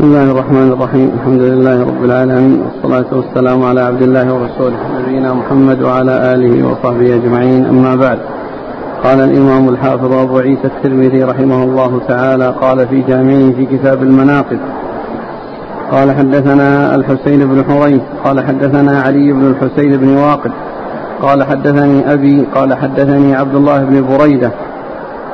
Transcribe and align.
بسم 0.00 0.08
الله 0.08 0.30
الرحمن 0.30 0.72
الرحيم. 0.72 1.10
الحمد 1.18 1.40
لله 1.40 1.84
رب 1.90 2.04
العالمين. 2.04 2.60
والصلاة 2.62 3.10
والسلام 3.12 3.62
على 3.62 3.80
عبد 3.80 4.02
الله 4.02 4.34
ورسوله 4.34 4.76
نبينا 4.98 5.34
محمد 5.34 5.82
وعلى 5.82 6.34
آله 6.34 6.68
وصحبه 6.68 7.14
أجمعين. 7.14 7.64
أما 7.66 7.96
بعد 7.96 8.18
قال 9.04 9.20
الإمام 9.20 9.68
الحافظ 9.68 10.12
أبو 10.12 10.38
عيسى 10.38 10.64
الترمذي 10.64 11.22
رحمه 11.24 11.62
الله 11.62 12.00
تعالى 12.08 12.54
قال 12.60 12.88
في 12.88 13.02
جامعه 13.02 13.52
في 13.52 13.66
كتاب 13.66 14.02
المناقب 14.02 14.58
قال 15.90 16.12
حدثنا 16.12 16.94
الحسين 16.94 17.40
بن 17.50 17.64
حريث 17.64 18.02
قال 18.24 18.40
حدثنا 18.46 19.00
علي 19.00 19.32
بن 19.32 19.46
الحسين 19.46 19.96
بن 19.96 20.16
واقد 20.16 20.52
قال 21.22 21.44
حدثني 21.44 22.12
أبي 22.12 22.46
قال 22.54 22.74
حدثني 22.74 23.34
عبد 23.34 23.54
الله 23.54 23.84
بن 23.84 24.16
بريدة 24.16 24.52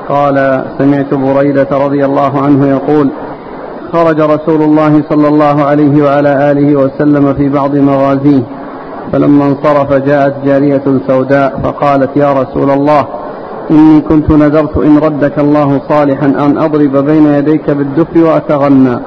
قال 0.09 0.65
سمعت 0.79 1.15
بريدة 1.15 1.69
رضي 1.73 2.05
الله 2.05 2.41
عنه 2.45 2.67
يقول 2.67 3.11
خرج 3.93 4.21
رسول 4.21 4.63
الله 4.63 5.03
صلى 5.11 5.29
الله 5.29 5.65
عليه 5.65 6.05
وعلى 6.05 6.51
آله 6.51 6.77
وسلم 6.77 7.35
في 7.35 7.49
بعض 7.49 7.77
مغازيه 7.77 8.43
فلما 9.13 9.45
انصرف 9.45 9.93
جاءت 9.93 10.35
جارية 10.45 10.83
سوداء 11.07 11.61
فقالت 11.65 12.17
يا 12.17 12.33
رسول 12.33 12.71
الله 12.71 13.07
إني 13.71 14.01
كنت 14.01 14.31
نذرت 14.31 14.77
إن 14.77 14.99
ردك 14.99 15.39
الله 15.39 15.81
صالحا 15.89 16.27
أن 16.27 16.59
أضرب 16.59 16.97
بين 16.97 17.27
يديك 17.27 17.71
بالدف 17.71 18.17
وأتغنى. 18.17 18.99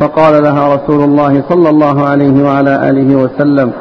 فقال 0.00 0.42
لها 0.42 0.74
رسول 0.74 1.04
الله 1.04 1.42
صلى 1.48 1.68
الله 1.68 2.06
عليه 2.06 2.44
وعلى 2.44 2.90
آله 2.90 3.16
وسلم 3.16 3.72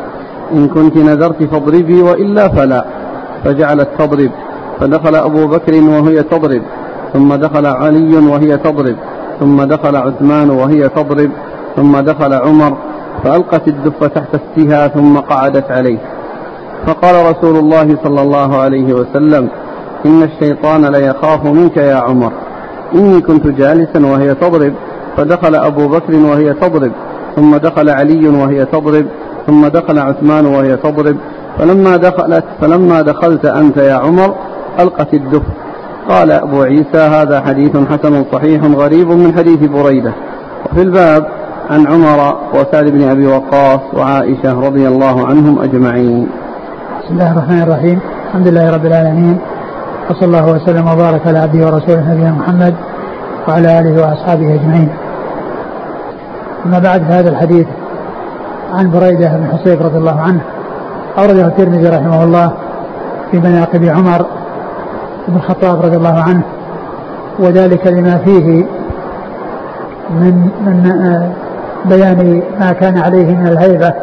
إن 0.53 0.67
كنت 0.67 0.97
نذرت 0.97 1.43
فاضربي 1.43 2.01
وإلا 2.01 2.47
فلا. 2.47 2.85
فجعلت 3.43 3.89
تضرب 3.99 4.31
فدخل 4.79 5.15
أبو 5.15 5.47
بكر 5.47 5.73
وهي 5.73 6.23
تضرب 6.23 6.61
ثم 7.13 7.35
دخل 7.35 7.65
علي 7.65 8.17
وهي 8.17 8.57
تضرب. 8.57 8.95
ثم 9.39 9.63
دخل 9.63 9.95
عثمان 9.95 10.49
وهي 10.49 10.89
تضرب 10.89 11.31
ثم 11.75 11.99
دخل 11.99 12.33
عمر 12.33 12.77
فألقت 13.23 13.67
الدف 13.67 14.03
تحت 14.03 14.35
استها 14.35 14.87
ثم 14.87 15.17
قعدت 15.17 15.71
عليه. 15.71 15.97
فقال 16.87 17.25
رسول 17.31 17.57
الله 17.57 17.97
صلى 18.03 18.21
الله 18.21 18.55
عليه 18.55 18.93
وسلم 18.93 19.49
إن 20.05 20.23
الشيطان 20.23 20.85
ليخاف 20.85 21.45
منك 21.45 21.77
يا 21.77 21.95
عمر. 21.95 22.31
إني 22.95 23.21
كنت 23.21 23.47
جالسا 23.47 24.05
وهي 24.05 24.35
تضرب 24.35 24.73
فدخل 25.17 25.55
أبو 25.55 25.87
بكر 25.87 26.15
وهي 26.15 26.53
تضرب 26.53 26.91
ثم 27.35 27.57
دخل 27.57 27.89
علي 27.89 28.29
وهي 28.29 28.65
تضرب 28.65 29.05
ثم 29.47 29.67
دخل 29.67 29.99
عثمان 29.99 30.45
وهي 30.45 30.77
تضرب 30.77 31.17
فلما 31.57 31.97
دخلت 31.97 32.43
فلما 32.61 33.01
دخلت 33.01 33.45
أنت 33.45 33.77
يا 33.77 33.93
عمر 33.93 34.35
ألقت 34.79 35.13
الدف 35.13 35.41
قال 36.09 36.31
أبو 36.31 36.61
عيسى 36.61 36.97
هذا 36.97 37.41
حديث 37.41 37.77
حسن 37.77 38.25
صحيح 38.31 38.63
غريب 38.63 39.07
من 39.07 39.33
حديث 39.37 39.59
بريدة. 39.59 40.13
وفي 40.65 40.81
الباب 40.81 41.25
عن 41.69 41.87
عمر 41.87 42.37
وسعد 42.53 42.85
بن 42.85 43.09
أبي 43.09 43.27
وقاص 43.27 43.79
وعائشة 43.93 44.59
رضي 44.67 44.87
الله 44.87 45.27
عنهم 45.27 45.59
أجمعين. 45.59 46.27
بسم 47.03 47.13
الله 47.13 47.31
الرحمن 47.31 47.61
الرحيم. 47.61 47.99
الحمد 48.27 48.47
لله 48.47 48.75
رب 48.75 48.85
العالمين. 48.85 49.37
وصلى 50.09 50.25
الله 50.27 50.51
وسلم 50.51 50.87
وبارك 50.87 51.27
على 51.27 51.39
عبده 51.39 51.65
ورسوله 51.65 52.13
نبينا 52.13 52.31
محمد 52.31 52.73
وعلى 53.47 53.79
آله 53.79 54.01
وأصحابه 54.01 54.55
أجمعين. 54.55 54.89
أما 56.65 56.79
بعد 56.79 57.11
هذا 57.11 57.29
الحديث 57.29 57.67
عن 58.73 58.91
بريدة 58.91 59.37
بن 59.37 59.47
حصيب 59.47 59.81
رضي 59.81 59.97
الله 59.97 60.21
عنه. 60.21 60.41
أورده 61.17 61.47
الترمذي 61.47 61.89
رحمه 61.89 62.23
الله 62.23 62.51
في 63.31 63.37
مناقب 63.37 63.83
عمر 63.85 64.25
بن 65.27 65.35
الخطاب 65.35 65.81
رضي 65.85 65.97
الله 65.97 66.19
عنه 66.19 66.43
وذلك 67.39 67.87
لما 67.87 68.17
فيه 68.17 68.65
من 70.09 70.49
من 70.65 70.91
آه، 70.91 71.31
بيان 71.85 72.41
ما 72.59 72.71
كان 72.71 72.97
عليه 72.97 73.35
من 73.35 73.47
الهيبة 73.47 73.93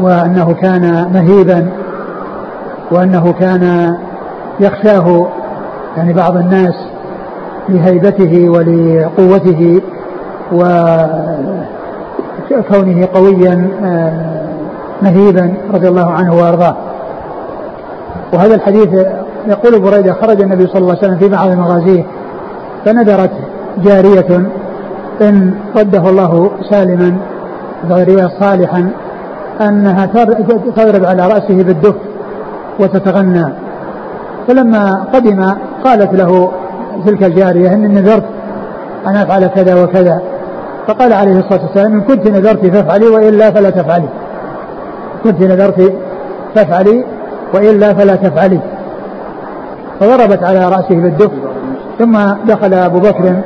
وأنه 0.00 0.54
كان 0.54 1.10
مهيبا 1.14 1.68
وأنه 2.90 3.32
كان 3.32 3.94
يخشاه 4.60 5.26
يعني 5.96 6.12
بعض 6.12 6.36
الناس 6.36 6.74
لهيبته 7.68 8.48
ولقوته 8.48 9.80
وكونه 12.52 13.08
قويا 13.14 13.68
آه، 13.84 14.48
مهيبا 15.02 15.54
رضي 15.74 15.88
الله 15.88 16.10
عنه 16.10 16.34
وأرضاه. 16.34 16.76
وهذا 18.32 18.54
الحديث 18.54 18.88
يقول 19.48 19.80
بريدة 19.80 20.12
خرج 20.12 20.42
النبي 20.42 20.66
صلى 20.66 20.78
الله 20.78 20.96
عليه 20.96 20.98
وسلم 20.98 21.18
في 21.18 21.28
بعض 21.28 21.50
مغازيه 21.50 22.04
فنذرت 22.84 23.30
جارية 23.84 24.46
إن 25.20 25.54
رده 25.76 26.10
الله 26.10 26.50
سالما 26.70 27.16
ضريا 27.86 28.28
صالحا 28.40 28.90
أنها 29.60 30.06
تضرب 30.76 31.04
على 31.04 31.26
رأسه 31.26 31.62
بالدف 31.62 31.94
وتتغنى. 32.80 33.46
فلما 34.48 35.04
قدم 35.14 35.52
قالت 35.84 36.14
له 36.14 36.52
تلك 37.06 37.22
الجارية 37.24 37.74
إني 37.74 37.88
نذرت 37.88 38.24
أن 39.06 39.16
أفعل 39.16 39.46
كذا 39.46 39.82
وكذا. 39.82 40.20
فقال 40.86 41.12
عليه 41.12 41.38
الصلاة 41.38 41.62
والسلام 41.62 41.92
إن 41.92 42.00
كنت 42.00 42.28
نذرت 42.28 42.66
فافعلي 42.66 43.06
وإلا 43.06 43.50
فلا 43.50 43.70
تفعلي. 43.70 44.08
كنت 45.24 45.40
نذرت 45.40 45.92
فافعلي 46.54 47.04
وإلا 47.54 47.94
فلا 47.94 48.16
تفعلي. 48.16 48.60
فضربت 50.00 50.44
على 50.44 50.68
رأسه 50.68 50.94
بالدف 50.94 51.30
ثم 51.98 52.18
دخل 52.46 52.74
أبو 52.74 52.98
بكر 52.98 53.36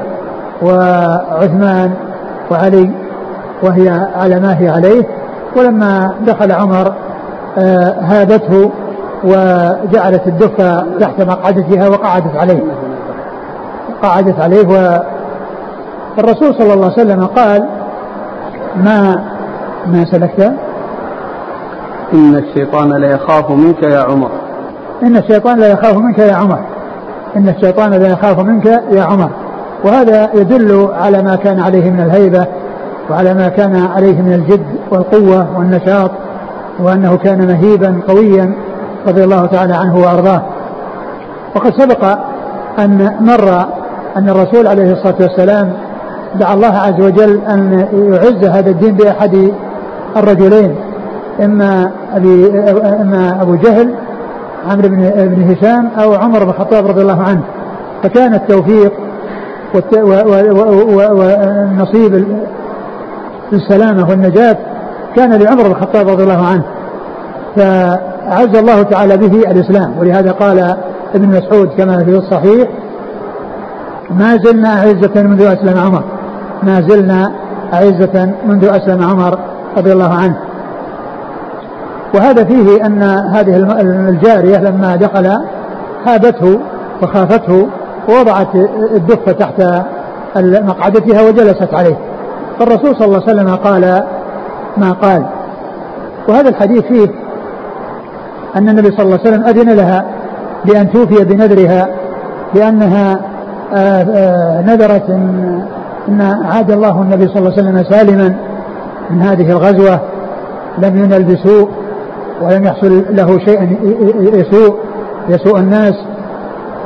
وعثمان 0.62 1.94
وعلي 2.50 2.90
وهي 3.62 4.08
على 4.14 4.40
ما 4.40 4.60
هي 4.60 4.68
عليه. 4.68 5.04
ولما 5.56 6.14
دخل 6.26 6.52
عمر 6.52 6.92
آه، 7.58 7.94
هابته 8.00 8.70
وجعلت 9.24 10.26
الدف 10.26 10.56
تحت 11.00 11.20
مقعدتها 11.20 11.88
وقعدت 11.88 12.36
عليه. 12.36 12.62
قعدت 14.02 14.41
عليه 14.41 14.66
والرسول 16.16 16.54
صلى 16.54 16.74
الله 16.74 16.84
عليه 16.84 17.02
وسلم 17.02 17.26
قال 17.26 17.68
ما 18.76 19.24
ما 19.86 20.04
سلكت؟ 20.04 20.52
إن 22.12 22.34
الشيطان 22.34 22.92
ليخاف 22.92 23.50
منك 23.50 23.82
يا 23.82 24.00
عمر. 24.00 24.30
إن 25.02 25.16
الشيطان 25.16 25.58
لا 25.58 25.68
يخاف 25.68 25.96
منك 25.96 26.18
يا 26.18 26.34
عمر. 26.34 26.58
إن 27.36 27.48
الشيطان 27.48 27.90
لا 27.90 28.08
يخاف 28.08 28.38
منك 28.38 28.66
يا 28.90 29.02
عمر. 29.02 29.30
وهذا 29.84 30.30
يدل 30.34 30.88
على 30.92 31.22
ما 31.22 31.36
كان 31.36 31.60
عليه 31.60 31.90
من 31.90 32.00
الهيبة 32.00 32.46
وعلى 33.10 33.34
ما 33.34 33.48
كان 33.48 33.76
عليه 33.76 34.22
من 34.22 34.32
الجد 34.32 34.66
والقوة 34.91 35.58
والنشاط 35.58 36.10
وأنه 36.80 37.16
كان 37.16 37.46
مهيبا 37.46 38.00
قويا 38.08 38.54
رضي 39.08 39.24
الله 39.24 39.46
تعالى 39.46 39.74
عنه 39.74 39.96
وأرضاه. 39.98 40.42
وقد 41.56 41.72
سبق 41.78 42.18
أن 42.78 43.16
مر 43.20 43.66
أن 44.16 44.28
الرسول 44.28 44.66
عليه 44.66 44.92
الصلاة 44.92 45.16
والسلام 45.20 45.72
دعا 46.34 46.54
الله 46.54 46.76
عز 46.78 47.00
وجل 47.00 47.41
أن 47.48 47.86
يعز 47.92 48.44
هذا 48.44 48.70
الدين 48.70 48.94
بأحد 48.94 49.52
الرجلين 50.16 50.76
إما 51.44 51.91
أبي 52.14 52.60
إما 53.00 53.42
أبو 53.42 53.54
جهل 53.54 53.94
عمرو 54.70 54.88
بن 54.88 55.10
بن 55.10 55.50
هشام 55.50 55.88
أو 55.98 56.14
عمر 56.14 56.44
بن 56.44 56.50
الخطاب 56.50 56.86
رضي 56.86 57.02
الله 57.02 57.22
عنه. 57.22 57.42
فكان 58.02 58.34
التوفيق 58.34 58.92
والنصيب 60.82 62.26
السلامة 63.52 64.10
والنجاة 64.10 64.56
كان 65.16 65.32
لعمر 65.32 65.62
بن 65.62 65.70
الخطاب 65.70 66.08
رضي 66.08 66.22
الله 66.22 66.46
عنه. 66.46 66.64
فعز 67.56 68.56
الله 68.56 68.82
تعالى 68.82 69.16
به 69.16 69.50
الإسلام. 69.50 69.98
ولهذا 69.98 70.32
قال 70.32 70.76
ابن 71.14 71.28
مسعود 71.28 71.68
كما 71.78 72.04
في 72.04 72.10
الصحيح 72.10 72.68
ما 74.10 74.36
زلنا 74.36 74.68
أعزة 74.68 75.22
منذ 75.22 75.42
أسلم 75.42 75.78
عمر. 75.78 76.04
ما 76.62 76.80
زلنا 76.80 77.32
أعزة 77.72 78.32
منذ 78.47 78.65
أسلم 78.65 79.03
عمر 79.03 79.38
رضي 79.76 79.92
الله 79.92 80.15
عنه. 80.15 80.36
وهذا 82.14 82.44
فيه 82.44 82.86
أن 82.86 83.03
هذه 83.32 83.56
الجارية 84.09 84.56
لما 84.56 84.97
دخل 84.97 85.38
هابته 86.06 86.60
وخافته 87.03 87.66
ووضعت 88.09 88.54
الدف 88.94 89.30
تحت 89.30 89.84
مقعدتها 90.36 91.22
وجلست 91.28 91.74
عليه. 91.74 91.97
فالرسول 92.59 92.97
صلى 92.97 93.06
الله 93.06 93.22
عليه 93.28 93.32
وسلم 93.32 93.54
قال 93.54 94.03
ما 94.76 94.92
قال. 94.92 95.24
وهذا 96.28 96.48
الحديث 96.48 96.82
فيه 96.82 97.09
أن 98.56 98.68
النبي 98.68 98.91
صلى 98.91 99.03
الله 99.03 99.18
عليه 99.18 99.30
وسلم 99.30 99.44
أذن 99.44 99.72
لها 99.76 100.04
بأن 100.65 100.92
توفي 100.92 101.24
بنذرها 101.24 101.88
لأنها 102.54 103.18
آه، 103.74 104.03
آه، 104.03 104.62
نذرت 104.62 105.10
إن, 105.10 105.62
إن 106.08 106.20
عاد 106.20 106.70
الله 106.70 107.03
النبي 107.03 107.28
صلى 107.28 107.38
الله 107.38 107.53
عليه 107.53 107.62
وسلم 107.62 107.84
سالما 107.91 108.34
من 109.10 109.22
هذه 109.22 109.50
الغزوة 109.50 110.00
لم 110.78 110.97
ينل 110.98 111.22
بسوء. 111.22 111.68
ولم 112.42 112.65
يحصل 112.65 113.04
له 113.10 113.39
شيء 113.39 113.77
يسوء 114.21 114.78
يسوء 115.28 115.59
الناس 115.59 115.94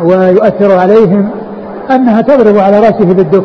ويؤثر 0.05 0.79
عليهم 0.79 1.29
أنها 1.91 2.21
تضرب 2.21 2.59
على 2.59 2.81
رأسه 2.81 3.05
بالدف. 3.05 3.45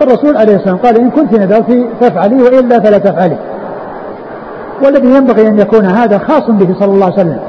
فالرسول 0.00 0.36
عليه 0.36 0.56
الصلاة 0.56 0.74
والسلام 0.74 0.76
قال 0.76 1.00
إن 1.00 1.10
كنت 1.10 1.32
نذرت 1.34 1.86
فافعلي 2.00 2.42
وإلا 2.42 2.80
فلا 2.80 2.98
تفعلي. 2.98 3.36
والذي 4.84 5.06
ينبغي 5.06 5.48
أن 5.48 5.58
يكون 5.58 5.84
هذا 5.84 6.18
خاص 6.18 6.50
به 6.50 6.74
صلى 6.80 6.92
الله 6.92 7.04
عليه 7.04 7.14
وسلم 7.14 7.40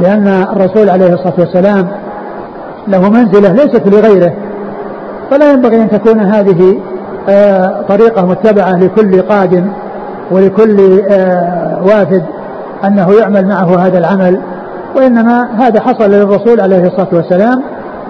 لأن 0.00 0.26
الرسول 0.26 0.90
عليه 0.90 1.14
الصلاة 1.14 1.34
والسلام 1.38 1.88
له 2.88 3.10
منزلة 3.10 3.52
ليست 3.52 3.82
لغيره. 3.86 4.32
فلا 5.30 5.52
ينبغي 5.52 5.82
أن 5.82 5.90
تكون 5.90 6.20
هذه 6.20 6.80
آه، 7.28 7.82
طريقة 7.88 8.26
متبعة 8.26 8.76
لكل 8.76 9.22
قادم 9.22 9.66
ولكل 10.30 11.02
آه، 11.10 11.82
وافد. 11.84 12.22
أنه 12.84 13.14
يعمل 13.20 13.46
معه 13.46 13.86
هذا 13.86 13.98
العمل 13.98 14.40
وإنما 14.96 15.48
هذا 15.58 15.80
حصل 15.80 16.10
للرسول 16.10 16.60
عليه 16.60 16.86
الصلاة 16.86 17.08
والسلام 17.12 17.62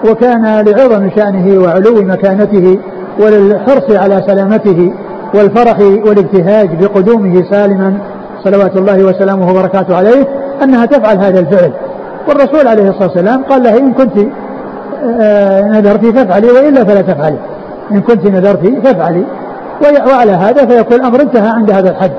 وكان 0.09 0.65
لعظم 0.65 1.09
شأنه 1.15 1.63
وعلو 1.63 2.01
مكانته 2.01 2.79
وللحرص 3.19 3.91
على 3.91 4.23
سلامته 4.27 4.93
والفرح 5.33 5.79
والابتهاج 5.79 6.83
بقدومه 6.83 7.43
سالما 7.51 7.97
صلوات 8.43 8.77
الله 8.77 9.03
وسلامه 9.03 9.49
وبركاته 9.49 9.97
عليه 9.97 10.27
أنها 10.63 10.85
تفعل 10.85 11.17
هذا 11.17 11.39
الفعل. 11.39 11.71
والرسول 12.27 12.67
عليه 12.67 12.89
الصلاة 12.89 13.07
والسلام 13.07 13.43
قال 13.43 13.63
لها 13.63 13.77
إن 13.77 13.93
كنت 13.93 14.17
آه، 15.21 15.61
نذرت 15.61 16.05
فافعلي 16.05 16.47
وإلا 16.47 16.83
فلا 16.83 17.01
تفعلي. 17.01 17.39
إن 17.91 18.01
كنت 18.01 18.25
نذرت 18.25 18.65
فافعلي. 18.83 19.25
وعلى 20.11 20.31
هذا 20.31 20.65
فيكون 20.65 20.97
الأمر 20.97 21.21
انتهى 21.21 21.49
عند 21.49 21.71
هذا 21.71 21.89
الحد. 21.89 22.11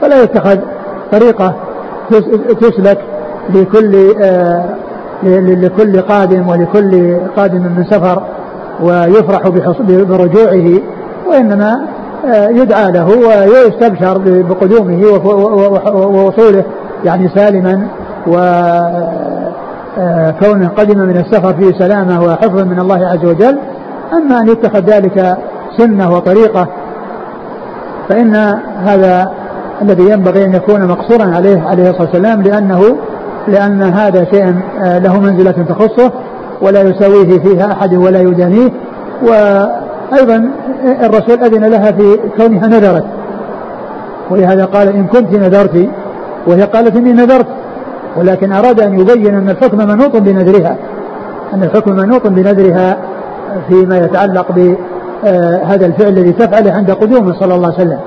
فلا 0.00 0.22
يتخذ 0.22 0.58
طريقة 1.12 1.54
تسلك 2.60 2.98
لكل 3.50 4.14
آه، 4.22 4.64
لكل 5.22 6.00
قادم 6.00 6.48
ولكل 6.48 7.16
قادم 7.36 7.62
من 7.62 7.84
سفر 7.90 8.22
ويفرح 8.82 9.48
برجوعه 9.88 10.80
وإنما 11.28 11.80
آه، 12.26 12.48
يدعى 12.48 12.92
له 12.92 13.08
ويستبشر 13.08 14.18
بقدومه 14.26 15.06
ووصوله 15.94 16.64
يعني 17.04 17.28
سالما 17.34 17.86
وكونه 18.26 18.66
آه، 20.66 20.70
قدم 20.76 20.98
من 20.98 21.16
السفر 21.16 21.54
فيه 21.54 21.78
سلامة 21.78 22.24
وحفظ 22.24 22.62
من 22.62 22.78
الله 22.78 23.06
عز 23.06 23.24
وجل. 23.24 23.58
أما 24.12 24.40
أن 24.40 24.48
يتخذ 24.48 24.80
ذلك 24.80 25.36
سنة 25.78 26.14
وطريقة 26.14 26.68
فإن 28.08 28.34
هذا 28.84 29.32
الذي 29.82 30.10
ينبغي 30.10 30.44
أن 30.44 30.54
يكون 30.54 30.86
مقصورا 30.86 31.24
عليه 31.24 31.62
عليه 31.62 31.90
الصلاة 31.90 32.06
والسلام 32.06 32.42
لأنه 32.42 32.96
لأن 33.48 33.82
هذا 33.82 34.24
شيء 34.24 34.54
آه، 34.82 34.98
له 34.98 35.20
منزلة 35.20 35.52
تخصه 35.68 36.12
ولا 36.62 36.82
يساويه 36.82 37.38
فيها 37.38 37.72
أحد 37.72 37.94
ولا 37.94 38.20
يدانيه 38.20 38.70
وأيضا 39.22 40.50
الرسول 40.84 41.44
أذن 41.44 41.64
لها 41.64 41.92
في 41.92 42.18
كونها 42.36 42.68
نذرت. 42.68 43.04
ولهذا 44.30 44.64
قال 44.64 44.88
إن 44.88 45.06
كنت 45.06 45.32
نذرت. 45.32 45.88
وهي 46.46 46.62
قالت 46.62 46.96
إني 46.96 47.12
نذرت. 47.12 47.46
ولكن 48.16 48.52
أراد 48.52 48.80
أن 48.80 49.00
يبين 49.00 49.34
أن 49.34 49.50
الحكم 49.50 49.78
منوط 49.78 50.16
بنذرها. 50.16 50.76
أن 51.54 51.62
الحكم 51.62 51.96
منوط 51.96 52.26
بنذرها 52.26 52.96
فيما 53.68 53.98
يتعلق 53.98 54.52
بهذا 54.52 55.86
الفعل 55.86 56.08
الذي 56.08 56.32
تفعله 56.32 56.72
عند 56.72 56.90
قدومه 56.90 57.32
صلى 57.40 57.54
الله 57.54 57.66
عليه 57.66 57.76
وسلم. 57.76 57.98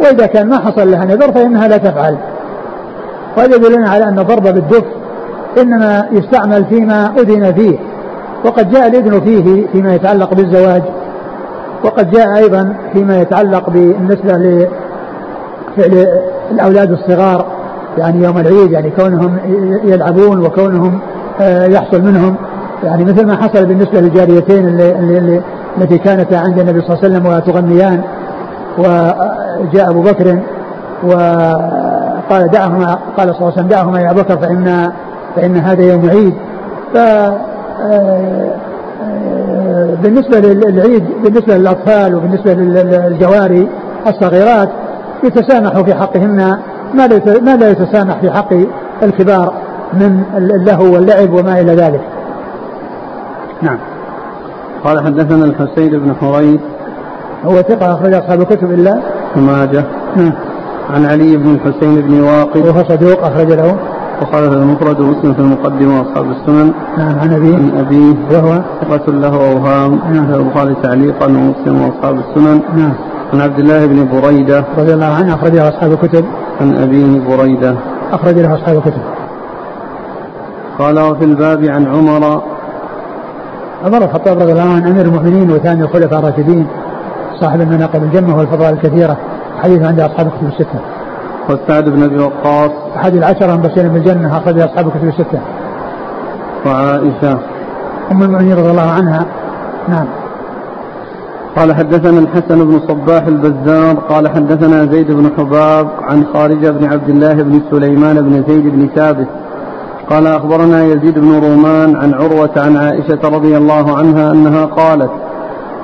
وإذا 0.00 0.26
كان 0.26 0.48
ما 0.48 0.58
حصل 0.58 0.90
لها 0.90 1.04
نذر 1.04 1.32
فإنها 1.32 1.68
لا 1.68 1.76
تفعل. 1.76 2.16
وهذا 3.36 3.56
يدلنا 3.56 3.88
على 3.88 4.04
أن 4.04 4.18
الضرب 4.18 4.42
بالدف 4.42 4.84
إنما 5.58 6.08
يستعمل 6.12 6.64
فيما 6.64 7.14
أذن 7.18 7.52
فيه 7.52 7.78
وقد 8.44 8.70
جاء 8.70 8.86
الإذن 8.86 9.20
فيه 9.20 9.66
فيما 9.66 9.94
يتعلق 9.94 10.34
بالزواج 10.34 10.82
وقد 11.84 12.10
جاء 12.10 12.36
أيضا 12.36 12.76
فيما 12.92 13.20
يتعلق 13.20 13.70
بالنسبة 13.70 14.32
لفعل 14.32 16.06
الأولاد 16.50 16.90
الصغار 16.90 17.46
يعني 17.98 18.24
يوم 18.24 18.38
العيد 18.38 18.70
يعني 18.70 18.90
كونهم 18.90 19.38
يلعبون 19.84 20.46
وكونهم 20.46 21.00
آه، 21.40 21.66
يحصل 21.66 22.02
منهم. 22.02 22.36
يعني 22.84 23.04
مثل 23.04 23.26
ما 23.26 23.36
حصل 23.36 23.66
بالنسبة 23.66 24.00
للجاريتين 24.00 24.68
اللي, 24.68 24.98
اللي 24.98 25.40
التي 25.78 25.98
كانتا 25.98 26.34
عند 26.34 26.58
النبي 26.58 26.80
صلى 26.80 26.96
الله 26.96 27.04
عليه 27.04 27.16
وسلم 27.16 27.26
وتغنيان. 27.26 28.02
وجاء 28.78 29.90
أبو 29.90 30.02
بكر 30.02 30.38
وقال 31.04 32.50
دعهما 32.52 32.98
قال 33.16 33.34
صلى 33.34 33.38
الله 33.38 33.52
عليه 33.52 33.52
وسلم 33.52 33.68
دعهما 33.68 34.00
يا 34.00 34.12
بكر 34.12 34.36
فإن 34.36 34.92
فإن 35.36 35.56
هذا 35.56 35.82
يوم 35.82 36.10
عيد. 36.10 36.34
ف 36.94 36.96
آه، 36.96 37.36
آه، 39.02 39.94
بالنسبة 40.02 40.40
للعيد 40.40 41.04
بالنسبة 41.24 41.56
للأطفال 41.56 42.14
وبالنسبة 42.14 42.54
للجواري 42.54 43.68
الصغيرات 44.06 44.68
يتسامح 45.24 45.80
في 45.80 45.94
حقهن 45.94 46.58
ما 46.94 47.56
لا 47.56 47.70
يتسامح 47.70 48.16
في 48.20 48.30
حق 48.30 48.52
الكبار 49.02 49.54
من 49.92 50.22
اللهو 50.36 50.94
واللعب 50.94 51.32
وما 51.32 51.60
إلى 51.60 51.74
ذلك. 51.74 52.00
نعم. 53.62 53.78
قال 54.84 55.04
حدثنا 55.04 55.44
الحسين 55.44 55.98
بن 55.98 56.14
حريث 56.14 56.60
هو 57.44 57.62
ثقة 57.62 57.94
أخرج 57.94 58.14
أصحاب 58.14 58.40
الكتب 58.40 58.70
إلا؟ 58.70 59.00
ماجه. 59.36 59.84
نعم. 60.16 60.32
عن 60.90 61.06
علي 61.06 61.36
بن 61.36 61.54
الحسين 61.54 62.00
بن 62.00 62.20
واقد. 62.20 62.66
وهو 62.66 62.84
صدوق 62.88 63.24
أخرج 63.24 63.52
له. 63.52 63.76
وقال 64.22 64.44
المفرد 64.44 65.00
ومسلم 65.00 65.34
في 65.34 65.40
المقدمة 65.40 66.00
وأصحاب 66.00 66.30
السنن. 66.30 66.72
نعم 66.98 67.18
عن 67.18 67.32
أبيه. 67.32 67.56
عن 67.56 67.72
أبيه. 67.78 68.14
وهو؟ 68.30 68.62
ثقة 68.80 69.12
له 69.12 69.52
أوهام 69.52 69.98
نعم. 70.12 70.34
البخاري 70.34 70.76
تعليقا 70.82 71.26
ومسلم 71.26 71.82
وأصحاب 71.82 72.18
السنن. 72.18 72.60
نعم. 72.76 72.92
عن 73.32 73.40
عبد 73.40 73.58
الله 73.58 73.86
بن 73.86 74.08
بريدة. 74.12 74.64
رضي 74.78 74.94
الله 74.94 75.06
عنه 75.06 75.34
أخرج 75.34 75.52
له 75.52 75.68
أصحاب 75.68 75.92
الكتب. 75.92 76.24
عن 76.60 76.76
أبيه 76.76 77.36
بريدة. 77.36 77.74
أخرج 78.12 78.38
له 78.38 78.54
أصحاب 78.54 78.76
الكتب. 78.76 79.02
قال 80.78 81.00
وفي 81.00 81.24
الباب 81.24 81.64
عن 81.64 81.86
عمر. 81.86 82.42
عمر 83.84 84.04
الخطاب 84.04 84.38
رضي 84.38 84.52
الله 84.52 84.62
عنه 84.62 84.90
أمير 84.90 85.04
المؤمنين 85.04 85.50
وثاني 85.50 85.82
الخلفاء 85.82 86.18
الراشدين. 86.18 86.66
صاحب 87.42 87.60
المناقب 87.60 88.02
الجمة 88.02 88.38
والفضائل 88.38 88.74
الكثيرة. 88.74 89.16
حديث 89.62 89.82
عند 89.82 90.00
أصحاب 90.00 90.26
الكتب 90.26 90.46
الستة. 90.46 90.80
وسعد 91.48 91.84
بن 91.88 92.02
أبي 92.02 92.18
وقاص. 92.18 92.70
أحد 92.96 93.14
العشرة 93.14 93.54
المبشرين 93.54 93.88
بالجنة 93.88 94.38
أخرج 94.38 94.60
أصحاب 94.60 94.86
الكتب 94.86 95.08
الستة. 95.08 95.40
وعائشة. 96.66 97.38
أم 98.12 98.22
المؤمنين 98.22 98.56
رضي 98.56 98.70
الله 98.70 98.90
عنها. 98.90 99.26
نعم. 99.88 100.06
قال 101.56 101.74
حدثنا 101.74 102.18
الحسن 102.18 102.64
بن 102.64 102.80
صباح 102.88 103.26
البزار 103.26 103.94
قال 103.94 104.28
حدثنا 104.28 104.86
زيد 104.92 105.10
بن 105.12 105.30
حباب 105.36 105.88
عن 106.02 106.24
خارجة 106.34 106.70
بن 106.70 106.92
عبد 106.92 107.08
الله 107.08 107.34
بن 107.34 107.60
سليمان 107.70 108.20
بن 108.20 108.44
زيد 108.48 108.66
بن 108.66 108.88
ثابت. 108.94 109.28
قال 110.10 110.26
أخبرنا 110.26 110.84
يزيد 110.84 111.18
بن 111.18 111.40
رومان 111.40 111.96
عن 111.96 112.14
عروة 112.14 112.50
عن 112.56 112.76
عائشة 112.76 113.20
رضي 113.24 113.56
الله 113.56 113.98
عنها 113.98 114.32
أنها 114.32 114.64
قالت 114.64 115.10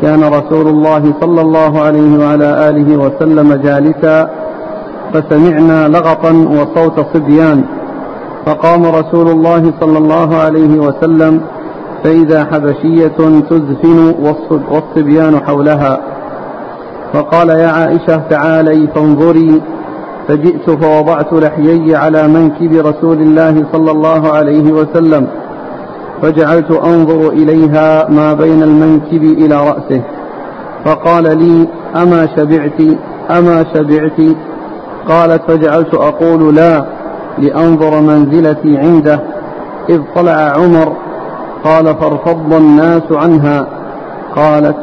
كان 0.03 0.25
رسول 0.25 0.69
الله 0.69 1.03
صلى 1.21 1.41
الله 1.41 1.81
عليه 1.81 2.19
وعلى 2.19 2.69
آله 2.69 2.97
وسلم 2.97 3.55
جالسا 3.55 4.31
فسمعنا 5.13 5.89
لغطا 5.89 6.33
وصوت 6.33 7.07
صبيان. 7.15 7.65
فقام 8.47 8.87
رسول 8.87 9.29
الله 9.29 9.73
صلى 9.81 9.99
الله 9.99 10.37
عليه 10.37 10.81
وسلم 10.81 11.41
فإذا 12.05 12.45
حبشية 12.45 13.19
تزفن 13.51 14.15
والصبيان 14.71 15.41
حولها. 15.47 16.01
فقال 17.13 17.49
يا 17.49 17.69
عائشة 17.69 18.17
تعالي 18.17 18.89
فانظري 18.95 19.63
فجئت 20.29 20.71
فوضعت 20.71 21.33
لحيي 21.33 21.97
على 21.97 22.29
منكب 22.29 22.73
رسول 22.87 23.19
الله 23.23 23.65
صلى 23.73 23.91
الله 23.91 24.33
عليه 24.33 24.73
وسلم. 24.73 25.27
فجعلت 26.23 26.71
أنظر 26.71 27.29
إليها 27.29 28.11
ما 28.11 28.33
بين 28.33 28.63
المنكب 28.63 29.23
إلى 29.23 29.55
رأسه 29.69 30.03
فقال 30.85 31.39
لي 31.39 31.69
أما 31.97 32.27
شبعت؟ 32.37 32.81
أما 33.31 33.65
شبعت؟ 33.75 34.37
قالت 35.09 35.43
فجعلت 35.51 35.95
أقول 35.95 36.55
لا 36.55 36.85
لأنظر 37.39 38.01
منزلتي 38.01 38.79
عنده 38.79 39.21
إذ 39.89 40.01
طلع 40.17 40.33
عمر 40.33 40.93
قال 41.65 41.85
فارفض 41.85 42.55
الناس 42.55 43.03
عنها 43.13 43.67
قالت 44.37 44.77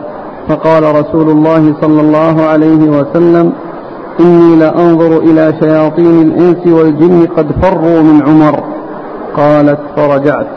فقال 0.49 0.83
رسول 0.83 1.29
الله 1.29 1.75
صلى 1.81 2.01
الله 2.01 2.41
عليه 2.41 2.89
وسلم 2.89 3.53
إني 4.19 4.55
لأنظر 4.55 5.17
إلى 5.17 5.53
شياطين 5.59 6.21
الإنس 6.21 6.67
والجن 6.67 7.25
قد 7.37 7.47
فروا 7.61 8.01
من 8.01 8.21
عمر 8.27 8.63
قالت 9.37 9.79
فرجعت. 9.95 10.47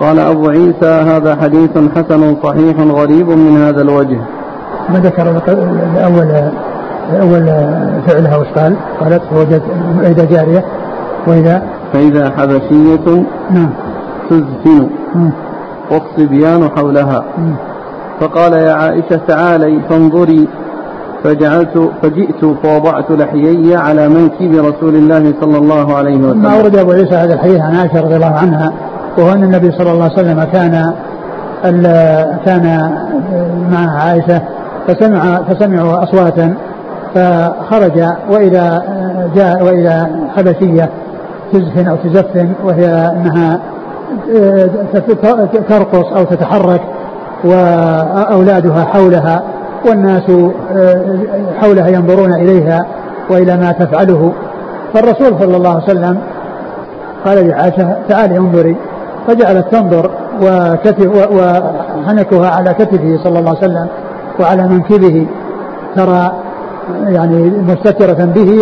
قال 0.00 0.18
أبو 0.18 0.48
عيسى 0.48 0.86
هذا 0.86 1.36
حديث 1.36 1.70
حسن 1.96 2.36
صحيح 2.42 2.76
غريب 2.80 3.28
من 3.28 3.56
هذا 3.56 3.82
الوجه. 3.82 4.18
ما 4.88 4.98
ذكر 4.98 5.30
الأول 5.96 6.50
أول 7.20 7.46
فعلها 8.06 8.36
وش 8.36 8.46
قال؟ 8.56 8.76
قالت 9.00 9.22
فوجدت 9.30 9.62
إذا 10.02 10.24
جارية 10.24 10.64
وإذا 11.26 11.62
فإذا 11.92 12.30
حبشية 12.30 13.24
نعم. 13.50 13.70
تزفن. 14.30 14.88
والصبيان 15.90 16.68
حولها. 16.76 17.24
فقال 18.20 18.52
يا 18.52 18.72
عائشة 18.72 19.20
تعالي 19.28 19.80
فانظري. 19.90 20.48
فجعلت 21.24 21.90
فجئت 22.02 22.44
فوضعت 22.62 23.10
لحيي 23.10 23.76
على 23.76 24.08
منكب 24.08 24.52
رسول 24.54 24.94
الله 24.94 25.34
صلى 25.40 25.58
الله 25.58 25.96
عليه 25.96 26.16
وسلم. 26.16 26.42
ما 26.42 26.60
أورد 26.60 26.76
أبو 26.76 26.92
عيسى 26.92 27.14
هذا 27.14 27.34
الحديث 27.34 27.60
عن 27.60 27.76
عائشة 27.76 28.00
رضي 28.00 28.16
الله 28.16 28.34
عنها. 28.34 28.72
وهو 29.18 29.32
أن 29.32 29.42
النبي 29.44 29.72
صلى 29.72 29.92
الله 29.92 30.04
عليه 30.04 30.14
وسلم 30.14 30.44
كان 30.44 30.92
كان 32.44 32.92
مع 33.70 34.02
عائشة 34.02 34.42
فسمع 34.88 35.42
فسمعوا 35.42 36.02
أصواتا 36.02 36.54
فخرج 37.14 38.04
وإلى 38.30 38.82
جاء 39.34 39.64
وإلى 39.64 40.06
حبشية 40.36 40.90
تزف 41.52 41.88
أو 41.88 41.96
تزف 41.96 42.46
وهي 42.64 42.86
أنها 42.88 43.60
ترقص 45.68 46.12
أو 46.16 46.24
تتحرك 46.24 46.80
وأولادها 47.44 48.84
حولها 48.84 49.42
والناس 49.88 50.30
حولها 51.60 51.88
ينظرون 51.88 52.34
إليها 52.34 52.86
وإلى 53.30 53.56
ما 53.56 53.72
تفعله. 53.72 54.32
فالرسول 54.94 55.38
صلى 55.40 55.56
الله 55.56 55.70
عليه 55.70 55.84
وسلم 55.84 56.18
قال 57.24 57.48
لعائشة 57.48 57.96
تعالي 58.08 58.38
انظري 58.38 58.76
فجعلت 59.26 59.66
تنظر 59.72 60.10
وحنكها 61.32 62.50
على 62.50 62.74
كتفه 62.74 63.18
صلى 63.24 63.38
الله 63.38 63.48
عليه 63.50 63.58
وسلم 63.58 63.86
وعلى 64.40 64.68
منكبه 64.68 65.26
ترى 65.96 66.32
يعني 67.06 67.50
مستترة 67.50 68.24
به 68.24 68.58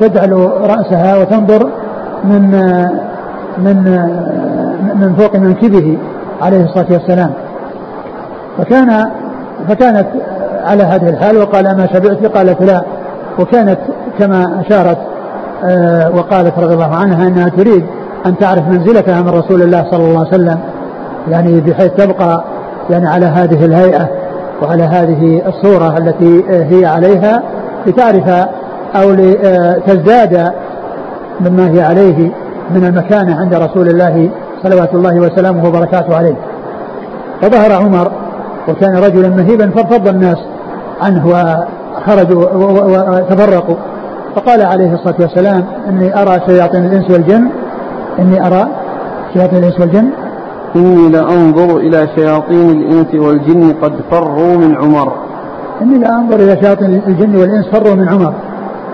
وتجعل 0.00 0.50
رأسها 0.60 1.18
وتنظر 1.18 1.70
من 2.24 2.50
من 3.58 3.76
من 4.94 5.14
فوق 5.18 5.36
منكبه 5.36 5.98
عليه 6.42 6.64
الصلاة 6.64 6.86
والسلام. 6.90 7.30
فكان 8.58 9.10
فكانت 9.68 10.06
على 10.64 10.82
هذه 10.82 11.08
الحال 11.08 11.36
وقال 11.38 11.64
ما 11.76 11.86
شبعت 11.86 12.26
قالت 12.36 12.62
لا. 12.62 12.82
وكانت 13.38 13.78
كما 14.18 14.60
أشارت 14.60 14.98
آه، 15.64 16.10
وقالت 16.16 16.58
رضي 16.58 16.74
الله 16.74 16.94
عنها 16.96 17.28
أنها 17.28 17.48
تريد 17.48 17.86
أن 18.26 18.38
تعرف 18.38 18.68
منزلتها 18.68 19.22
من 19.22 19.28
رسول 19.28 19.62
الله 19.62 19.84
صلى 19.90 20.04
الله 20.04 20.18
عليه 20.18 20.28
وسلم 20.28 20.58
يعني 21.30 21.60
بحيث 21.60 21.92
تبقى 21.92 22.44
يعني 22.90 23.08
على 23.08 23.26
هذه 23.26 23.64
الهيئة 23.64 24.08
وعلى 24.62 24.82
هذه 24.82 25.42
الصورة 25.46 25.98
التي 25.98 26.44
هي 26.48 26.86
عليها 26.86 27.42
لتعرف 27.86 28.28
أو 28.96 29.10
لتزداد 29.12 30.52
مما 31.40 31.70
هي 31.70 31.82
عليه 31.82 32.30
من 32.70 32.84
المكانة 32.84 33.40
عند 33.40 33.54
رسول 33.54 33.88
الله 33.88 34.30
صلوات 34.62 34.94
الله 34.94 35.20
وسلامه 35.20 35.68
وبركاته 35.68 36.16
عليه. 36.16 36.36
فظهر 37.42 37.72
عمر 37.72 38.12
وكان 38.68 38.96
رجلا 38.96 39.28
مهيبا 39.28 39.70
فارتض 39.70 40.08
الناس 40.08 40.38
عنه 41.00 41.26
وخرجوا 41.26 42.44
وتفرقوا. 42.84 43.76
فقال 44.36 44.62
عليه 44.62 44.94
الصلاة 44.94 45.14
والسلام 45.20 45.64
إني 45.88 46.22
أرى 46.22 46.40
شياطين 46.46 46.84
الإنس 46.84 47.10
والجن 47.10 47.48
إني 48.18 48.46
أرى 48.46 48.68
شياطين 49.34 49.58
الإنس 49.58 49.80
والجن. 49.80 50.10
إني 50.76 51.08
لأنظر 51.08 51.76
إلى 51.76 52.08
شياطين 52.16 52.70
الإنس 52.70 53.14
والجن 53.14 53.72
قد 53.82 53.92
فروا 54.10 54.56
من 54.56 54.76
عمر. 54.76 55.12
إني 55.82 55.98
لأنظر 55.98 56.36
إلى 56.36 56.56
شياطين 56.62 57.02
الجن 57.06 57.36
والإنس 57.36 57.66
فروا 57.68 57.94
من 57.94 58.08
عمر. 58.08 58.34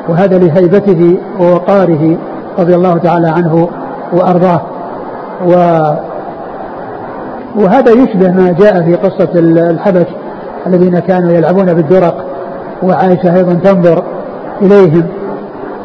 وهذا 0.08 0.38
لهيبته 0.38 1.18
ووقاره 1.40 2.16
رضي 2.58 2.74
الله 2.74 2.98
تعالى 2.98 3.28
عنه 3.28 3.68
وأرضاه. 4.12 4.60
و 5.46 5.80
وهذا 7.56 7.92
يشبه 7.92 8.30
ما 8.30 8.52
جاء 8.52 8.82
في 8.82 8.94
قصة 8.94 9.28
الحبش 9.70 10.06
الذين 10.66 10.98
كانوا 10.98 11.32
يلعبون 11.32 11.74
بالدرق 11.74 12.24
وعائشة 12.82 13.36
أيضا 13.36 13.54
تنظر 13.54 14.02
إليهم 14.62 15.02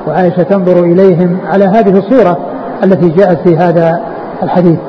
وعائشة 0.08 0.44
تنظر 0.44 0.84
إليهم 0.84 1.38
على 1.46 1.66
هذه 1.66 1.98
الصورة. 1.98 2.38
التي 2.84 3.10
جاءت 3.10 3.48
في 3.48 3.58
هذا 3.58 4.02
الحديث. 4.44 4.80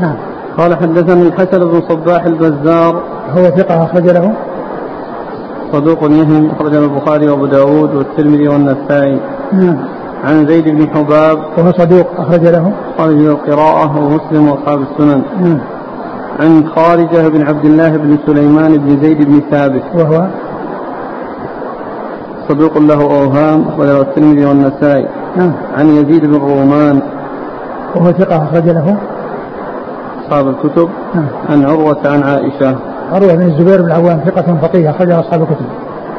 نعم. 0.00 0.16
قال 0.58 0.76
حدثني 0.76 1.22
الحسن 1.22 1.58
بن 1.58 1.80
صباح 1.88 2.24
البزار. 2.24 3.02
هو 3.36 3.42
ثقة 3.42 3.84
أخرج 3.84 4.04
له؟ 4.04 4.32
صدوق 5.72 6.02
يهم 6.02 6.50
أخرج 6.50 6.74
البخاري 6.74 7.28
وأبو 7.28 7.46
داود 7.46 7.94
والترمذي 7.94 8.48
والنسائي. 8.48 9.20
نعم. 9.52 9.76
عن 10.24 10.46
زيد 10.46 10.68
بن 10.68 10.88
حباب. 10.88 11.38
وهو 11.58 11.72
صدوق 11.72 12.06
أخرج 12.18 12.46
له؟ 12.46 12.72
خارج 12.98 13.24
القراءة 13.26 13.98
ومسلم 13.98 14.48
وأصحاب 14.48 14.80
السنن. 14.80 15.22
نعم. 15.40 15.58
عن 16.40 16.66
خارجة 16.76 17.28
بن 17.28 17.46
عبد 17.46 17.64
الله 17.64 17.96
بن 17.96 18.18
سليمان 18.26 18.78
بن 18.78 19.00
زيد 19.02 19.28
بن 19.28 19.40
ثابت. 19.50 19.82
وهو؟ 19.94 20.26
صدوق 22.48 22.78
له 22.78 23.02
أوهام 23.02 23.64
أخرجه 23.68 24.00
الترمذي 24.00 24.44
والنسائي. 24.44 25.06
نعم. 25.36 25.52
عن 25.76 25.88
يزيد 25.88 26.26
بن 26.26 26.34
رومان 26.34 27.00
وهو 27.94 28.12
ثقة 28.12 28.36
أخرج 28.36 28.68
له؟ 28.68 28.96
أصحاب 30.24 30.48
الكتب. 30.48 30.88
نعم. 31.14 31.28
عن 31.50 31.64
عروة 31.64 31.98
عن 32.04 32.22
عائشة. 32.22 32.76
عروة 33.12 33.34
بن 33.34 33.42
الزبير 33.42 33.82
بن 33.82 33.86
العوام 33.86 34.20
ثقة 34.26 34.58
فقيه 34.62 34.90
أخرج 34.90 35.10
أصحاب 35.10 35.42
الكتب. 35.42 35.66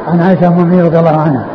عن 0.08 0.20
عائشة 0.20 0.46
أم 0.46 0.52
المؤمنين 0.52 0.84
رضي 0.84 0.98
الله 0.98 1.20
عنها. 1.20 1.46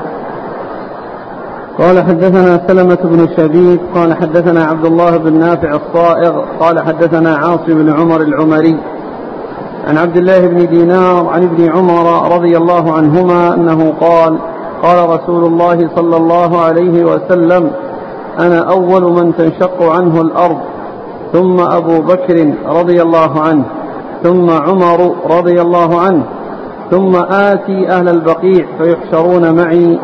قال 1.78 2.04
حدثنا 2.04 2.62
سلمة 2.68 2.98
بن 3.04 3.28
شبيب 3.38 3.80
قال 3.96 4.14
حدثنا 4.14 4.64
عبد 4.64 4.86
الله 4.86 5.18
بن 5.18 5.40
نافع 5.40 5.70
الصائغ 5.70 6.42
قال 6.60 6.80
حدثنا 6.80 7.36
عاصم 7.36 7.64
بن 7.68 7.94
عمر 7.94 8.22
العمري. 8.22 8.78
عن 9.88 9.98
عبد 9.98 10.18
الله 10.18 10.48
بن 10.48 10.68
دينار 10.68 11.28
عن 11.28 11.44
ابن 11.44 11.72
عمر 11.72 12.36
رضي 12.36 12.58
الله 12.58 12.94
عنهما 12.94 13.54
أنه 13.56 13.94
قال 14.02 14.38
قال 14.84 15.10
رسول 15.10 15.46
الله 15.46 15.90
صلى 15.96 16.18
الله 16.18 16.62
عليه 16.62 17.06
وسلم 17.06 17.72
أنا 18.40 18.60
أول 18.60 19.04
من 19.04 19.36
تنشق 19.36 19.84
عنه 19.84 20.22
الأرض 20.22 20.58
ثم 21.34 21.60
أبو 21.60 22.02
بكر 22.02 22.54
رضي 22.66 23.02
الله 23.02 23.42
عنه 23.42 23.64
ثم 24.24 24.50
عمر 24.50 25.16
رضي 25.38 25.62
الله 25.62 26.00
عنه 26.00 26.24
ثم 26.92 27.16
آتي 27.32 27.90
أهل 27.90 28.10
البقيع 28.10 28.66
فيحشرون 28.78 29.56
معي 29.56 30.00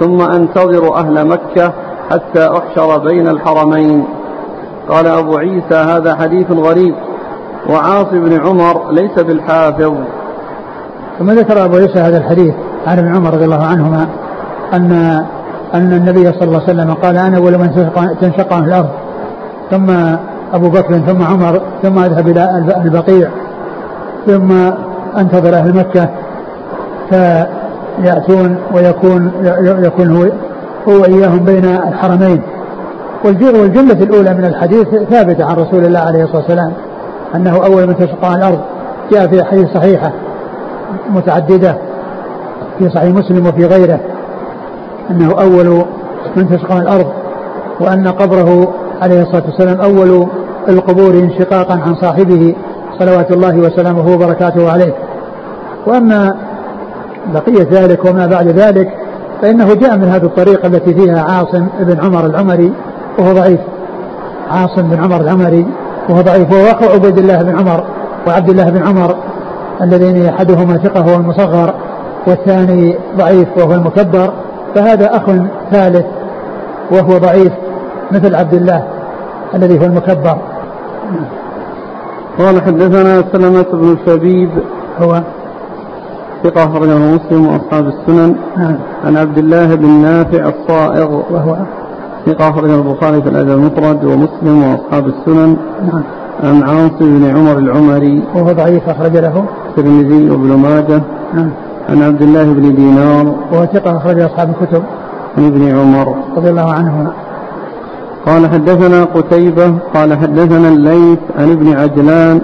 ثم 0.00 0.20
أنتظر 0.20 0.94
أهل 0.94 1.28
مكة 1.28 1.72
حتى 2.10 2.46
أحشر 2.46 2.98
بين 2.98 3.28
الحرمين. 3.28 4.04
قال 4.88 5.06
أبو 5.06 5.36
عيسى 5.36 5.74
هذا 5.74 6.14
حديث 6.14 6.50
غريب 6.50 6.94
وعاصي 7.70 8.18
بن 8.18 8.40
عمر 8.40 8.90
ليس 8.90 9.18
بالحافظ. 9.18 9.94
ثم 11.18 11.30
ذكر 11.30 11.64
أبو 11.64 11.76
عيسى 11.76 11.98
هذا 11.98 12.18
الحديث 12.18 12.54
عن 12.86 12.98
ابن 12.98 13.16
عمر 13.16 13.34
رضي 13.34 13.44
الله 13.44 13.64
عنهما 13.64 14.08
أن 14.72 14.92
أن 15.74 15.92
النبي 15.92 16.32
صلى 16.32 16.42
الله 16.42 16.62
عليه 16.62 16.72
وسلم 16.72 16.94
قال 16.94 17.16
أنا 17.16 17.36
أول 17.36 17.58
من 17.58 17.90
تنشق 18.20 18.52
عنه 18.52 18.66
الأرض. 18.66 18.88
ثم 19.70 19.90
أبو 20.52 20.68
بكر 20.68 20.98
ثم 20.98 21.22
عمر 21.22 21.60
ثم 21.82 21.98
أذهب 21.98 22.28
إلى 22.28 22.64
البقيع. 22.84 23.28
ثم 24.26 24.52
أنتظر 25.18 25.54
أهل 25.54 25.76
مكة. 25.76 26.08
فيأتون 27.10 28.56
ويكون 28.74 29.32
يكون 29.64 30.10
هو 30.16 30.22
هو 30.88 31.02
وإياهم 31.02 31.38
بين 31.44 31.64
الحرمين. 31.64 32.42
والجملة 33.24 34.04
الأولى 34.04 34.34
من 34.34 34.44
الحديث 34.44 34.88
ثابتة 35.10 35.44
عن 35.44 35.56
رسول 35.56 35.84
الله 35.84 36.00
عليه 36.00 36.24
الصلاة 36.24 36.40
والسلام 36.40 36.72
أنه 37.34 37.64
أول 37.64 37.86
من 37.86 37.96
تشق 37.96 38.24
عن 38.24 38.38
الأرض. 38.38 38.60
جاء 39.12 39.26
في 39.26 39.42
أحاديث 39.42 39.68
صحيحة 39.74 40.12
متعددة 41.10 41.76
في 42.78 42.90
صحيح 42.90 43.14
مسلم 43.14 43.46
وفي 43.46 43.66
غيره. 43.66 44.00
أنه 45.10 45.30
أول 45.40 45.84
من 46.36 46.58
عن 46.70 46.82
الأرض 46.82 47.06
وأن 47.80 48.08
قبره 48.08 48.74
عليه 49.02 49.22
الصلاة 49.22 49.42
والسلام 49.46 49.80
أول 49.80 50.26
القبور 50.68 51.14
انشقاقا 51.14 51.74
عن 51.74 51.94
صاحبه 51.94 52.54
صلوات 52.98 53.32
الله 53.32 53.56
وسلامه 53.56 54.14
وبركاته 54.14 54.72
عليه. 54.72 54.94
وأما 55.86 56.36
بقية 57.34 57.66
ذلك 57.70 58.04
وما 58.04 58.26
بعد 58.26 58.48
ذلك 58.48 58.88
فإنه 59.42 59.74
جاء 59.74 59.96
من 59.96 60.04
هذه 60.04 60.24
الطريقة 60.24 60.66
التي 60.66 60.94
فيها 60.94 61.22
عاصم 61.22 61.66
بن 61.80 62.00
عمر 62.00 62.26
العمري 62.26 62.72
وهو 63.18 63.32
ضعيف. 63.32 63.60
عاصم 64.50 64.82
بن 64.82 65.02
عمر 65.02 65.20
العمري 65.20 65.66
وهو 66.08 66.20
ضعيف 66.20 66.52
وهو 66.52 66.92
عبيد 66.94 67.18
الله 67.18 67.42
بن 67.42 67.58
عمر 67.58 67.84
وعبد 68.26 68.50
الله 68.50 68.70
بن 68.70 68.82
عمر 68.82 69.16
اللذين 69.82 70.26
أحدهما 70.26 70.76
ثقة 70.76 71.06
وهو 71.06 71.16
المصغر 71.16 71.74
والثاني 72.26 72.98
ضعيف 73.16 73.48
وهو 73.56 73.72
المكبر. 73.74 74.32
فهذا 74.74 75.16
أخ 75.16 75.22
ثالث 75.70 76.06
وهو 76.90 77.18
ضعيف 77.18 77.52
مثل 78.12 78.34
عبد 78.34 78.54
الله 78.54 78.82
الذي 79.54 79.80
هو 79.80 79.84
المكبر. 79.84 80.38
قال 82.38 82.62
حدثنا 82.62 83.24
سلمة 83.32 83.66
بن 83.72 83.96
شبيب 84.06 84.50
هو 84.98 85.22
ثقة 86.44 86.64
أخرجه 86.64 86.98
مسلم 86.98 87.46
وأصحاب 87.46 87.86
السنن. 87.86 88.36
نعم. 88.56 88.76
عن 89.04 89.16
عبد 89.16 89.38
الله 89.38 89.74
بن 89.74 89.88
نافع 89.88 90.48
الصائغ 90.48 91.22
وهو 91.30 91.56
ثقة 92.26 92.50
أخرجه 92.50 92.74
البخاري 92.74 93.22
في 93.22 93.28
الأدب 93.28 93.50
المفرد 93.50 94.04
ومسلم 94.04 94.62
وأصحاب 94.62 95.06
السنن. 95.06 95.56
نعم. 95.92 96.02
عن 96.42 96.62
عاصم 96.62 97.18
بن 97.18 97.36
عمر 97.36 97.58
العمري 97.58 98.22
وهو 98.34 98.52
ضعيف 98.52 98.88
أخرج 98.88 99.16
له. 99.16 99.44
الترمذي 99.68 100.30
وابن 100.30 100.56
ماجه. 100.56 101.02
نعم. 101.34 101.50
عن 101.88 102.02
عبد 102.02 102.22
الله 102.22 102.44
بن 102.44 102.74
دينار 102.74 103.34
وهو 103.52 103.66
ثقة 103.66 103.96
أخرج 103.96 104.20
أصحاب 104.20 104.50
الكتب. 104.50 104.82
عن 105.38 105.46
ابن 105.46 105.78
عمر 105.78 106.14
رضي 106.36 106.50
الله 106.50 106.72
عنهما. 106.72 107.12
قال 108.26 108.50
حدثنا 108.50 109.04
قتيبة 109.04 109.74
قال 109.94 110.14
حدثنا 110.14 110.68
الليث 110.68 111.18
عن 111.38 111.52
ابن 111.52 111.72
عجلان 111.72 112.40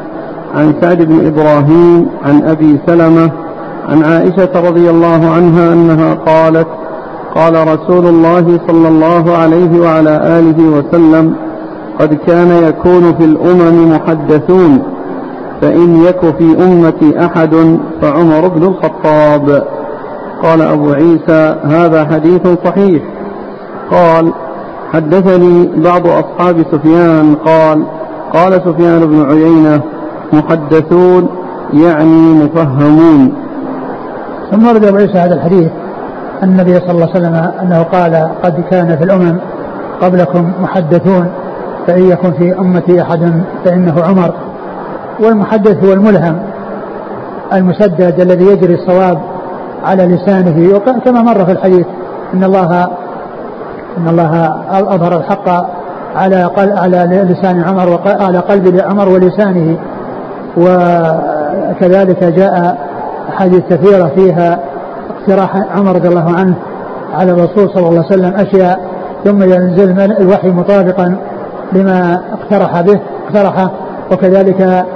عن 0.54 0.74
سعد 0.80 1.02
بن 1.02 1.26
إبراهيم 1.26 2.08
عن 2.24 2.42
أبي 2.42 2.78
سلمة 2.86 3.30
عن 3.88 4.04
عائشة 4.04 4.68
رضي 4.68 4.90
الله 4.90 5.30
عنها 5.30 5.72
أنها 5.72 6.14
قالت 6.14 6.66
قال 7.34 7.68
رسول 7.68 8.06
الله 8.06 8.60
صلى 8.68 8.88
الله 8.88 9.36
عليه 9.36 9.80
وعلى 9.80 10.38
آله 10.38 10.62
وسلم 10.62 11.34
قد 12.00 12.18
كان 12.26 12.62
يكون 12.68 13.14
في 13.14 13.24
الأمم 13.24 13.92
محدثون 13.92 14.82
فإن 15.60 16.02
يك 16.02 16.20
في 16.20 16.64
أمتي 16.64 17.24
أحد 17.26 17.78
فعمر 18.02 18.48
بن 18.48 18.62
الخطاب. 18.62 19.62
قال 20.42 20.62
أبو 20.62 20.92
عيسى 20.92 21.56
هذا 21.64 22.04
حديث 22.04 22.48
صحيح. 22.64 23.02
قال 23.90 24.32
حدثني 24.92 25.70
بعض 25.76 26.06
أصحاب 26.06 26.64
سفيان. 26.72 27.34
قال 27.34 27.84
قال 28.32 28.52
سفيان 28.52 29.06
بن 29.06 29.30
عيينة 29.30 29.80
محدثون 30.32 31.28
يعني 31.72 32.32
مفهمون. 32.32 33.32
ثم 34.50 34.68
ورد 34.68 34.84
أبو 34.84 34.96
عيسى 34.96 35.18
هذا 35.18 35.34
الحديث 35.34 35.70
أن 36.42 36.48
النبي 36.48 36.74
صلى 36.80 36.90
الله 36.90 37.08
عليه 37.14 37.20
وسلم 37.20 37.34
أنه 37.34 37.82
قال 37.82 38.30
قد 38.42 38.64
كان 38.70 38.96
في 38.96 39.04
الأمم 39.04 39.38
قبلكم 40.00 40.52
محدثون 40.62 41.28
فإن 41.86 42.02
يكن 42.02 42.32
في 42.32 42.58
أمتي 42.58 43.02
أحد 43.02 43.42
فإنه 43.64 44.02
عمر. 44.02 44.34
والمحدث 45.20 45.84
هو 45.84 45.92
الملهم 45.92 46.38
المسدد 47.52 48.20
الذي 48.20 48.44
يجري 48.44 48.74
الصواب 48.74 49.18
على 49.84 50.06
لسانه 50.06 50.78
كما 51.04 51.22
مر 51.22 51.44
في 51.44 51.52
الحديث. 51.52 51.86
إن 52.34 52.44
الله 52.44 52.88
إن 53.98 54.08
الله 54.08 54.54
أظهر 54.70 55.16
الحق 55.16 55.48
على 56.16 56.50
على 56.58 57.26
لسان 57.30 57.62
عمر 57.62 57.88
وعلى 57.90 58.38
قلب 58.38 58.80
عمر 58.80 59.08
ولسانه. 59.08 59.78
وكذلك 60.56 62.24
جاء 62.24 62.78
احاديث 63.28 63.62
كثيرة 63.70 64.10
فيها 64.16 64.58
اقتراح 65.10 65.56
عمر 65.76 65.94
رضي 65.94 66.08
الله 66.08 66.34
عنه 66.36 66.54
على 67.14 67.32
الرسول 67.32 67.70
صلى 67.70 67.88
الله 67.88 68.04
عليه 68.04 68.16
وسلم 68.16 68.34
أشياء. 68.34 68.80
ثم 69.24 69.42
ينزل 69.42 70.00
الوحي 70.00 70.48
مطابقا 70.48 71.16
لما 71.72 72.20
اقترح 72.32 72.80
به 72.80 73.00
اقترحه. 73.26 73.70
وكذلك 74.12 74.86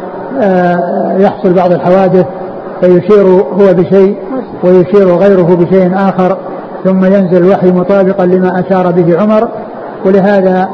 يحصل 1.18 1.54
بعض 1.54 1.72
الحوادث 1.72 2.26
فيشير 2.80 3.26
هو 3.26 3.74
بشيء 3.74 4.16
ويشير 4.64 5.16
غيره 5.16 5.56
بشيء 5.56 5.94
آخر 5.94 6.36
ثم 6.84 7.04
ينزل 7.04 7.36
الوحي 7.36 7.70
مطابقا 7.72 8.26
لما 8.26 8.60
أشار 8.60 8.90
به 8.90 9.20
عمر. 9.20 9.48
ولهذا 10.06 10.68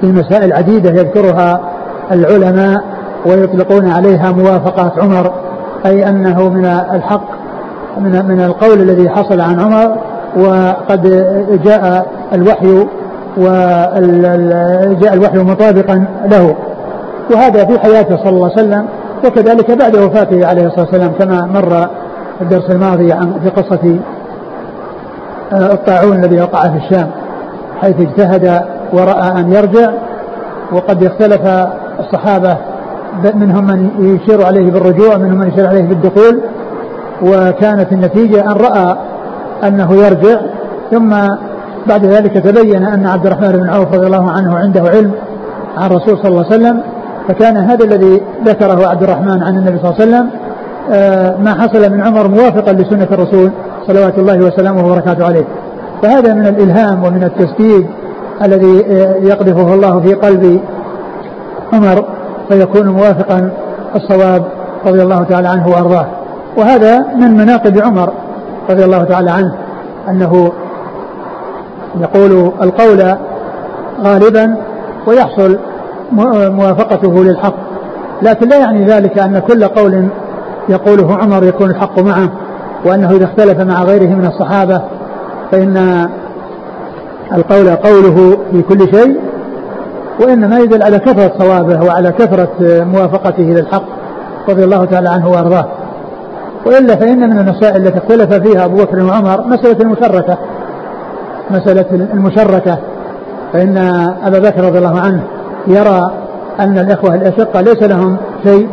في 0.00 0.06
مسائل 0.06 0.52
عديدة 0.52 0.90
يذكرها 0.90 1.60
العلماء 2.12 2.84
ويطلقون 3.26 3.88
عليها 3.88 4.32
موافقات 4.32 4.98
عمر 4.98 5.32
أي 5.86 6.08
أنه 6.08 6.48
من 6.48 6.64
الحق 6.64 7.24
من 7.98 8.26
من 8.28 8.40
القول 8.40 8.80
الذي 8.80 9.08
حصل 9.10 9.40
عن 9.40 9.60
عمر 9.60 9.96
وقد 10.36 11.26
جاء 11.64 12.06
الوحي 12.32 12.86
وجاء 13.36 15.14
الوحي 15.14 15.38
مطابقا 15.38 16.04
له. 16.30 16.54
وهذا 17.30 17.64
في 17.64 17.78
حياته 17.78 18.16
صلى 18.16 18.28
الله 18.28 18.50
عليه 18.50 18.62
وسلم 18.62 18.86
وكذلك 19.24 19.70
بعد 19.70 19.96
وفاته 19.96 20.46
عليه 20.46 20.66
الصلاة 20.66 20.84
والسلام 20.84 21.12
كما 21.12 21.46
مر 21.46 21.88
الدرس 22.40 22.70
الماضي 22.70 23.12
عن 23.12 23.40
في 23.42 23.48
قصة 23.48 23.98
آه، 25.52 25.72
الطاعون 25.72 26.24
الذي 26.24 26.40
وقع 26.40 26.68
في 26.68 26.76
الشام 26.76 27.10
حيث 27.80 28.00
اجتهد 28.00 28.62
ورأى 28.92 29.40
أن 29.40 29.52
يرجع 29.52 29.90
وقد 30.72 31.04
اختلف 31.04 31.40
الصحابة 32.00 32.56
منهم 33.34 33.66
من 33.66 33.90
يشير 33.98 34.46
عليه 34.46 34.70
بالرجوع 34.70 35.16
منهم 35.16 35.38
من 35.38 35.48
يشير 35.48 35.66
عليه 35.66 35.82
بالدخول 35.82 36.40
وكانت 37.22 37.92
النتيجة 37.92 38.40
أن 38.40 38.56
رأى 38.56 38.96
أنه 39.64 39.94
يرجع 39.94 40.40
ثم 40.90 41.10
بعد 41.86 42.04
ذلك 42.04 42.32
تبين 42.32 42.84
أن 42.84 43.06
عبد 43.06 43.26
الرحمن 43.26 43.52
بن 43.52 43.68
عوف 43.68 43.94
رضي 43.94 44.06
الله 44.06 44.30
عنه 44.30 44.56
عنده 44.56 44.80
علم 44.80 45.12
عن 45.78 45.90
الرسول 45.90 46.18
صلى 46.18 46.28
الله 46.28 46.44
عليه 46.44 46.56
وسلم 46.56 46.82
فكان 47.28 47.56
هذا 47.56 47.84
الذي 47.84 48.22
ذكره 48.44 48.86
عبد 48.86 49.02
الرحمن 49.02 49.42
عن 49.42 49.58
النبي 49.58 49.78
صلى 49.78 49.90
الله 49.90 50.00
عليه 50.00 50.04
وسلم 50.04 50.30
آه، 50.90 51.36
ما 51.36 51.54
حصل 51.54 51.92
من 51.92 52.00
عمر 52.00 52.28
موافقا 52.28 52.72
لسنة 52.72 53.08
الرسول 53.12 53.50
صلوات 53.86 54.18
الله 54.18 54.46
وسلامه 54.46 54.86
وبركاته 54.86 55.24
عليه. 55.24 55.44
فهذا 56.02 56.34
من 56.34 56.46
الإلهام 56.46 57.04
ومن 57.04 57.22
التسديد 57.22 57.86
الذي 58.42 58.86
آه، 58.86 59.16
يقذفه 59.16 59.74
الله 59.74 60.00
في 60.00 60.14
قلب 60.14 60.60
عمر 61.72 62.04
فيكون 62.48 62.88
موافقا 62.88 63.50
الصواب 63.96 64.44
رضي 64.86 65.02
الله 65.02 65.24
تعالى 65.24 65.48
عنه 65.48 65.68
وأرضاه. 65.68 66.06
وهذا 66.58 66.98
من 67.16 67.36
مناقب 67.36 67.78
عمر 67.78 68.12
رضي 68.70 68.84
الله 68.84 69.04
تعالى 69.04 69.30
عنه 69.30 69.54
أنه 70.08 70.52
يقول 72.00 72.52
القول 72.62 73.16
غالبا 74.00 74.56
ويحصل 75.06 75.58
موافقته 76.50 77.24
للحق. 77.24 77.54
لكن 78.22 78.48
لا 78.48 78.56
يعني 78.56 78.84
ذلك 78.84 79.18
أن 79.18 79.38
كل 79.38 79.64
قول 79.64 80.08
يقوله 80.68 81.16
عمر 81.16 81.44
يكون 81.44 81.70
الحق 81.70 81.98
معه 81.98 82.30
وأنه 82.84 83.10
إذا 83.10 83.24
اختلف 83.24 83.60
مع 83.60 83.82
غيره 83.84 84.14
من 84.14 84.26
الصحابة 84.26 84.82
فإن 85.50 86.08
القول 87.32 87.70
قوله 87.70 88.38
في 88.50 88.62
كل 88.62 88.96
شيء 88.96 89.20
وإنما 90.20 90.58
يدل 90.58 90.82
على 90.82 90.98
كثرة 90.98 91.32
صوابه 91.38 91.86
وعلى 91.86 92.12
كثرة 92.12 92.50
موافقته 92.84 93.42
للحق 93.42 93.84
رضي 94.48 94.64
الله 94.64 94.84
تعالى 94.84 95.08
عنه 95.08 95.28
وأرضاه. 95.30 95.66
وإلا 96.66 96.96
فإن 96.96 97.30
من 97.30 97.38
المسائل 97.38 97.86
التي 97.86 97.98
اختلف 97.98 98.34
فيها 98.34 98.64
أبو 98.64 98.76
بكر 98.76 99.04
وعمر 99.04 99.46
مسألة 99.46 99.76
المشركة. 99.80 100.38
مسألة 101.50 101.86
المشركة. 101.92 102.78
فإن 103.52 103.76
أبا 104.24 104.38
بكر 104.38 104.64
رضي 104.64 104.78
الله 104.78 105.00
عنه 105.00 105.22
يرى 105.66 106.12
أن 106.60 106.78
الإخوة 106.78 107.14
الأشقة 107.14 107.60
ليس 107.60 107.82
لهم 107.82 108.16
شيء 108.44 108.68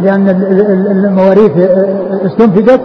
لأن 0.00 0.28
المواريث 0.90 1.50
استنفذت. 2.26 2.80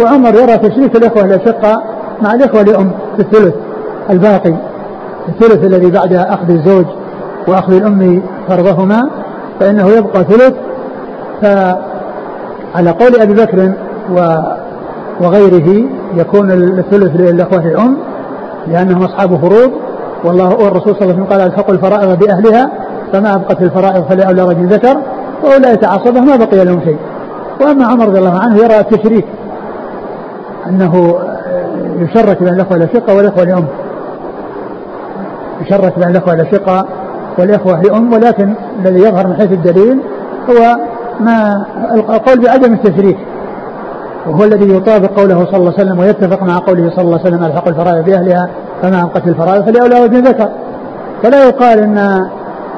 وعمر 0.00 0.34
يرى 0.34 0.58
تشريك 0.58 0.96
الإخوة 0.96 1.24
الأشقة 1.24 1.82
مع 2.22 2.34
الإخوة 2.34 2.62
لأم 2.62 2.90
في 3.16 3.22
الثلث 3.22 3.54
الباقي 4.10 4.54
الثلث 5.28 5.64
الذي 5.64 5.90
بعد 5.90 6.12
أخذ 6.12 6.50
الزوج 6.50 6.84
وأخذ 7.48 7.74
الأم 7.74 8.22
فرضهما 8.48 9.10
فإنه 9.60 9.88
يبقى 9.88 10.24
ثلث. 10.24 10.54
فعلى 11.42 12.90
قول 12.90 13.20
أبي 13.20 13.34
بكر 13.34 13.72
وغيره 15.20 15.88
يكون 16.14 16.50
الثلث 16.52 17.20
للإخوة 17.20 17.66
الأم 17.66 17.96
لأنهم 18.66 19.02
أصحاب 19.02 19.36
فروض. 19.36 19.70
والله 20.24 20.48
والرسول 20.48 20.94
صلى 20.94 21.02
الله 21.02 21.04
عليه 21.04 21.14
وسلم 21.14 21.24
قال 21.24 21.40
الحق 21.40 21.70
الفرائض 21.70 22.18
بأهلها 22.18 22.70
فما 23.12 23.34
أبقت 23.34 23.62
الفرائض 23.62 24.04
فلأولى 24.04 24.42
رجل 24.44 24.66
ذكر 24.66 24.96
وأولئك 25.44 25.84
عصبة 25.84 26.20
ما 26.20 26.36
بقي 26.36 26.64
لهم 26.64 26.80
شيء. 26.80 26.98
وأما 27.60 27.86
عمر 27.86 28.08
رضي 28.08 28.18
الله 28.18 28.38
عنه 28.38 28.56
يرى 28.56 28.78
التشريك 28.80 29.24
أنه 30.68 31.18
يشرك 31.98 32.42
بين 32.42 32.54
الأخوة 32.54 32.76
الأشقة 32.76 33.16
والإخوة 33.16 33.44
لأم 33.44 33.64
يشرك 35.60 35.98
بين 35.98 36.08
الأخوة 36.08 36.34
الأشقة 36.34 36.86
والإخوة 37.38 37.82
لأم 37.82 38.12
ولكن 38.12 38.54
الذي 38.78 39.00
يظهر 39.00 39.26
من 39.26 39.34
حيث 39.34 39.52
الدليل 39.52 40.00
هو 40.50 40.76
ما 41.20 41.66
القول 41.94 42.40
بعدم 42.40 42.72
التشريك. 42.72 43.16
وهو 44.26 44.44
الذي 44.44 44.76
يطابق 44.76 45.20
قوله 45.20 45.44
صلى 45.44 45.56
الله 45.56 45.72
عليه 45.78 45.84
وسلم 45.84 45.98
ويتفق 45.98 46.42
مع 46.42 46.58
قوله 46.58 46.90
صلى 46.90 47.04
الله 47.04 47.18
عليه 47.18 47.28
وسلم 47.28 47.44
الحق 47.44 47.68
الفرائض 47.68 48.04
بأهلها 48.04 48.48
فما 48.84 49.00
أنقت 49.00 49.26
الفرائض 49.26 49.64
فلأولى 49.64 50.00
وجه 50.00 50.18
ذكر. 50.18 50.48
فلا 51.22 51.48
يقال 51.48 51.78
أن 51.78 52.28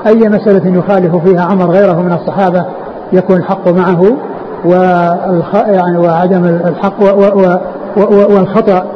أي 0.07 0.29
مسألة 0.29 0.79
يخالف 0.79 1.16
فيها 1.16 1.45
عمر 1.45 1.71
غيره 1.71 2.03
من 2.03 2.12
الصحابة 2.12 2.64
يكون 3.12 3.37
الحق 3.37 3.69
معه 3.69 4.16
والخ... 4.64 5.55
يعني 5.55 5.99
وعدم 5.99 6.45
الحق 6.45 7.03
و... 7.03 7.05
و... 7.05 7.59
و... 7.97 8.35
والخطأ 8.35 8.87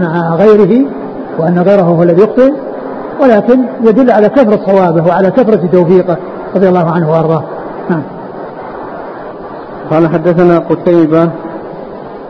مع 0.00 0.34
غيره 0.34 0.86
وأن 1.38 1.58
غيره 1.58 1.82
هو 1.82 2.02
الذي 2.02 2.22
يخطئ. 2.22 2.52
ولكن 3.22 3.60
يدل 3.82 4.10
على 4.10 4.28
كثرة 4.28 4.60
صوابه 4.66 5.06
وعلى 5.06 5.30
كثرة 5.30 5.66
توفيقه 5.72 6.16
رضي 6.56 6.68
الله 6.68 6.90
عنه 6.90 7.10
وأرضاه. 7.10 7.42
نعم. 7.90 8.02
قال 9.90 10.08
حدثنا 10.08 10.58
قتيبة 10.58 11.30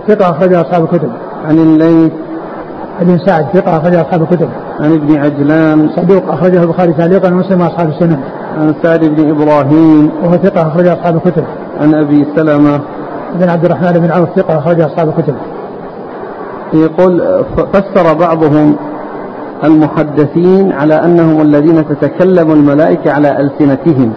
ثقة 0.09 0.31
أخرج 0.31 0.55
أصحاب 0.55 0.85
الكتب. 0.85 1.11
عن 1.49 1.59
الليث 1.59 2.13
بن 3.03 3.19
سعد 3.19 3.47
ثقة 3.55 3.77
أخرج 3.77 3.95
أصحاب 3.95 4.23
الكتب. 4.23 4.49
عن 4.81 4.93
ابن 4.93 5.17
عجلان. 5.17 5.91
صدوق 5.97 6.33
أخرجه 6.33 6.63
البخاري 6.63 6.93
تعليقا 6.93 7.33
ومسلم 7.33 7.61
وأصحاب 7.61 7.89
السنن. 7.89 8.19
عن 8.59 8.75
سعد 8.83 9.05
بن 9.05 9.31
إبراهيم. 9.31 10.11
وهو 10.23 10.37
ثقة 10.37 10.69
أخرج 10.69 10.87
أصحاب 10.87 11.17
الكتب. 11.17 11.45
عن 11.81 11.95
أبي 11.95 12.27
سلمة. 12.37 12.81
بن 13.35 13.49
عبد 13.49 13.65
الرحمن 13.65 13.93
بن 13.93 14.11
عوف 14.11 14.29
ثقة 14.37 14.59
أخرج 14.59 14.81
أصحاب 14.81 15.09
الكتب. 15.09 15.35
يقول 16.73 17.45
فسر 17.73 18.15
بعضهم 18.15 18.77
المحدثين 19.65 20.73
على 20.73 20.95
أنهم 20.95 21.43
الذين 21.43 21.85
تتكلم 21.89 22.53
الملائكة 22.53 23.13
على 23.13 23.41
ألسنتهم. 23.41 24.13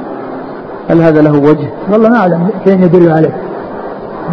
هل 0.90 1.02
هذا 1.02 1.22
له 1.22 1.32
وجه؟ 1.32 1.70
والله 1.92 2.10
ما 2.10 2.18
أعلم 2.18 2.48
شيء 2.66 2.84
يدل 2.84 3.12
عليه. 3.12 3.36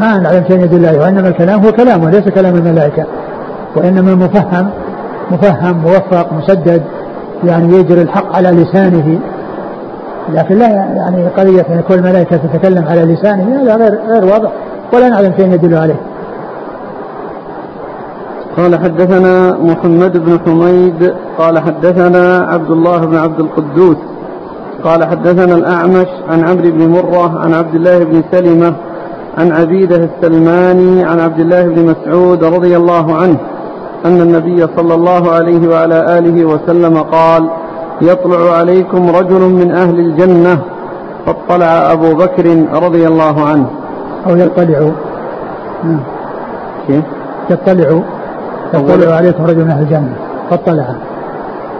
ما 0.01 0.19
نعلم 0.19 0.45
شيء 0.49 0.65
يدل 0.65 0.87
عليه 0.87 0.99
وإنما 0.99 1.29
الكلام 1.29 1.61
هو 1.65 1.73
كلامه 1.73 2.11
ليس 2.11 2.29
كلام 2.29 2.55
الملائكة. 2.55 3.05
وإنما 3.77 4.15
مفهم 4.15 4.71
مفهم 5.31 5.79
موفق 5.79 6.33
مسدد 6.33 6.83
يعني 7.45 7.77
يجري 7.77 8.03
الحق 8.03 8.37
على 8.37 8.51
لسانه 8.51 9.21
لكن 10.33 10.59
لا 10.59 10.69
يعني 10.69 11.27
قضية 11.27 11.67
أن 11.71 11.79
يكون 11.79 11.99
الملائكة 11.99 12.37
تتكلم 12.37 12.85
على 12.85 13.03
لسانه 13.03 13.63
هذا 13.63 13.77
غير 13.77 13.99
غير 14.09 14.25
واضح 14.25 14.51
ولا 14.93 15.09
نعلم 15.09 15.33
شيء 15.37 15.53
يدل 15.53 15.75
عليه. 15.75 16.01
قال 18.57 18.79
حدثنا 18.79 19.57
محمد 19.59 20.19
بن 20.19 20.39
حميد 20.47 21.15
قال 21.39 21.59
حدثنا 21.59 22.39
عبد 22.39 22.71
الله 22.71 22.99
بن 22.99 23.17
عبد 23.17 23.41
القدوس 23.41 23.97
قال 24.85 25.05
حدثنا 25.05 25.55
الأعمش 25.55 26.07
عن 26.29 26.49
عمرو 26.49 26.71
بن 26.71 26.89
مرة 26.89 27.39
عن 27.39 27.55
عبد 27.55 27.75
الله 27.75 27.99
بن 27.99 28.23
سلمة 28.33 28.75
عن 29.39 29.53
عبيده 29.53 29.97
السلماني 29.97 31.05
عن 31.05 31.21
عبد 31.21 31.41
الله 31.41 31.63
بن 31.63 31.85
مسعود 31.85 32.45
رضي 32.45 32.77
الله 32.77 33.15
عنه 33.15 33.39
أن 34.07 34.21
النبي 34.21 34.67
صلى 34.77 34.95
الله 34.95 35.31
عليه 35.31 35.69
وعلى 35.69 36.19
آله 36.19 36.45
وسلم 36.45 36.99
قال 36.99 37.51
يطلع 38.01 38.57
عليكم 38.57 39.11
رجل 39.11 39.41
من 39.41 39.71
أهل 39.71 39.99
الجنة 39.99 40.59
فاطلع 41.27 41.93
أبو 41.93 42.15
بكر 42.15 42.67
رضي 42.73 43.07
الله 43.07 43.45
عنه. 43.49 43.71
أو 44.27 44.37
يطلع. 44.37 44.91
نعم. 45.85 46.01
كيف؟ 46.87 47.05
يطلع. 47.51 48.03
يطلع 48.75 49.15
عليكم 49.15 49.45
رجل 49.45 49.65
من 49.65 49.71
أهل 49.71 49.83
الجنة 49.83 50.17
فاطلع 50.51 50.87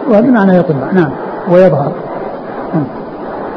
وهذا 0.09 0.27
معنى 0.27 0.57
يطلع 0.57 0.91
نعم 0.91 1.11
ويظهر. 1.51 1.91
نعم. 2.73 2.85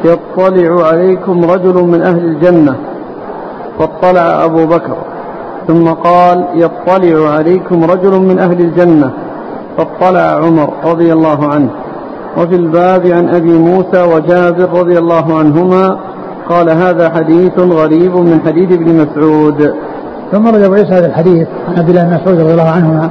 يطلع 0.05 0.87
عليكم 0.87 1.44
رجل 1.44 1.75
من 1.75 2.03
أهل 2.03 2.25
الجنة 2.25 2.77
فاطلع 3.79 4.44
أبو 4.44 4.66
بكر. 4.66 4.96
ثم 5.68 5.88
قال 5.88 6.44
يطلع 6.55 7.31
عليكم 7.31 7.85
رجل 7.85 8.20
من 8.20 8.38
أهل 8.38 8.61
الجنة. 8.61 9.11
فاطلع 9.79 10.20
عمر 10.20 10.72
رضي 10.85 11.12
الله 11.12 11.48
عنه. 11.48 11.70
وفي 12.38 12.55
الباب 12.55 13.07
عن 13.07 13.29
أبي 13.29 13.59
موسى 13.59 14.03
وجابر 14.03 14.79
رضي 14.79 14.98
الله 14.98 15.38
عنهما 15.38 15.98
قال 16.48 16.70
هذا 16.70 17.11
حديث 17.11 17.59
غريب 17.59 18.16
من 18.16 18.40
حديث 18.46 18.72
ابن 18.72 18.94
مسعود. 18.94 19.75
ثم 20.33 20.46
رد 20.46 20.62
ابو 20.62 20.75
عيسى 20.75 20.92
هذا 20.92 21.07
الحديث 21.07 21.48
عن 21.68 21.79
عبد 21.79 21.88
الله 21.88 22.05
بن 22.05 22.14
مسعود 22.14 22.40
رضي 22.40 22.53
الله 22.53 22.68
عنهما. 22.68 23.11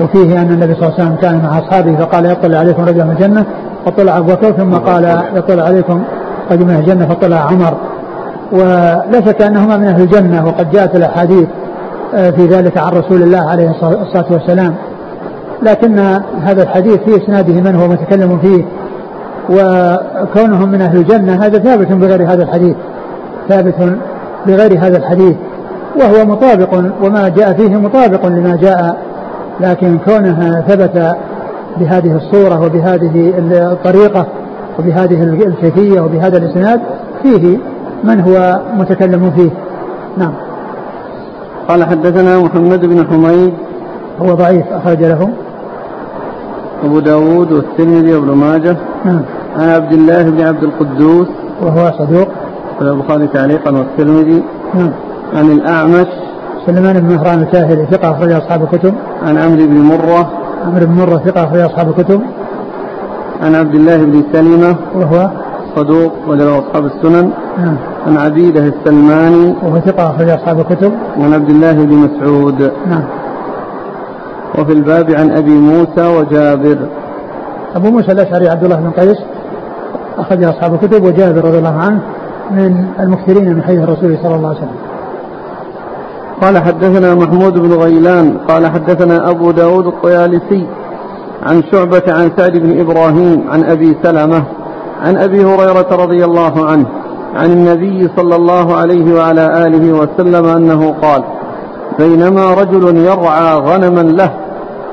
وفيه 0.00 0.42
أن 0.42 0.52
النبي 0.52 0.74
صلى 0.74 0.82
الله 0.82 0.94
عليه 0.94 1.04
وسلم 1.04 1.16
كان 1.16 1.42
مع 1.42 1.58
أصحابه 1.58 1.96
فقال 1.96 2.26
يطلع 2.26 2.58
عليكم 2.58 2.82
رجل 2.84 3.04
من 3.04 3.10
الجنة. 3.10 3.46
فطلع 3.86 4.18
أبو 4.18 4.32
بكر 4.32 4.52
ثم 4.52 4.74
قال 4.74 5.18
يطلع 5.34 5.62
عليكم 5.62 6.02
رجل 6.50 6.64
من 6.64 6.74
الجنة. 6.74 7.08
فطلع 7.08 7.36
عمر. 7.36 7.74
ولا 8.52 9.20
شك 9.26 9.42
أنهما 9.42 9.76
من 9.76 9.84
أهل 9.84 10.02
الجنة 10.02 10.46
وقد 10.46 10.70
جاءت 10.70 10.96
الأحاديث 10.96 11.48
في 12.14 12.46
ذلك 12.46 12.78
عن 12.78 12.92
رسول 12.92 13.22
الله 13.22 13.50
عليه 13.50 13.70
الصلاة 13.70 14.26
والسلام. 14.30 14.74
لكن 15.62 15.98
هذا 16.42 16.62
الحديث 16.62 16.96
في 16.96 17.24
إسناده 17.24 17.52
من 17.52 17.74
هو 17.76 17.88
متكلم 17.88 18.38
فيه 18.38 18.64
وكونهم 19.50 20.68
من 20.68 20.80
أهل 20.80 20.96
الجنة 20.96 21.44
هذا 21.44 21.58
ثابت 21.58 21.92
بغير 21.92 22.22
هذا 22.32 22.42
الحديث. 22.42 22.76
ثابت 23.48 23.74
بغير 24.46 24.78
هذا 24.78 24.98
الحديث. 24.98 25.36
وهو 26.00 26.24
مطابق 26.24 26.74
وما 27.02 27.28
جاء 27.28 27.52
فيه 27.52 27.76
مطابق 27.76 28.26
لما 28.26 28.56
جاء 28.56 28.96
لكن 29.60 29.98
كونها 29.98 30.60
ثبت 30.60 31.16
بهذه 31.76 32.16
الصورة 32.16 32.60
وبهذه 32.60 33.34
الطريقة 33.38 34.26
وبهذه 34.78 35.22
الكيفية 35.22 36.00
وبهذا 36.00 36.38
الإسناد 36.38 36.80
فيه 37.22 37.58
من 38.04 38.20
هو 38.20 38.60
متكلم 38.76 39.30
فيه. 39.30 39.50
نعم. 40.18 40.32
قال 41.68 41.84
حدثنا 41.84 42.38
محمد 42.38 42.80
بن 42.80 43.06
حميد. 43.06 43.54
هو 44.20 44.34
ضعيف 44.34 44.72
أخرج 44.72 45.04
له. 45.04 45.28
أبو 46.84 47.00
داود 47.00 47.52
والترمذي 47.52 48.14
وابن 48.14 48.30
ماجه. 48.30 48.76
نعم. 49.04 49.20
عن 49.56 49.68
عبد 49.68 49.92
الله 49.92 50.22
بن 50.22 50.40
عبد 50.40 50.62
القدوس. 50.62 51.28
وهو 51.62 51.92
صدوق. 51.98 52.28
البخاري 52.80 53.26
تعليقا 53.26 53.70
والترمذي. 53.70 54.42
نعم. 54.74 54.90
عن 55.34 55.52
الأعمش. 55.52 56.06
سليمان 56.66 57.00
بن 57.00 57.14
مهران 57.14 57.42
الكاهلي 57.42 57.86
ثقة 57.90 58.10
أخرج 58.10 58.32
أصحاب 58.32 58.62
الكتب. 58.62 58.94
عن 59.22 59.38
عمرو 59.38 59.66
بن 59.66 59.80
مرة. 59.80 60.30
عمرو 60.66 60.86
بن 60.86 60.92
مرة 60.92 61.16
ثقة 61.16 61.44
أخرج 61.44 61.60
أصحاب 61.60 61.88
الكتب. 61.88 62.20
عن 63.42 63.54
عبد 63.54 63.74
الله 63.74 63.96
بن 63.96 64.22
سلمة. 64.32 64.76
وهو 64.94 65.30
صدوق 65.76 66.12
وله 66.28 66.58
أصحاب 66.58 66.84
السنن. 66.84 67.30
نعم. 67.58 67.76
عن 68.06 68.16
عبيدة 68.16 68.66
السلماني. 68.66 69.54
وهو 69.62 69.80
ثقة 69.80 70.10
أخرج 70.10 70.28
أصحاب 70.28 70.60
الكتب. 70.60 70.92
وعن 71.18 71.34
عبد 71.34 71.50
الله 71.50 71.72
بن 71.72 71.94
مسعود. 71.94 72.72
نعم. 72.86 73.04
وفي 74.58 74.72
الباب 74.72 75.10
عن 75.10 75.30
أبي 75.30 75.50
موسى 75.50 76.16
وجابر. 76.18 76.78
أبو 77.76 77.90
موسى 77.90 78.12
الأشعري 78.12 78.48
عبد 78.48 78.64
الله 78.64 78.76
بن 78.76 78.90
قيس 78.90 79.18
أخرج 80.18 80.44
أصحاب 80.44 80.74
الكتب 80.74 81.04
وجابر 81.04 81.44
رضي 81.44 81.58
الله 81.58 81.78
عنه 81.78 82.02
من 82.50 82.84
المكثرين 83.00 83.54
من 83.54 83.62
حديث 83.62 83.80
الرسول 83.80 84.18
صلى 84.22 84.34
الله 84.34 84.48
عليه 84.48 84.58
وسلم. 84.58 84.78
قال 86.42 86.58
حدثنا 86.58 87.14
محمود 87.14 87.58
بن 87.58 87.72
غيلان. 87.72 88.36
قال 88.48 88.66
حدثنا 88.66 89.30
أبو 89.30 89.50
داود 89.50 89.86
الطيالسي 89.86 90.66
عن 91.42 91.62
شعبة 91.72 92.02
عن 92.08 92.30
سعد 92.36 92.52
بن 92.52 92.80
إبراهيم 92.80 93.50
عن 93.50 93.64
أبي 93.64 93.96
سلمة. 94.02 94.44
عن 95.04 95.16
أبي 95.16 95.44
هريرة 95.44 95.88
رضي 95.92 96.24
الله 96.24 96.64
عنه 96.64 96.86
عن 97.34 97.52
النبي 97.52 98.10
صلى 98.16 98.36
الله 98.36 98.76
عليه 98.76 99.14
وعلى 99.14 99.66
آله 99.66 99.92
وسلم 99.92 100.46
أنه 100.46 100.94
قال 101.02 101.24
بينما 101.98 102.54
رجل 102.54 102.96
يرعى 102.96 103.54
غنما 103.56 104.00
له 104.00 104.30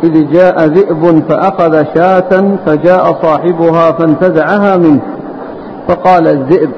إذ 0.04 0.32
جاء 0.32 0.66
ذئب 0.66 1.24
فأخذ 1.30 1.84
شاة 1.96 2.58
فجاء 2.66 3.18
صاحبها 3.22 3.92
فانتزعها 3.92 4.78
منه. 4.78 5.02
فقال 5.88 6.28
الذئب 6.28 6.72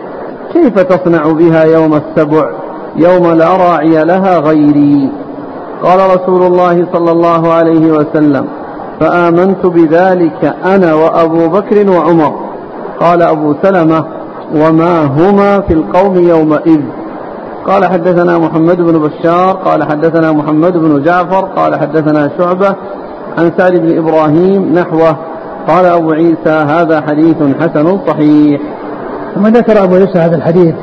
كيف 0.54 0.80
تصنع 0.80 1.32
بها 1.32 1.64
يوم 1.64 1.94
السبع؟ 1.94 2.50
يوم 2.96 3.32
لا 3.32 3.58
راعي 3.58 4.06
لها 4.06 4.38
غيري. 4.40 5.12
قال 5.84 6.00
رسول 6.00 6.44
الله 6.44 6.88
صلى 6.94 7.12
الله 7.12 7.54
عليه 7.54 7.92
وسلم 7.92 8.46
فآمنت 9.00 9.66
بذلك 9.66 10.56
أنا 10.66 10.94
وأبو 10.94 11.48
بكر 11.48 11.90
وعمر. 11.90 12.43
قال 13.04 13.22
أبو 13.22 13.56
سلمة 13.64 14.06
وما 14.56 15.06
هما 15.06 15.62
في 15.62 15.74
القوم 15.74 16.16
يومئذ. 16.16 16.82
قال 17.68 17.86
حدثنا 17.86 18.38
محمد 18.38 18.78
بن 18.78 19.00
بشار 19.00 19.52
قال 19.66 19.84
حدثنا 19.84 20.32
محمد 20.32 20.78
بن 20.78 21.04
جعفر 21.04 21.46
قال 21.46 21.76
حدثنا 21.76 22.30
شعبة 22.38 22.76
عن 23.38 23.52
سعد 23.58 23.72
بن 23.72 23.98
إبراهيم 23.98 24.74
نحوه. 24.74 25.18
قال 25.68 25.86
أبو 25.86 26.12
عيسى 26.12 26.66
هذا 26.68 27.02
حديث 27.02 27.38
حسن 27.62 28.00
صحيح. 28.08 28.62
ثم 29.36 29.48
ذكر 29.48 29.84
أبو 29.84 29.96
عيسى 29.96 30.20
هذا 30.20 30.36
الحديث 30.36 30.76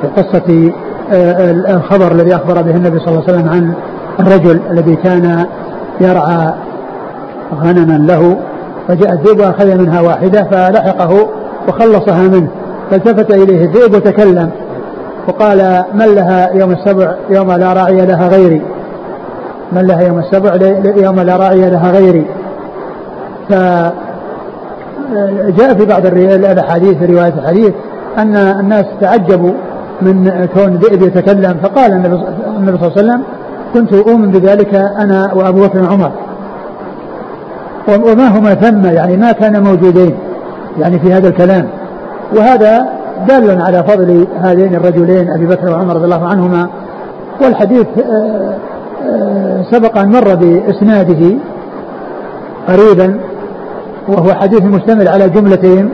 في 0.00 0.22
قصة 0.22 0.72
آه، 1.12 1.50
الخبر 1.76 2.12
الذي 2.12 2.34
أخبر 2.34 2.62
به 2.62 2.70
النبي 2.70 2.98
صلى 2.98 3.08
الله 3.08 3.22
عليه 3.28 3.34
وسلم 3.34 3.48
عن 3.48 3.74
الرجل 4.20 4.60
الذي 4.70 4.96
كان 4.96 5.46
يرعى 6.00 6.54
غنما 7.54 7.98
له 7.98 8.36
فجاء 8.88 9.12
الذئب 9.12 9.40
وأخذ 9.40 9.78
منها 9.78 10.00
واحدة 10.00 10.44
فلحقه 10.50 11.28
وخلصها 11.68 12.28
منه 12.28 12.48
فالتفت 12.90 13.30
إليه 13.30 13.64
الذئب 13.64 13.94
وتكلم 13.94 14.50
وقال 15.28 15.84
من 15.94 16.06
لها 16.06 16.52
يوم 16.52 16.72
السبع 16.72 17.14
يوم 17.30 17.52
لا 17.52 17.72
راعي 17.72 18.06
لها 18.06 18.28
غيري. 18.28 18.62
من 19.72 19.82
لها 19.82 20.00
يوم 20.00 20.18
السبع 20.18 20.54
يوم 20.96 21.20
لا 21.20 21.36
راعي 21.36 21.70
لها 21.70 21.90
غيري. 21.90 22.26
فجاء 23.48 23.94
في 25.78 25.84
بعض 25.84 26.06
الأحاديث 26.06 26.98
في 26.98 27.06
رواية 27.06 27.34
الحديث 27.38 27.74
أن 28.18 28.36
الناس 28.36 28.84
تعجبوا 29.00 29.52
من 30.02 30.48
كون 30.54 30.76
ذئب 30.76 31.02
يتكلم 31.02 31.56
فقال 31.62 31.92
النبي 31.92 32.16
صلى 32.16 32.28
الله 32.66 32.78
عليه 32.82 32.92
وسلم 32.92 33.22
كنت 33.74 33.92
أؤمن 33.92 34.30
بذلك 34.30 34.74
أنا 34.74 35.34
وأبو 35.34 35.62
بكر 35.66 35.82
وعمر. 35.82 36.10
وما 37.88 38.38
هما 38.38 38.54
ثم 38.54 38.86
يعني 38.86 39.16
ما 39.16 39.32
كان 39.32 39.62
موجودين. 39.62 40.16
يعني 40.80 40.98
في 40.98 41.12
هذا 41.12 41.28
الكلام. 41.28 41.68
وهذا 42.36 42.86
دال 43.28 43.60
على 43.60 43.82
فضل 43.82 44.26
هذين 44.40 44.74
الرجلين 44.74 45.30
أبي 45.30 45.46
بكر 45.46 45.70
وعمر 45.70 45.94
رضي 45.94 46.04
الله 46.04 46.26
عنهما. 46.26 46.68
والحديث 47.42 47.86
آه، 47.98 48.54
آه، 49.06 49.62
سبق 49.70 49.98
أن 49.98 50.12
مر 50.12 50.34
بإسناده 50.34 51.36
قريبا 52.68 53.20
وهو 54.08 54.34
حديث 54.34 54.62
مشتمل 54.62 55.08
على 55.08 55.28
جملتين. 55.28 55.90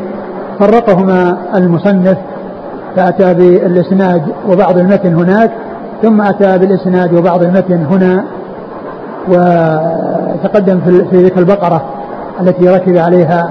فرقهما 0.61 1.37
المصنف 1.55 2.19
فأتى 2.97 3.35
بالإسناد 3.35 4.23
وبعض 4.49 4.79
المتن 4.79 5.15
هناك 5.15 5.51
ثم 6.03 6.21
أتى 6.21 6.59
بالإسناد 6.59 7.15
وبعض 7.15 7.43
المتن 7.43 7.85
هنا. 7.91 8.25
وتقدم 9.29 10.81
في 11.11 11.25
ذكر 11.25 11.41
البقرة 11.41 11.83
التي 12.41 12.69
ركب 12.69 12.97
عليها 12.97 13.51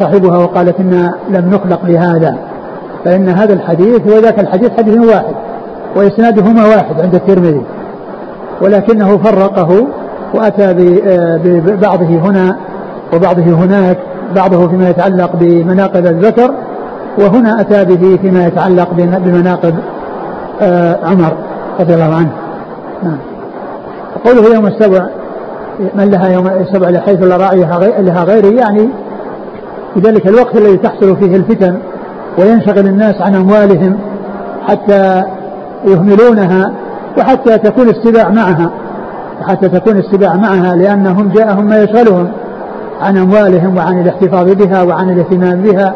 صاحبها 0.00 0.38
وقال 0.38 0.74
إنا 0.80 1.14
لم 1.28 1.50
نخلق 1.50 1.80
لهذا 1.84 2.38
فإن 3.04 3.28
هذا 3.28 3.52
الحديث 3.52 4.06
وذاك 4.06 4.40
الحديث 4.40 4.70
حديث 4.78 4.98
واحد 4.98 5.34
وإسنادهما 5.96 6.64
واحد 6.66 7.00
عند 7.00 7.14
الترمذي 7.14 7.62
ولكنه 8.60 9.18
فرقه 9.18 9.86
وأتى 10.34 10.74
ببعضه 11.44 12.06
هنا 12.06 12.56
وبعضه 13.14 13.42
هناك 13.42 13.98
بعضه 14.36 14.68
فيما 14.68 14.90
يتعلق 14.90 15.30
بمناقب 15.40 16.06
الذكر 16.06 16.50
وهنا 17.18 17.60
أتى 17.60 17.84
به 17.84 18.18
فيما 18.22 18.46
يتعلق 18.46 18.88
بمناقب 19.24 19.74
آه، 20.60 20.98
عمر 21.04 21.32
رضي 21.80 21.94
الله 21.94 22.14
عنه. 22.14 22.32
نعم. 23.02 23.18
قوله 24.24 24.54
يوم 24.54 24.66
السبع 24.66 25.06
من 25.94 26.10
لها 26.10 26.28
يوم 26.28 26.46
السبع 26.46 26.88
لحيث 26.88 27.22
لا 27.22 27.36
راعي 27.36 27.60
لها 27.98 28.24
غيره 28.24 28.46
يعني 28.46 28.88
في 29.96 30.02
ذلك 30.02 30.26
الوقت 30.26 30.56
الذي 30.56 30.76
تحصل 30.76 31.16
فيه 31.16 31.36
الفتن 31.36 31.78
وينشغل 32.38 32.86
الناس 32.86 33.20
عن 33.20 33.34
أموالهم 33.34 33.98
حتى 34.68 35.22
يهملونها 35.84 36.72
وحتى 37.18 37.58
تكون 37.58 37.88
السباع 37.88 38.28
معها 38.28 38.70
حتى 39.48 39.68
تكون 39.68 39.96
السباع 39.96 40.36
معها 40.36 40.76
لأنهم 40.76 41.28
جاءهم 41.28 41.64
ما 41.64 41.82
يشغلهم 41.82 42.28
عن 43.00 43.16
أموالهم 43.16 43.76
وعن 43.76 44.00
الاحتفاظ 44.00 44.50
بها 44.50 44.82
وعن 44.82 45.10
الاهتمام 45.10 45.62
بها 45.62 45.94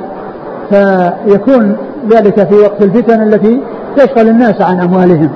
فيكون 0.70 1.76
ذلك 2.10 2.48
في 2.48 2.54
وقت 2.54 2.82
الفتن 2.82 3.22
التي 3.22 3.60
تشغل 3.96 4.28
الناس 4.28 4.60
عن 4.60 4.80
أموالهم 4.80 5.30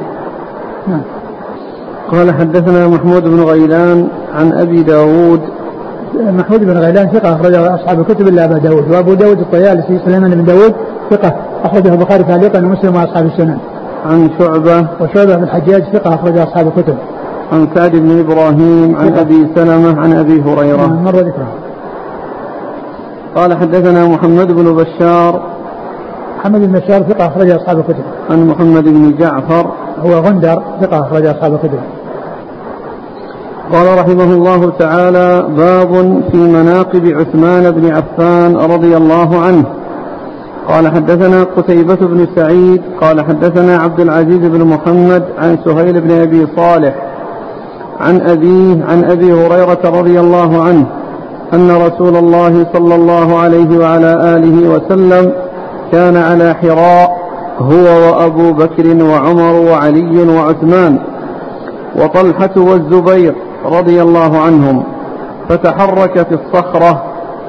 نعم. 0.89 1.03
قال 2.13 2.35
حدثنا 2.35 2.89
محمود 2.89 3.25
بن 3.25 3.41
غيلان 3.41 4.09
عن 4.35 4.53
أبي 4.53 4.83
داود 4.83 5.41
محمود 6.23 6.61
بن 6.61 6.79
غيلان 6.79 7.09
ثقة 7.09 7.35
أخرجه 7.35 7.75
أصحاب 7.75 8.01
الكتب 8.01 8.29
إلا 8.29 8.45
أبا 8.45 8.59
داود 8.59 8.91
وأبو 8.91 9.15
داود 9.15 9.41
الطيالسي 9.41 10.01
سليمان 10.05 10.31
بن 10.31 10.45
داود 10.45 10.75
ثقة 11.11 11.35
أخرجه 11.65 11.93
البخاري 11.93 12.23
تعليقا 12.23 12.59
ومسلم 12.59 12.97
وأصحاب 12.97 13.27
السنن. 13.27 13.59
عن 14.07 14.31
شعبة 14.39 14.87
وشعبة 15.01 15.37
بن 15.37 15.43
الحجاج 15.43 15.83
ثقة 15.93 16.15
أخرج 16.15 16.39
أصحاب 16.39 16.67
الكتب. 16.67 16.97
عن 17.53 17.69
سعد 17.75 17.91
بن 17.91 18.19
إبراهيم 18.19 18.97
عن 18.97 19.15
أبي 19.15 19.49
سلمة 19.55 20.01
عن 20.01 20.13
أبي 20.13 20.43
هريرة. 20.43 20.87
مر 20.87 21.17
ذكره. 21.17 21.49
قال 23.37 23.57
حدثنا 23.57 24.07
محمد 24.07 24.53
بن 24.53 24.75
بشار. 24.75 25.43
محمد 26.39 26.61
بن 26.61 26.73
بشار 26.79 27.03
ثقة 27.03 27.27
أخرج 27.27 27.51
أصحاب 27.51 27.79
الكتب. 27.79 28.05
عن 28.31 28.47
محمد 28.47 28.85
بن 28.85 29.15
جعفر. 29.19 29.71
هو 29.99 30.11
غندر 30.11 30.63
ثقة 30.81 31.01
أخرج 31.01 31.27
أصحاب 31.27 31.55
الكتب. 31.55 31.79
قال 33.73 33.99
رحمه 33.99 34.33
الله 34.33 34.73
تعالى 34.79 35.47
باب 35.57 36.23
في 36.33 36.37
مناقب 36.37 37.07
عثمان 37.07 37.71
بن 37.71 37.95
عفان 37.95 38.57
رضي 38.57 38.97
الله 38.97 39.39
عنه. 39.39 39.65
قال 40.69 40.89
حدثنا 40.89 41.45
قتيبة 41.57 41.95
بن 41.95 42.27
سعيد 42.37 42.83
قال 43.01 43.25
حدثنا 43.25 43.77
عبد 43.77 44.01
العزيز 44.01 44.39
بن 44.39 44.65
محمد 44.65 45.25
عن 45.39 45.59
سهيل 45.65 46.01
بن 46.01 46.11
أبي 46.11 46.47
صالح 46.57 46.95
عن 48.01 48.21
أبيه 48.21 48.85
عن 48.85 49.05
أبي 49.05 49.33
هريرة 49.33 49.79
رضي 49.85 50.21
الله 50.21 50.63
عنه 50.63 50.87
أن 51.55 51.71
رسول 51.71 52.17
الله 52.17 52.67
صلى 52.73 52.95
الله 52.95 53.39
عليه 53.39 53.79
وعلى 53.79 54.37
آله 54.37 54.71
وسلم 54.71 55.33
كان 55.93 56.17
على 56.17 56.55
حراء 56.55 57.11
هو 57.59 57.85
وأبو 57.85 58.53
بكر 58.53 59.05
وعمر 59.05 59.71
وعلي 59.71 60.29
وعثمان 60.29 60.99
وطلحة 61.97 62.51
والزبير 62.57 63.35
رضي 63.65 64.03
الله 64.03 64.39
عنهم 64.39 64.83
فتحركت 65.49 66.27
الصخرة 66.33 67.03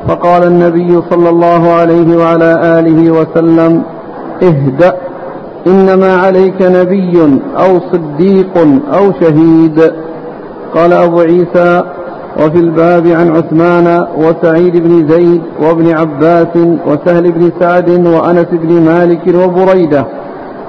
فقال 0.08 0.44
النبي 0.44 1.02
صلى 1.10 1.30
الله 1.30 1.72
عليه 1.72 2.18
وعلى 2.18 2.80
آله 2.80 3.12
وسلم 3.12 3.84
اهدأ 4.44 4.94
إنما 5.68 6.16
عليك 6.16 6.62
نبي 6.62 7.40
أو 7.58 7.80
صديق 7.92 8.58
أو 8.94 9.12
شهيد. 9.22 9.92
قال 10.76 10.94
أبو 10.94 11.20
عيسى 11.20 11.84
وفي 12.42 12.60
الباب 12.60 13.08
عن 13.08 13.36
عثمان 13.36 14.08
وسعيد 14.18 14.78
بن 14.78 15.08
زيد 15.08 15.42
وابن 15.62 15.98
عباس 15.98 16.58
وسهل 16.88 17.32
بن 17.32 17.52
سعد 17.60 17.90
وأنس 17.90 18.48
بن 18.52 18.82
مالك 18.82 19.28
وبريدة 19.28 20.06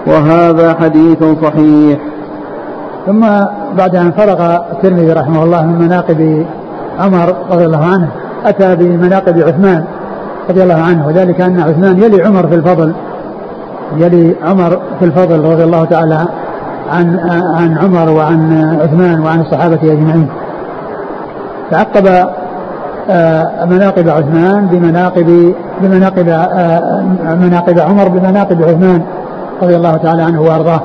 وهذا 0.07 0.75
حديث 0.75 1.25
صحيح. 1.43 1.99
ثم 3.07 3.25
بعد 3.79 3.97
أن 3.97 4.13
فرغ 4.13 4.57
الترمذي 4.73 5.13
رحمه 5.13 5.43
الله 5.43 5.67
من 5.67 5.79
مناقب 5.79 6.47
عمر 6.99 7.35
رضي 7.51 7.65
الله 7.65 7.85
عنه 7.85 8.09
أتى 8.47 8.77
بمناقب 8.77 9.39
عثمان 9.39 9.85
رضي 10.51 10.63
الله 10.63 10.83
عنه 10.83 11.07
وذلك 11.07 11.41
أن 11.41 11.61
عثمان 11.61 12.03
يلي 12.03 12.23
عمر 12.25 12.47
في 12.47 12.55
الفضل 12.55 12.93
يلي 13.97 14.37
عمر 14.43 14.81
في 14.99 15.05
الفضل 15.05 15.41
رضي 15.41 15.65
الله 15.65 15.85
تعالى 15.85 16.27
عن 16.91 17.19
عن 17.55 17.79
عمر 17.79 18.11
وعن 18.11 18.53
عثمان 18.83 19.21
وعن 19.21 19.41
الصحابة 19.41 19.79
أجمعين. 19.83 20.29
تعقب 21.71 22.29
آه، 23.11 23.65
مناقب 23.65 24.09
عثمان 24.09 24.67
بمناقب 24.67 25.55
بمناقب 25.81 26.29
آه، 26.29 27.03
مناقب 27.41 27.79
عمر 27.79 28.09
بمناقب 28.09 28.63
عثمان 28.63 29.03
رضي 29.63 29.77
الله 29.77 29.97
تعالى 29.97 30.23
عنه 30.23 30.43
وأرضاه. 30.43 30.81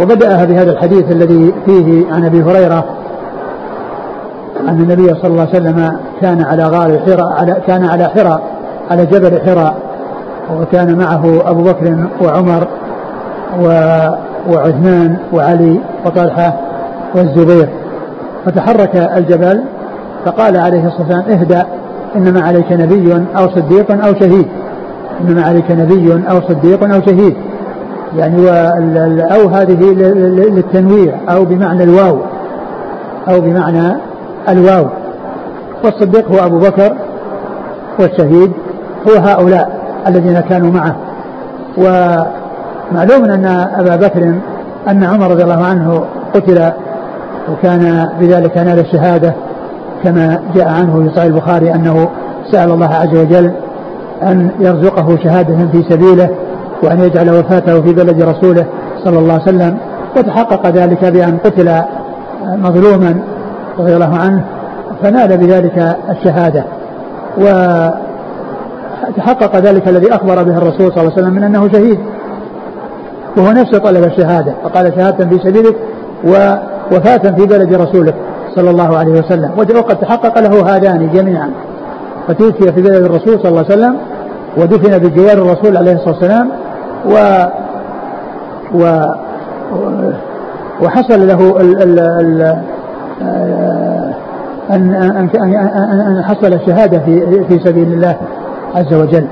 وبدأها 0.00 0.44
بهذا 0.44 0.72
الحديث 0.72 1.12
الذي 1.12 1.54
فيه 1.66 2.12
عن 2.12 2.24
أبي 2.24 2.42
هريرة 2.42 2.84
أن 4.68 4.80
النبي 4.80 5.06
صلى 5.06 5.26
الله 5.26 5.40
عليه 5.40 5.50
وسلم 5.50 5.98
كان 6.20 6.42
على 6.42 6.64
غار 6.64 6.98
حراء 6.98 7.32
على 7.32 7.56
كان 7.66 7.84
على 7.84 8.04
حراء 8.04 8.42
على 8.90 9.06
جبل 9.06 9.40
حراء 9.46 9.74
وكان 10.60 10.98
معه 10.98 11.50
أبو 11.50 11.62
بكر 11.62 12.06
وعمر 12.22 12.68
و 13.60 13.66
وعثمان 14.50 15.16
وعلي 15.32 15.80
وطلحة 16.06 16.60
والزبير. 17.14 17.68
فتحرك 18.46 18.96
الجبل 18.96 19.64
فقال 20.24 20.56
عليه 20.56 20.86
الصلاة 20.86 21.00
والسلام 21.00 21.38
اهدأ 21.40 21.66
إنما 22.16 22.40
عليك 22.40 22.72
نبي 22.72 23.26
أو 23.38 23.50
صديق 23.50 24.04
أو 24.06 24.14
شهيد. 24.14 24.46
إنما 25.20 25.42
عليك 25.42 25.70
نبي 25.70 26.12
أو 26.30 26.40
صديق 26.48 26.94
أو 26.94 27.00
شهيد. 27.00 27.36
يعني 28.16 28.48
أو 29.34 29.48
هذه 29.48 29.92
للتنويع 30.50 31.14
أو 31.28 31.44
بمعنى 31.44 31.84
الواو 31.84 32.18
أو 33.28 33.40
بمعنى 33.40 33.96
الواو. 34.48 34.86
والصديق 35.84 36.30
هو 36.30 36.46
أبو 36.46 36.58
بكر 36.58 36.96
والشهيد 38.00 38.52
هو 39.08 39.14
هؤلاء 39.16 39.80
الذين 40.06 40.40
كانوا 40.40 40.70
معه. 40.72 40.96
ومعلوم 41.78 43.24
أن 43.24 43.46
أبا 43.78 43.96
بكر 43.96 44.34
أن 44.88 45.04
عمر 45.04 45.30
رضي 45.30 45.42
الله 45.42 45.64
عنه 45.64 46.04
قتل 46.34 46.72
وكان 47.52 48.08
بذلك 48.20 48.56
نال 48.56 48.78
الشهادة 48.78 49.34
كما 50.04 50.40
جاء 50.54 50.68
عنه 50.68 51.02
في 51.02 51.08
صحيح 51.08 51.24
البخاري 51.24 51.74
أنه 51.74 52.08
سأل 52.52 52.70
الله 52.70 52.94
عز 52.94 53.16
وجل 53.16 53.50
أن 54.22 54.50
يرزقه 54.60 55.16
شهادة 55.24 55.56
في 55.72 55.82
سبيله. 55.90 56.28
وأن 56.82 57.00
يجعل 57.00 57.30
وفاته 57.30 57.82
في 57.82 57.92
بلد 57.92 58.22
رسوله 58.22 58.66
صلى 59.04 59.18
الله 59.18 59.32
عليه 59.32 59.42
وسلم 59.42 59.78
وتحقق 60.16 60.66
ذلك 60.66 61.04
بأن 61.04 61.38
قتل 61.44 61.82
مظلوما 62.44 63.20
رضي 63.78 63.94
الله 63.94 64.16
عنه 64.16 64.44
فنال 65.02 65.36
بذلك 65.36 65.96
الشهادة. 66.10 66.64
وتحقق 69.08 69.56
ذلك 69.56 69.88
الذي 69.88 70.14
أخبر 70.14 70.42
به 70.42 70.58
الرسول 70.58 70.92
صلى 70.92 71.00
الله 71.00 71.12
عليه 71.12 71.22
وسلم 71.22 71.34
من 71.34 71.42
أنه 71.42 71.68
شهيد. 71.72 71.98
وهو 73.36 73.52
نفسه 73.52 73.78
طلب 73.78 74.04
الشهادة 74.04 74.54
فقال 74.64 74.92
شهادة 74.96 75.26
في 75.28 75.38
سبيلك 75.38 75.76
ووفاة 76.24 77.34
في 77.36 77.46
بلد 77.46 77.74
رسولك 77.74 78.14
صلى 78.54 78.70
الله 78.70 78.96
عليه 78.96 79.12
وسلم. 79.12 79.50
وقد 79.58 79.96
تحقق 80.00 80.38
له 80.38 80.76
هذان 80.76 81.10
جميعا. 81.12 81.50
فتوفي 82.28 82.72
في 82.72 82.82
بلد 82.82 83.04
الرسول 83.04 83.38
صلى 83.40 83.48
الله 83.48 83.64
عليه 83.64 83.74
وسلم 83.74 83.96
ودفن 84.56 84.98
بجوار 84.98 85.32
الرسول 85.32 85.76
عليه 85.76 85.92
الصلاة 85.92 86.14
والسلام 86.14 86.50
و 87.06 87.46
و 88.74 89.04
وحصل 90.82 91.26
له 91.26 91.60
ال 91.60 91.82
ال 91.82 91.98
ال 91.98 92.56
أن 94.70 94.94
أن 94.94 95.28
أن 96.00 96.24
حصل 96.24 96.52
الشهادة 96.52 96.98
في 96.98 97.44
في 97.48 97.58
سبيل 97.58 97.92
الله 97.92 98.16
عز 98.74 98.94
وجل. 98.94 99.26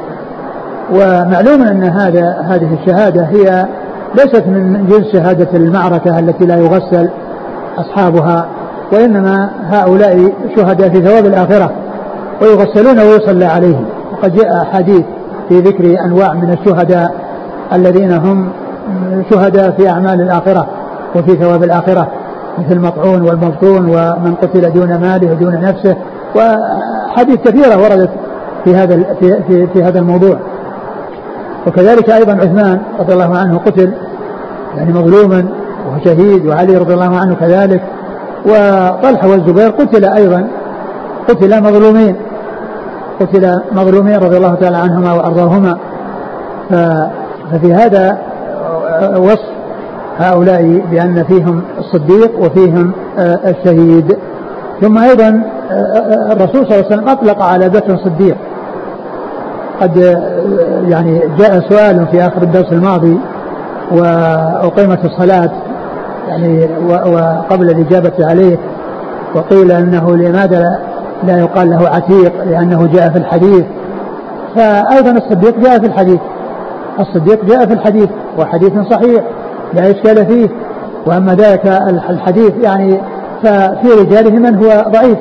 ومعلوم 0.91 1.63
أن 1.63 1.85
هذا 1.85 2.37
هذه 2.41 2.79
الشهادة 2.81 3.23
هي 3.25 3.67
ليست 4.15 4.47
من 4.47 4.87
جنس 4.87 5.13
شهادة 5.13 5.49
المعركة 5.55 6.19
التي 6.19 6.47
لا 6.47 6.57
يغسل 6.57 7.09
أصحابها 7.79 8.47
وإنما 8.93 9.51
هؤلاء 9.71 10.33
شهداء 10.57 10.89
في 10.89 11.01
ثواب 11.01 11.27
الآخرة 11.27 11.73
ويغسلون 12.43 12.99
ويصلى 12.99 13.45
عليهم 13.45 13.85
وقد 14.13 14.35
جاء 14.35 14.65
حديث 14.73 15.05
في 15.49 15.61
ذكر 15.61 16.05
أنواع 16.05 16.33
من 16.33 16.53
الشهداء 16.53 17.15
الذين 17.75 18.13
هم 18.13 18.49
شهداء 19.31 19.71
في 19.71 19.89
أعمال 19.89 20.21
الآخرة 20.21 20.67
وفي 21.15 21.37
ثواب 21.37 21.65
الآخرة 21.65 22.09
مثل 22.59 22.73
المطعون 22.73 23.23
والمبطون 23.23 23.87
ومن 23.87 24.35
قتل 24.43 24.73
دون 24.73 24.97
ماله 24.97 25.33
ودون 25.33 25.61
نفسه 25.61 25.97
وحديث 26.37 27.37
كثيرة 27.37 27.83
وردت 27.83 28.11
في 28.65 28.77
هذا 28.77 29.15
في, 29.21 29.43
في, 29.43 29.67
في 29.67 29.83
هذا 29.83 29.99
الموضوع. 29.99 30.37
وكذلك 31.67 32.11
أيضا 32.11 32.33
عثمان 32.33 32.81
رضي 33.01 33.13
الله 33.13 33.39
عنه 33.39 33.59
قتل 33.59 33.93
يعني 34.77 34.93
مظلوما 34.93 35.45
وهو 35.87 36.05
شهيد 36.05 36.47
وعلي 36.47 36.77
رضي 36.77 36.95
الله 36.95 37.17
عنه 37.17 37.35
كذلك 37.35 37.83
وطلحة 38.47 39.29
والزبير 39.29 39.71
قتل 39.71 40.05
أيضا 40.05 40.49
قتل 41.29 41.63
مظلومين 41.63 42.17
قتل 43.21 43.61
مظلومين 43.73 44.17
رضي 44.17 44.37
الله 44.37 44.55
تعالى 44.55 44.77
عنهما 44.77 45.13
وأرضاهما. 45.13 45.79
ففي 47.53 47.75
هذا 47.75 48.19
وصف 49.17 49.53
هؤلاء 50.19 50.83
بأن 50.91 51.25
فيهم 51.25 51.63
الصديق 51.79 52.39
وفيهم 52.39 52.93
الشهيد. 53.19 54.17
ثم 54.81 54.99
أيضا 54.99 55.43
الرسول 56.31 56.67
صلى 56.67 56.75
الله 56.75 56.85
عليه 56.85 56.87
وسلم 56.87 57.09
أطلق 57.09 57.43
على 57.43 57.69
بكر 57.69 57.95
الصديق 57.95 58.37
قد 59.81 59.97
يعني 60.89 61.23
جاء 61.39 61.61
سؤال 61.69 62.07
في 62.07 62.27
آخر 62.27 62.43
الدرس 62.43 62.73
الماضي 62.73 63.19
وأقيمت 63.91 65.05
الصلاة 65.05 65.51
يعني 66.29 66.69
وقبل 66.89 67.71
الإجابة 67.71 68.13
عليه 68.21 68.59
وقيل 69.35 69.73
أنه 69.73 70.17
لماذا 70.17 70.79
لا 71.25 71.39
يقال 71.39 71.71
له 71.71 71.89
عتيق؟ 71.89 72.33
لأنه 72.45 72.89
جاء 72.93 73.11
في 73.11 73.19
الحديث. 73.19 73.65
فأيضا 74.57 75.11
الصديق 75.11 75.59
جاء 75.59 75.79
في 75.79 75.87
الحديث. 75.87 76.21
الصديق 77.01 77.45
جاء 77.45 77.67
في 77.67 77.73
الحديث 77.73 78.09
وحديث 78.39 78.73
صحيح 78.91 79.25
لا 79.75 79.91
إشكال 79.91 80.27
فيه. 80.27 80.49
وأما 81.07 81.35
ذاك 81.35 81.67
الحديث 82.11 82.53
يعني 82.63 83.01
ففي 83.43 83.89
رجاله 84.01 84.31
من 84.31 84.65
هو 84.65 84.85
ضعيف. 84.91 85.19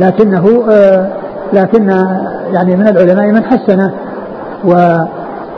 لكنه 0.00 0.64
آه 0.70 1.08
لكن 1.52 1.88
يعني 2.52 2.76
من 2.76 2.88
العلماء 2.88 3.26
من 3.26 3.44
حسنه 3.44 3.94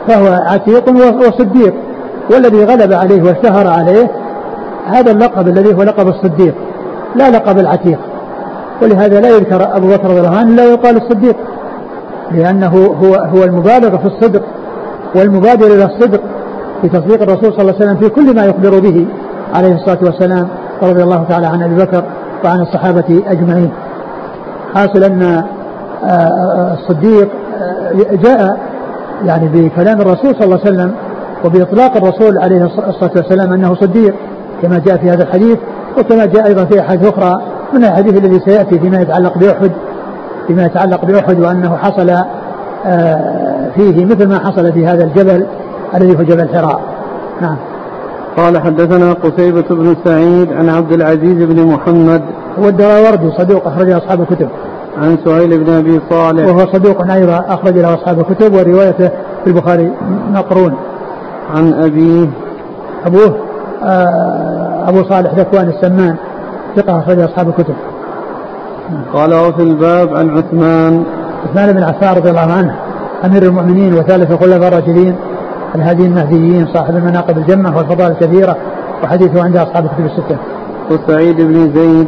فهو 0.07 0.27
عتيق 0.27 0.89
وصديق. 1.27 1.73
والذي 2.33 2.63
غلب 2.63 2.93
عليه 2.93 3.23
واشتهر 3.23 3.67
عليه 3.67 4.11
هذا 4.85 5.11
اللقب 5.11 5.47
الذي 5.47 5.75
هو 5.75 5.83
لقب 5.83 6.07
الصديق 6.07 6.55
لا 7.15 7.29
لقب 7.29 7.59
العتيق. 7.59 7.99
ولهذا 8.81 9.21
لا 9.21 9.29
يذكر 9.29 9.77
أبو 9.77 9.87
بكر 9.87 10.09
رضي 10.09 10.19
الله 10.19 10.37
عنه 10.37 10.55
لا 10.55 10.63
يقال 10.63 10.97
الصديق 10.97 11.35
لأنه 12.31 12.95
هو 13.03 13.15
هو 13.15 13.43
المبالغ 13.43 13.97
في 13.97 14.05
الصدق. 14.05 14.41
والمبادر 15.15 15.67
إلى 15.67 15.85
الصدق 15.85 16.21
في 16.81 16.89
تصديق 16.89 17.21
الرسول 17.21 17.53
صلى 17.53 17.61
الله 17.61 17.73
عليه 17.73 17.85
وسلم 17.85 17.97
في 17.97 18.09
كل 18.09 18.35
ما 18.35 18.45
يخبر 18.45 18.79
به 18.79 19.07
عليه 19.53 19.75
الصلاة 19.75 19.99
والسلام 20.03 20.47
رضي 20.83 21.03
الله 21.03 21.25
تعالى 21.29 21.47
عن 21.47 21.63
أبي 21.63 21.75
بكر 21.75 22.03
وعن 22.45 22.61
الصحابة 22.61 23.23
أجمعين. 23.27 23.71
حاصل 24.75 25.03
أن 25.03 25.21
آه، 25.21 25.43
آه، 26.05 26.73
الصديق 26.73 27.29
آه، 27.61 28.15
جاء 28.15 28.57
يعني 29.25 29.47
بكلام 29.47 30.01
الرسول 30.01 30.35
صلى 30.35 30.43
الله 30.43 30.59
عليه 30.65 30.69
وسلم 30.75 30.95
وبإطلاق 31.45 31.97
الرسول 31.97 32.37
عليه 32.37 32.65
الصلاة 32.65 33.11
والسلام 33.15 33.53
أنه 33.53 33.75
صديق 33.75 34.15
كما 34.61 34.79
جاء 34.79 34.97
في 34.97 35.09
هذا 35.09 35.23
الحديث 35.23 35.57
وكما 35.97 36.25
جاء 36.25 36.47
أيضا 36.47 36.65
في 36.65 36.79
أحاديث 36.79 37.07
أخرى 37.07 37.41
من 37.73 37.83
الحديث 37.83 38.17
الذي 38.17 38.39
سيأتي 38.45 38.79
فيما 38.79 39.01
يتعلق 39.01 39.37
بأحد 39.37 39.71
فيما 40.47 40.65
يتعلق 40.65 41.05
بأحد 41.05 41.39
وأنه 41.39 41.77
حصل 41.77 42.15
فيه 43.75 44.05
مثل 44.05 44.27
ما 44.29 44.39
حصل 44.39 44.73
في 44.73 44.87
هذا 44.87 45.03
الجبل 45.03 45.45
الذي 45.95 46.19
هو 46.19 46.23
جبل 46.23 46.49
حراء. 46.49 46.81
نعم. 47.41 47.57
قال 48.37 48.57
حدثنا 48.57 49.13
قتيبة 49.13 49.65
بن 49.69 49.95
سعيد 50.05 50.53
عن 50.53 50.69
عبد 50.69 50.91
العزيز 50.91 51.43
بن 51.43 51.65
محمد. 51.65 52.21
هو 52.59 52.67
الدراوردي 52.67 53.31
صدوق 53.37 53.67
أخرج 53.67 53.91
أصحاب 53.91 54.21
الكتب. 54.21 54.49
عن 54.97 55.17
سهيل 55.25 55.63
بن 55.63 55.73
أبي 55.73 56.01
صالح. 56.09 56.45
وهو 56.45 56.65
صدوق 56.73 57.11
أيضا 57.11 57.45
أخرج 57.47 57.77
له 57.77 57.93
أصحاب 57.93 58.19
الكتب 58.19 58.53
وروايته 58.53 59.07
في 59.43 59.47
البخاري 59.47 59.91
مقرون. 60.33 60.73
عن 61.55 61.73
ابيه 61.73 62.27
أبوه 63.05 63.35
آه، 63.83 64.89
أبو 64.89 65.03
صالح 65.03 65.33
ذكوان 65.33 65.67
السمان 65.67 66.15
ثقة 66.75 66.99
اخرج 66.99 67.19
أصحاب 67.19 67.49
الكتب. 67.49 67.75
قال 69.13 69.33
وفي 69.33 69.61
الباب 69.61 70.15
عن 70.15 70.29
عثمان. 70.29 71.03
عثمان 71.47 71.73
بن 71.73 71.83
عفان 71.83 72.15
رضي 72.15 72.29
الله 72.29 72.53
عنه 72.53 72.75
أمير 73.25 73.43
المؤمنين 73.43 73.93
وثالث 73.93 74.31
الخلفاء 74.31 74.67
الراشدين 74.67 75.15
الهادي 75.75 76.05
المهديين 76.05 76.67
صاحب 76.73 76.95
المناقب 76.95 77.37
الجمة 77.37 77.77
والفضائل 77.77 78.11
الكثيره 78.11 78.57
وحديثه 79.03 79.43
عند 79.43 79.57
أصحاب 79.57 79.85
الكتب 79.85 80.05
الستة. 80.05 80.37
وسعيد 80.91 81.41
بن 81.41 81.73
زيد. 81.73 82.07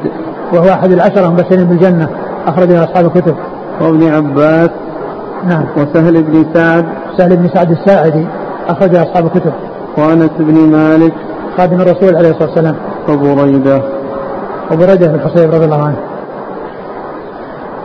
وهو 0.53 0.69
أحد 0.69 0.91
العشرة 0.91 1.27
المبشرين 1.27 1.63
بالجنة 1.63 2.09
أخرج 2.47 2.71
أصحاب 2.71 3.05
الكتب. 3.05 3.35
وابن 3.81 4.07
عباس. 4.07 4.69
نعم. 5.47 5.65
وسهل 5.77 6.23
بن 6.23 6.45
سعد. 6.53 6.85
سهل 7.17 7.37
بن 7.37 7.49
سعد 7.53 7.71
الساعدي 7.71 8.27
أخرج 8.67 8.95
أصحاب 8.95 9.25
الكتب. 9.25 9.53
وأنس 9.97 10.31
بن 10.39 10.71
مالك. 10.71 11.13
خادم 11.57 11.81
الرسول 11.81 12.15
عليه 12.15 12.29
الصلاة 12.29 12.49
والسلام. 12.49 12.75
وبريدة. 13.09 13.81
وبريدة 14.71 15.07
بن 15.07 15.15
الحصيب 15.15 15.51
رضي 15.51 15.65
الله 15.65 15.83
عنه. 15.83 15.97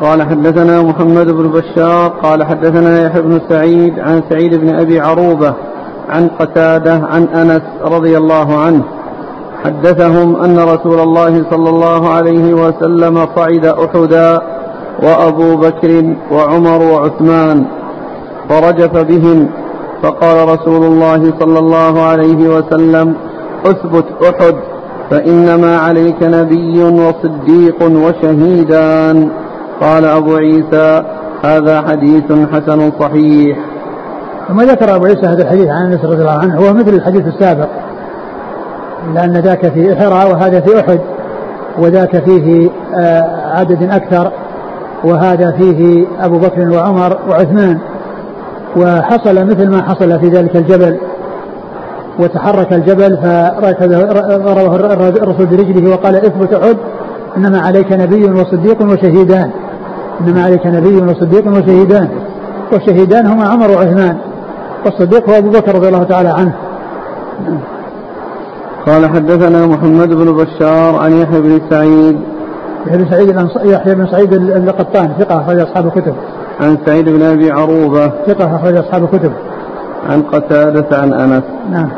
قال 0.00 0.22
حدثنا 0.22 0.82
محمد 0.82 1.30
بن 1.30 1.48
بشار 1.48 2.08
قال 2.08 2.44
حدثنا 2.44 3.06
يحيى 3.06 3.22
بن 3.22 3.40
سعيد 3.48 3.98
عن 3.98 4.22
سعيد 4.30 4.54
بن 4.54 4.74
أبي 4.74 5.00
عروبة 5.00 5.54
عن 6.08 6.28
قتادة 6.28 6.92
عن 6.92 7.24
أنس 7.24 7.62
رضي 7.84 8.18
الله 8.18 8.58
عنه 8.58 8.82
حدثهم 9.64 10.36
أن 10.36 10.58
رسول 10.58 11.00
الله 11.00 11.44
صلى 11.50 11.70
الله 11.70 12.08
عليه 12.08 12.54
وسلم 12.54 13.26
صعد 13.36 13.64
أحدا 13.66 14.40
وأبو 15.02 15.56
بكر 15.56 16.14
وعمر 16.32 16.82
وعثمان 16.82 17.64
فرجف 18.48 18.96
بهم 18.96 19.48
فقال 20.02 20.48
رسول 20.48 20.84
الله 20.84 21.32
صلى 21.40 21.58
الله 21.58 22.02
عليه 22.02 22.48
وسلم 22.48 23.14
اثبت 23.66 24.04
أحد 24.22 24.54
فإنما 25.10 25.76
عليك 25.78 26.22
نبي 26.22 26.82
وصديق 26.82 27.82
وشهيدان 27.82 29.30
قال 29.80 30.04
أبو 30.04 30.36
عيسى 30.36 31.02
هذا 31.44 31.82
حديث 31.82 32.32
حسن 32.52 32.90
صحيح. 33.00 33.58
ثم 34.48 34.60
ذكر 34.60 34.96
أبو 34.96 35.04
عيسى 35.04 35.26
هذا 35.26 35.42
الحديث 35.42 35.68
عن 35.68 35.92
أنس 35.92 36.04
رضي 36.04 36.20
الله 36.20 36.38
عنه 36.38 36.56
هو 36.56 36.72
مثل 36.72 36.94
الحديث 36.94 37.26
السابق 37.26 37.68
لأن 39.14 39.32
ذاك 39.32 39.72
في 39.72 39.96
حراء 39.96 40.32
وهذا 40.32 40.60
في 40.60 40.80
أحد 40.80 41.00
وذاك 41.78 42.24
فيه 42.24 42.70
آه، 42.94 43.52
عدد 43.58 43.82
أكثر 43.82 44.32
وهذا 45.04 45.50
فيه 45.50 46.06
أبو 46.20 46.38
بكر 46.38 46.70
وعمر 46.70 47.18
وعثمان. 47.28 47.78
وحصل 48.76 49.46
مثل 49.46 49.70
ما 49.70 49.82
حصل 49.82 50.20
في 50.20 50.28
ذلك 50.28 50.56
الجبل 50.56 50.98
وتحرك 52.18 52.72
الجبل 52.72 53.16
فضربه 53.16 54.76
الرسول 55.08 55.46
برجله 55.46 55.90
وقال 55.90 56.16
اثبت 56.16 56.54
عد 56.54 56.76
إنما 57.36 57.58
عليك 57.60 57.92
نبي 57.92 58.24
وصديق 58.24 58.82
وشهيدان. 58.82 59.50
انما 60.20 60.42
عليك 60.42 60.66
نبي 60.66 60.96
وصديق 60.96 61.46
وشهيدان 61.48 62.08
والشهيدان 62.72 63.26
هما 63.26 63.48
عمر 63.48 63.70
وعثمان 63.70 64.16
والصديق 64.84 65.30
هو 65.30 65.38
أبو 65.38 65.50
بكر 65.50 65.74
رضي 65.74 65.88
الله 65.88 66.02
تعالى 66.02 66.28
عنه 66.28 66.54
قال 68.86 69.06
حدثنا 69.06 69.66
محمد 69.66 70.08
بن 70.08 70.32
بشار 70.32 70.96
عن 70.96 71.12
يحيى 71.12 71.40
بن 71.40 71.60
سعيد 71.70 72.20
يحيى 72.86 72.98
بن 72.98 73.08
سعيد 73.08 73.70
يحيى 73.70 73.94
بن 73.94 74.06
سعيد 74.06 74.32
القطان 74.32 75.12
ثقة 75.18 75.40
أخرج 75.40 75.60
أصحاب 75.60 75.86
الكتب. 75.86 76.14
عن 76.60 76.78
سعيد 76.86 77.08
بن 77.08 77.22
أبي 77.22 77.50
عروبة 77.50 78.12
ثقة 78.26 78.56
أخرج 78.56 78.76
أصحاب 78.76 79.04
الكتب. 79.04 79.32
عن 80.08 80.22
قتادة 80.22 80.98
عن 80.98 81.12
أنس. 81.12 81.42
نعم. 81.70 81.88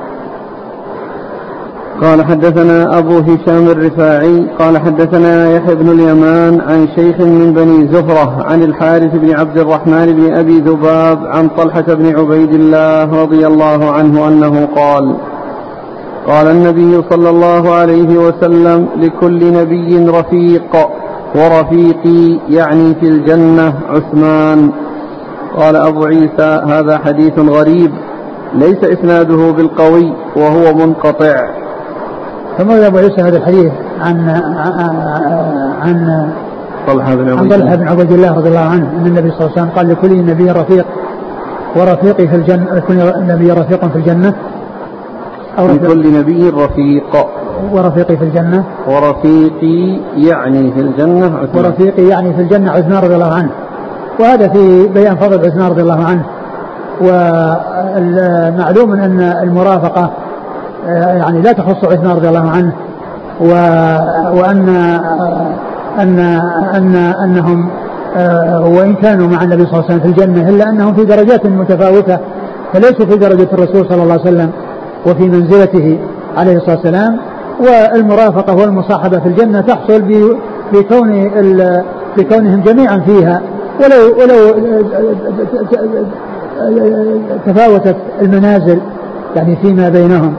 قال 2.03 2.25
حدثنا 2.25 2.99
أبو 2.99 3.19
هشام 3.19 3.69
الرفاعي 3.69 4.47
قال 4.59 4.79
حدثنا 4.79 5.57
يحيى 5.57 5.75
بن 5.75 5.89
اليمان 5.89 6.61
عن 6.61 6.89
شيخ 6.97 7.21
من 7.21 7.53
بني 7.53 7.89
زهرة 7.93 8.45
عن 8.49 8.63
الحارث 8.63 9.15
بن 9.15 9.35
عبد 9.35 9.59
الرحمن 9.59 10.07
بن 10.07 10.35
أبي 10.35 10.59
ذباب 10.59 11.19
عن 11.27 11.49
طلحة 11.49 11.95
بن 11.95 12.19
عبيد 12.19 12.53
الله 12.53 13.23
رضي 13.23 13.47
الله 13.47 13.91
عنه 13.91 14.29
أنه 14.29 14.69
قال 14.77 15.17
قال 16.27 16.47
النبي 16.47 17.03
صلى 17.11 17.31
الله 17.31 17.75
عليه 17.75 18.19
وسلم 18.19 18.89
لكل 18.97 19.53
نبي 19.53 20.09
رفيق 20.09 20.77
ورفيقي 21.35 22.41
يعني 22.49 22.95
في 22.95 23.09
الجنة 23.09 23.75
عثمان. 23.89 24.71
قال 25.57 25.77
أبو 25.77 26.05
عيسى 26.05 26.63
هذا 26.69 26.99
حديث 26.99 27.39
غريب 27.39 27.91
ليس 28.55 28.85
إسناده 28.85 29.51
بالقوي 29.51 30.13
وهو 30.37 30.75
منقطع. 30.75 31.66
ثم 32.59 32.71
عيسى 32.71 33.23
هذا 33.23 33.37
الحديث 33.37 33.73
عن 34.01 34.29
عن 35.83 36.29
طلحة 36.87 37.15
بن 37.15 37.39
عن 37.39 37.49
طلحة 37.49 37.75
بن 37.77 37.89
عبيد 37.89 38.13
الله 38.13 38.33
رضي 38.37 38.49
الله 38.49 38.61
عنه. 38.61 38.91
أن 38.99 39.07
النبي 39.07 39.31
صلى 39.31 39.41
الله 39.41 39.51
عليه 39.51 39.53
وسلم 39.53 39.71
قال 39.77 39.89
لكل 39.89 40.27
نبي 40.27 40.51
رفيق 40.51 40.87
ورفيقي 41.77 42.29
في 42.29 42.37
الجنة 42.37 42.83
كل 42.89 42.97
نبي 43.27 43.51
رفيق 43.51 43.87
في 43.89 43.97
الجنة. 43.97 44.35
أو 45.59 45.67
لكل 45.67 46.19
نبي 46.19 46.49
رفيق. 46.49 47.27
ورفيقي 47.73 48.17
في 48.17 48.25
الجنة. 48.25 48.65
ورفيقي 48.89 50.01
يعني 50.17 50.73
في 50.73 50.81
الجنة 50.81 51.39
عثمان. 51.39 51.65
ورفيقي 51.65 52.03
يعني 52.03 52.35
في 52.35 52.43
الجنة 52.43 52.71
عثمان 52.71 53.03
رضي 53.03 53.15
الله 53.15 53.35
عنه. 53.35 53.51
وهذا 54.21 54.49
في 54.49 54.89
بيان 54.89 55.17
فضل 55.17 55.47
عثمان 55.47 55.71
رضي 55.71 55.83
الله 55.83 56.05
عنه. 56.05 56.25
ومعلوم 57.01 58.93
أن 58.93 59.21
المرافقة 59.21 60.11
يعني 60.95 61.43
لا 61.43 61.53
تخص 61.53 61.85
عثمان 61.85 62.17
رضي 62.17 62.29
الله 62.29 62.51
عنه 62.51 62.73
و 63.41 63.51
وأن 64.41 64.69
أن 65.99 66.19
أن 66.75 66.97
أنهم 66.97 67.69
آه، 68.17 68.69
وإن 68.69 68.95
كانوا 68.95 69.29
مع 69.29 69.43
النبي 69.43 69.67
صلى 69.67 69.73
الله 69.73 69.85
عليه 69.85 69.95
وسلم 69.95 70.01
في 70.01 70.07
الجنة 70.07 70.49
إلا 70.49 70.69
أنهم 70.69 70.95
في 70.95 71.05
درجات 71.05 71.47
متفاوتة 71.47 72.19
فليسوا 72.73 73.07
في 73.07 73.17
درجة 73.17 73.49
الرسول 73.53 73.87
صلى 73.89 74.03
الله 74.03 74.13
عليه 74.13 74.23
وسلم 74.23 74.51
وفي 75.07 75.29
منزلته 75.29 75.99
عليه 76.37 76.57
الصلاة 76.57 76.77
والسلام. 76.77 77.17
والمرافقة 77.61 78.57
والمصاحبة 78.57 79.19
في 79.19 79.29
الجنة 79.29 79.61
تحصل 79.61 80.03
بكون 80.73 81.31
بكونهم 82.17 82.61
جميعا 82.61 82.99
فيها. 82.99 83.43
ولو 83.81 84.23
ولو 84.23 84.55
تفاوتت 87.47 87.97
المنازل 88.23 88.81
يعني 89.37 89.57
فيما 89.57 89.89
بينهم. 89.89 90.35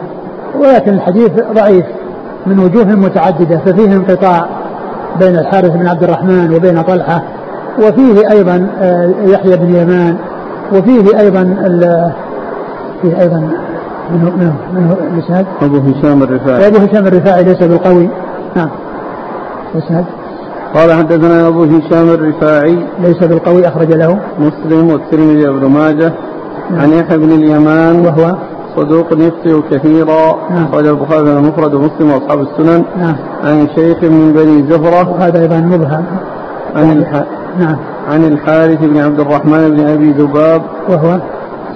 ولكن 0.60 0.94
الحديث 0.94 1.32
ضعيف 1.56 1.86
من 2.46 2.60
وجوه 2.60 2.86
متعددة 2.86 3.58
ففيه 3.66 3.96
انقطاع 3.96 4.46
بين 5.20 5.36
الحارث 5.36 5.72
بن 5.72 5.88
عبد 5.88 6.04
الرحمن 6.04 6.54
وبين 6.54 6.82
طلحة 6.82 7.24
وفيه 7.80 8.32
أيضا 8.32 8.68
آه، 8.82 9.12
يحيى 9.26 9.58
بن 9.58 9.76
يمان 9.76 10.18
وفيه 10.74 11.20
أيضا 11.20 11.44
فيه 13.02 13.22
أيضا 13.22 13.40
من 14.12 14.20
من 14.22 14.54
من 14.74 14.96
الإسناد 15.14 15.46
أبو 15.62 15.78
هشام 15.78 16.24
الرفاعي. 16.24 16.68
أبو 16.68 16.78
هشام 16.78 17.08
الرفاعي 17.08 17.44
ليس 17.44 17.64
بالقوي. 17.64 18.10
نعم. 18.56 18.70
الإسناد 19.76 20.06
قال 20.76 20.94
حدثنا 20.94 21.48
أبو 21.48 21.64
هشام 21.64 22.10
الرفاعي. 22.10 22.86
ليس 23.00 23.24
بالقوي 23.24 23.68
أخرج 23.68 23.92
له. 23.94 24.20
مسلم 24.40 24.90
والترمذي 24.92 25.48
وابن 25.48 25.68
ماجه. 25.68 26.14
نعم. 26.72 26.82
عن 26.82 26.90
يحيى 26.94 27.18
بن 27.18 27.32
اليمان. 27.32 28.06
وهو 28.06 28.36
صدوق 28.78 29.08
يخطئ 29.12 29.62
كثيرا. 29.72 30.38
نعم. 30.50 30.64
أخرج 30.64 30.88
البخاري 30.88 31.30
المفرد 31.38 31.74
ومسلم 31.74 32.12
وأصحاب 32.12 32.42
السنن. 32.42 32.84
نعم. 32.98 33.16
عن 33.44 33.68
شيخ 33.76 34.04
من 34.04 34.34
بني 34.34 34.72
زهرة. 34.72 35.12
وهذا 35.12 35.42
أيضا 35.42 35.58
مبهم. 35.58 36.06
عن 36.76 36.92
الح... 36.92 37.24
نعم. 37.60 37.78
عن 38.12 38.24
الحارث 38.24 38.80
بن 38.80 38.98
عبد 38.98 39.20
الرحمن 39.20 39.72
بن 39.72 39.88
أبي 39.88 40.12
ذباب. 40.12 40.62
وهو؟ 40.90 41.20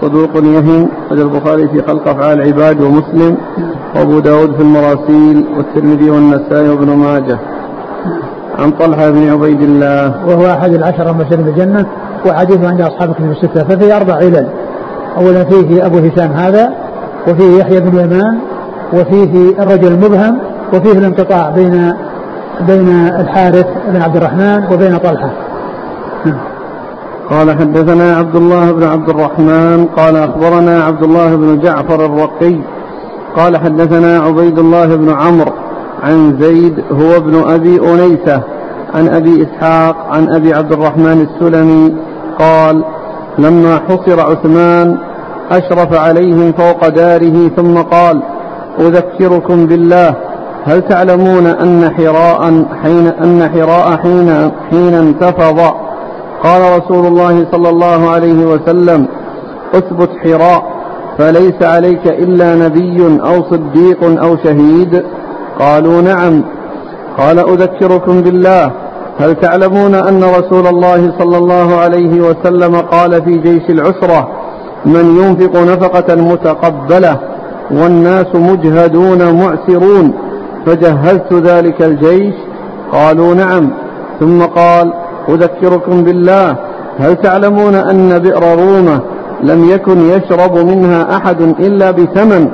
صدوق 0.01 0.29
يهم 0.35 0.89
أخرج 1.05 1.19
البخاري 1.19 1.67
في 1.67 1.81
خلق 1.81 2.07
أفعال 2.07 2.41
العباد 2.41 2.81
ومسلم. 2.81 3.37
نعم. 3.57 3.69
وأبو 3.95 4.19
داود 4.19 4.55
في 4.55 4.61
المراسيل 4.61 5.45
والترمذي 5.57 6.09
والنسائي 6.09 6.69
وابن 6.69 6.87
ماجه. 6.87 7.39
نعم 8.05 8.21
عن 8.59 8.71
طلحة 8.71 9.09
بن 9.09 9.29
عبيد 9.29 9.61
الله. 9.61 10.27
وهو 10.27 10.45
أحد 10.45 10.73
العشرة 10.73 11.11
المبشرين 11.11 11.45
بالجنة 11.45 11.85
وحديثه 12.25 12.69
عند 12.69 12.81
أصحاب 12.81 13.13
كتب 13.13 13.31
الستة 13.31 13.63
ففيه 13.63 13.97
أربع 13.97 14.13
علل. 14.13 14.47
أولا 15.17 15.43
فيه 15.43 15.85
أبو 15.85 15.97
هشام 15.97 16.31
هذا 16.31 16.73
وفيه 17.27 17.59
يحيى 17.59 17.79
بن 17.79 17.99
يمان 17.99 18.39
وفيه 18.93 19.63
الرجل 19.63 19.87
المبهم 19.87 20.37
وفيه 20.73 20.91
الانقطاع 20.91 21.49
بين 21.49 21.93
بين 22.67 22.89
الحارث 23.19 23.65
بن 23.87 24.01
عبد 24.01 24.15
الرحمن 24.15 24.73
وبين 24.73 24.97
طلحة 24.97 25.31
نعم. 26.25 26.37
قال 27.29 27.51
حدثنا 27.51 28.17
عبد 28.17 28.35
الله 28.35 28.71
بن 28.71 28.83
عبد 28.83 29.09
الرحمن 29.09 29.85
قال 29.85 30.15
أخبرنا 30.15 30.83
عبد 30.83 31.03
الله 31.03 31.35
بن 31.35 31.59
جعفر 31.59 32.05
الرقي 32.05 32.55
قال 33.35 33.57
حدثنا 33.57 34.19
عبيد 34.19 34.59
الله 34.59 34.95
بن 34.95 35.09
عمرو 35.09 35.51
عن 36.03 36.37
زيد 36.41 36.83
هو 36.91 37.17
ابن 37.17 37.49
أبي 37.49 37.79
أنيسة 37.79 38.41
عن 38.95 39.09
أبي 39.09 39.43
إسحاق 39.43 40.07
عن 40.09 40.35
أبي 40.35 40.53
عبد 40.53 40.73
الرحمن 40.73 41.27
السلمي 41.27 41.95
قال 42.39 42.83
لما 43.37 43.79
حصر 43.89 44.19
عثمان 44.19 44.97
أشرف 45.51 45.93
عليهم 45.93 46.51
فوق 46.51 46.87
داره 46.87 47.47
ثم 47.55 47.77
قال 47.77 48.21
أذكركم 48.79 49.65
بالله 49.65 50.15
هل 50.65 50.81
تعلمون 50.81 51.45
أن 51.47 51.91
حراء 51.97 52.65
حين 52.83 53.07
أن 53.07 53.49
حراء 53.53 53.97
حين 53.97 54.51
حين 54.69 54.93
انتفض؟ 54.93 55.59
قال 56.43 56.79
رسول 56.79 57.05
الله 57.05 57.47
صلى 57.51 57.69
الله 57.69 58.09
عليه 58.09 58.45
وسلم 58.45 59.07
أثبت 59.73 60.09
حراء 60.23 60.63
فليس 61.17 61.63
عليك 61.63 62.07
إلا 62.07 62.55
نبي 62.55 63.21
أو 63.25 63.43
صديق 63.43 64.21
أو 64.23 64.37
شهيد؟ 64.37 65.03
قالوا 65.59 66.01
نعم. 66.01 66.43
قال 67.17 67.39
أذكركم 67.39 68.21
بالله 68.21 68.71
هل 69.19 69.35
تعلمون 69.35 69.95
أن 69.95 70.23
رسول 70.23 70.67
الله 70.67 71.13
صلى 71.19 71.37
الله 71.37 71.75
عليه 71.75 72.21
وسلم 72.21 72.75
قال 72.75 73.23
في 73.23 73.37
جيش 73.37 73.69
العسرة 73.69 74.40
من 74.85 75.17
ينفق 75.17 75.63
نفقة 75.63 76.15
متقبلة 76.15 77.19
والناس 77.71 78.35
مجهدون 78.35 79.33
معسرون 79.33 80.13
فجهزت 80.65 81.33
ذلك 81.33 81.81
الجيش؟ 81.81 82.33
قالوا 82.91 83.35
نعم. 83.35 83.69
ثم 84.19 84.41
قال 84.41 84.93
أذكركم 85.29 86.03
بالله 86.03 86.55
هل 86.99 87.15
تعلمون 87.15 87.75
أن 87.75 88.19
بئر 88.19 88.55
رومة 88.59 89.01
لم 89.43 89.69
يكن 89.69 89.99
يشرب 89.99 90.57
منها 90.57 91.17
أحد 91.17 91.41
إلا 91.41 91.91
بثمن؟ 91.91 92.47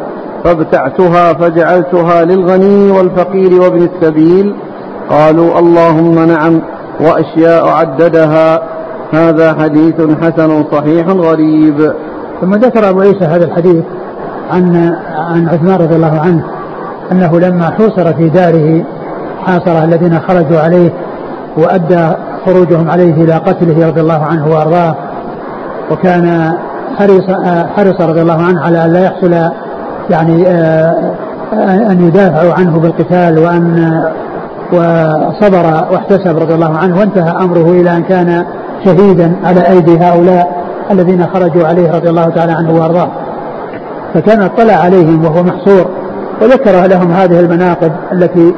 فابتعتها 0.44 1.34
فجعلتها 1.34 2.26
للغني 2.26 2.92
والفقير 2.92 3.62
وابن 3.62 3.90
السبيل. 3.94 4.56
قالوا 5.10 5.60
اللهم 5.60 6.20
نعم 6.20 6.62
وأشياء 7.00 7.68
عددها. 7.68 8.62
هذا 9.12 9.54
حديث 9.54 9.96
حسن 10.22 10.64
صحيح 10.72 11.08
غريب. 11.08 11.94
ثم 12.42 12.56
ذكر 12.56 12.90
أبو 12.90 13.02
عيسى 13.02 13.26
هذا 13.26 13.46
الحديث 13.46 13.84
عن 14.52 14.96
عن 15.16 15.50
عثمان 15.50 15.76
رضي 15.76 15.96
الله 15.96 16.20
عنه 16.20 16.44
أنه 17.12 17.40
لما 17.40 17.70
حوصر 17.70 18.14
في 18.14 18.30
داره 18.30 18.84
حاصره 19.46 19.84
الذين 19.84 20.20
خرجوا 20.20 20.60
عليه 20.60 20.94
وأدى 21.58 22.10
خروجهم 22.46 22.90
عليه 22.90 23.14
إلى 23.24 23.34
قتله 23.34 23.88
رضي 23.88 24.02
الله 24.02 24.24
عنه 24.24 24.48
وأرضاه 24.48 24.96
وكان 25.92 26.54
حرص 26.98 27.30
حرص 27.76 28.02
رضي 28.02 28.22
الله 28.22 28.42
عنه 28.42 28.62
على 28.62 28.86
أن 28.86 28.94
لا 28.94 29.04
يحصل 29.04 29.34
يعني 30.10 30.48
آه، 30.48 31.14
أن 31.92 32.08
يدافعوا 32.08 32.54
عنه 32.54 32.80
بالقتال 32.80 33.40
وأن 33.40 34.04
وصبر 34.74 35.88
واحتسب 35.92 36.38
رضي 36.38 36.54
الله 36.54 36.78
عنه 36.78 37.00
وانتهى 37.00 37.32
أمره 37.44 37.72
إلى 37.72 37.98
أن 37.98 38.04
كان 38.04 38.46
شهيدا 38.86 39.36
على 39.44 39.70
أيدي 39.70 39.98
هؤلاء. 40.00 40.57
الذين 40.92 41.28
خرجوا 41.28 41.68
عليه 41.68 41.92
رضي 41.92 42.10
الله 42.10 42.30
تعالى 42.30 42.52
عنه 42.52 42.74
وأرضاه. 42.74 43.10
فكان 44.14 44.42
اطلع 44.42 44.74
عليهم 44.74 45.26
وهو 45.26 45.44
محصور 45.44 45.86
وذكر 46.42 46.88
لهم 46.88 47.12
هذه 47.12 47.40
المناقب 47.40 47.92
التي 48.12 48.54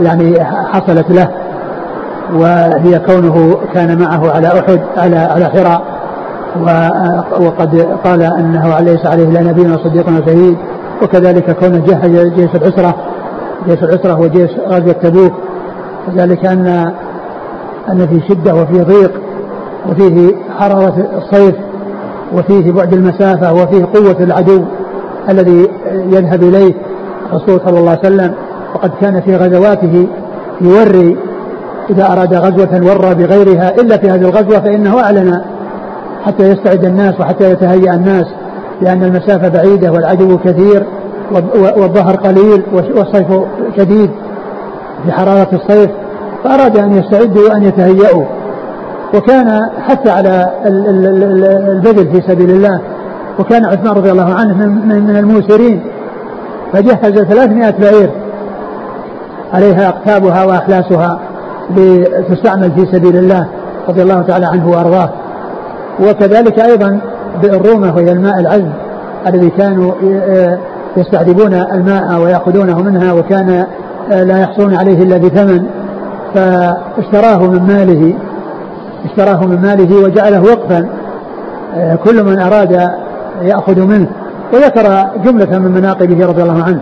يعني 0.00 0.44
حصلت 0.44 1.10
له 1.10 1.28
وهي 2.34 2.98
كونه 2.98 3.56
كان 3.74 3.98
معه 3.98 4.30
على 4.32 4.48
أحد 4.48 4.80
على 4.96 5.16
على 5.16 5.44
حراء 5.44 5.82
وقد 7.40 7.86
قال 8.04 8.22
إنه 8.22 8.80
ليس 8.80 9.06
عليه 9.06 9.28
لا 9.28 9.40
نبي 9.40 9.60
ولا 9.60 9.76
صديق 9.76 10.08
ولا 10.08 10.26
شهيد 10.26 10.56
وكذلك 11.02 11.56
كونه 11.56 11.78
جهز 11.78 12.32
جيش 12.34 12.54
العسرة 12.54 12.94
جيش 13.66 13.82
العسرة 13.82 14.20
وجيش 14.20 14.50
غزوة 14.68 14.92
تبوك 14.92 15.32
وذلك 16.08 16.46
أن 16.46 16.66
أن 17.88 18.06
في 18.06 18.20
شدة 18.28 18.54
وفي 18.54 18.80
ضيق 18.80 19.12
وفيه 19.88 20.36
حرارة 20.58 21.06
الصيف 21.16 21.54
وفيه 22.34 22.72
بعد 22.72 22.92
المسافة 22.92 23.52
وفيه 23.52 23.84
قوة 23.94 24.16
العدو 24.20 24.64
الذي 25.28 25.68
يذهب 25.92 26.42
إليه 26.42 26.74
الرسول 27.32 27.60
صلى 27.66 27.78
الله 27.78 27.90
عليه 27.90 28.00
وسلم 28.00 28.34
وقد 28.74 28.90
كان 29.00 29.20
في 29.20 29.36
غزواته 29.36 30.06
يوري 30.60 31.16
إذا 31.90 32.12
أراد 32.12 32.34
غزوة 32.34 32.80
ورى 32.82 33.14
بغيرها 33.14 33.74
إلا 33.80 33.96
في 33.96 34.10
هذه 34.10 34.20
الغزوة 34.22 34.60
فإنه 34.60 35.00
أعلن 35.00 35.40
حتى 36.24 36.50
يستعد 36.50 36.84
الناس 36.84 37.20
وحتى 37.20 37.50
يتهيأ 37.50 37.94
الناس 37.94 38.26
لأن 38.82 39.02
المسافة 39.02 39.48
بعيدة 39.48 39.92
والعدو 39.92 40.38
كثير 40.38 40.86
والظهر 41.56 42.16
قليل 42.16 42.62
والصيف 42.72 43.26
شديد 43.76 44.10
في 45.04 45.12
حرارة 45.12 45.48
الصيف 45.52 45.90
فأراد 46.44 46.78
أن 46.78 46.94
يستعدوا 46.98 47.48
وأن 47.48 47.62
يتهيأوا. 47.62 48.24
وكان 49.14 49.60
حتى 49.88 50.10
على 50.10 50.50
البذل 51.68 52.12
في 52.12 52.20
سبيل 52.28 52.50
الله. 52.50 52.80
وكان 53.38 53.64
عثمان 53.64 53.94
رضي 53.94 54.10
الله 54.10 54.34
عنه 54.34 54.66
من, 54.66 55.16
الموسرين. 55.16 55.82
فجهز 56.72 57.12
300 57.12 57.70
بعير. 57.70 58.10
عليها 59.54 59.88
أقتابها 59.88 60.44
وأحلاسها 60.44 61.20
لتستعمل 61.76 62.70
في 62.72 62.86
سبيل 62.92 63.16
الله 63.16 63.48
رضي 63.88 64.02
الله 64.02 64.22
تعالى 64.22 64.46
عنه 64.46 64.68
وأرضاه. 64.68 65.10
وكذلك 66.00 66.58
أيضا 66.60 67.00
بئر 67.42 67.66
رومة 67.70 67.94
وهي 67.94 68.12
الماء 68.12 68.40
العذب 68.40 68.72
الذي 69.26 69.50
كانوا 69.50 69.92
يستعذبون 70.96 71.54
الماء 71.54 72.20
ويأخذونه 72.20 72.82
منها 72.82 73.12
وكان 73.12 73.66
لا 74.10 74.40
يحصلون 74.40 74.74
عليه 74.74 75.02
إلا 75.02 75.16
بثمن. 75.16 75.66
فاشتراه 76.34 77.38
من 77.50 77.62
ماله 77.62 78.14
اشتراه 79.06 79.46
من 79.46 79.62
ماله 79.62 80.04
وجعله 80.04 80.42
وقفا 80.42 80.88
كل 82.04 82.24
من 82.24 82.38
أراد 82.38 82.90
يأخذ 83.42 83.80
منه. 83.80 84.08
وذكر 84.52 85.06
جملة 85.24 85.58
من 85.58 85.72
مناقبه 85.72 86.26
رضي 86.26 86.42
الله 86.42 86.62
عنه. 86.62 86.80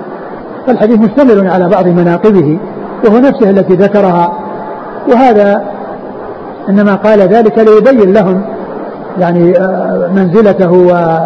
فالحديث 0.66 0.98
مشتمل 0.98 1.50
على 1.50 1.68
بعض 1.68 1.86
مناقبه 1.86 2.58
وهو 3.04 3.18
نفسه 3.18 3.50
التي 3.50 3.74
ذكرها. 3.74 4.32
وهذا 5.12 5.64
إنما 6.68 6.94
قال 6.94 7.20
ذلك 7.20 7.58
ليبين 7.58 8.12
لهم 8.12 8.42
يعني 9.18 9.58
آه، 9.58 10.10
منزلته 10.14 10.72
و 10.72 11.18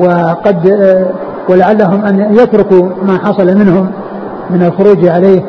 وقد 0.00 0.66
آه، 0.66 1.06
ولعلهم 1.48 2.04
أن 2.04 2.34
يتركوا 2.34 2.88
ما 3.02 3.18
حصل 3.18 3.58
منهم 3.58 3.90
من 4.50 4.62
الخروج 4.62 5.08
عليه 5.08 5.42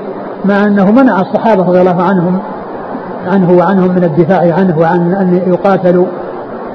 مع 0.45 0.67
أنه 0.67 0.91
منع 0.91 1.21
الصحابة 1.21 1.63
رضي 1.63 1.81
الله 1.81 2.03
عنهم 2.03 2.39
عنه 3.27 3.51
وعنهم 3.51 3.89
من 3.95 4.03
الدفاع 4.03 4.53
عنه 4.53 4.79
وعن 4.79 5.13
أن 5.13 5.41
يقاتلوا. 5.47 6.05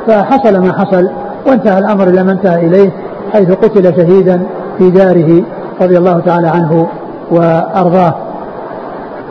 فحصل 0.06 0.58
ما 0.58 0.72
حصل 0.72 1.10
وانتهى 1.46 1.78
الأمر 1.78 2.08
إلى 2.08 2.22
ما 2.22 2.32
انتهى 2.32 2.66
إليه 2.66 2.92
حيث 3.32 3.50
قتل 3.50 3.96
شهيدا 3.96 4.42
في 4.78 4.90
داره 4.90 5.42
رضي 5.80 5.98
الله 5.98 6.20
تعالى 6.20 6.48
عنه 6.48 6.86
وأرضاه. 7.30 8.14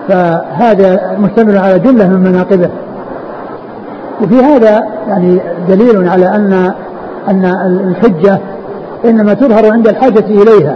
فهذا 0.07 1.17
مشتمل 1.19 1.57
على 1.57 1.79
جملة 1.79 2.07
من 2.07 2.19
مناقبه. 2.19 2.69
وفي 4.21 4.35
هذا 4.35 4.83
يعني 5.07 5.39
دليل 5.69 6.09
على 6.09 6.25
أن 6.25 6.73
أن 7.27 7.45
الحجة 7.45 8.39
إنما 9.05 9.33
تظهر 9.33 9.73
عند 9.73 9.87
الحاجة 9.87 10.25
إليها 10.25 10.75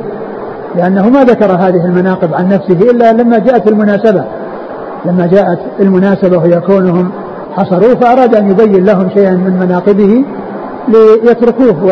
لأنه 0.76 1.10
ما 1.10 1.24
ذكر 1.24 1.52
هذه 1.52 1.86
المناقب 1.86 2.34
عن 2.34 2.48
نفسه 2.48 2.92
إلا 2.92 3.14
لما 3.14 3.40
جاءت 3.40 3.68
المناسبة. 3.68 4.24
لما 5.06 5.28
جاءت 5.28 5.60
المناسبة 5.80 6.38
وهي 6.38 6.60
كونهم 6.60 7.12
حصروه 7.58 7.96
فأراد 7.96 8.36
أن 8.36 8.52
يبين 8.52 8.86
لهم 8.86 9.10
شيئا 9.10 9.32
من 9.32 9.60
مناقبه 9.60 10.26
ليتركوه 10.88 11.86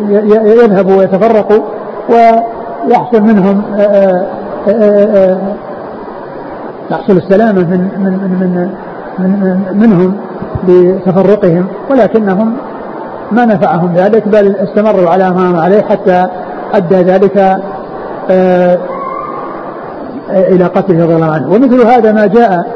وليذهبوا 0.00 0.96
ويتفرقوا 0.96 1.62
ويحصل 2.08 3.22
منهم 3.22 3.62
آآ 3.78 4.26
آآ 4.68 5.38
يحصل 6.90 7.16
السلامة 7.16 7.60
من 7.60 7.88
من 7.98 8.12
من 8.12 8.70
من, 9.18 9.30
من 9.40 9.60
منهم 9.80 10.16
بتفرقهم 10.68 11.66
ولكنهم 11.90 12.56
ما 13.32 13.44
نفعهم 13.44 13.94
ذلك 13.94 14.28
بل 14.28 14.56
استمروا 14.56 15.10
على 15.10 15.30
ما 15.30 15.50
هم 15.50 15.56
عليه 15.56 15.82
حتى 15.82 16.26
أدى 16.74 16.96
ذلك 16.96 17.36
آه، 17.38 17.58
آه، 18.30 18.78
إلى 20.30 20.64
قتله 20.64 21.04
رضي 21.04 21.14
الله 21.14 21.32
عنه. 21.32 21.48
ومثل 21.48 21.86
هذا 21.86 22.12
ما 22.12 22.26
جاء 22.26 22.66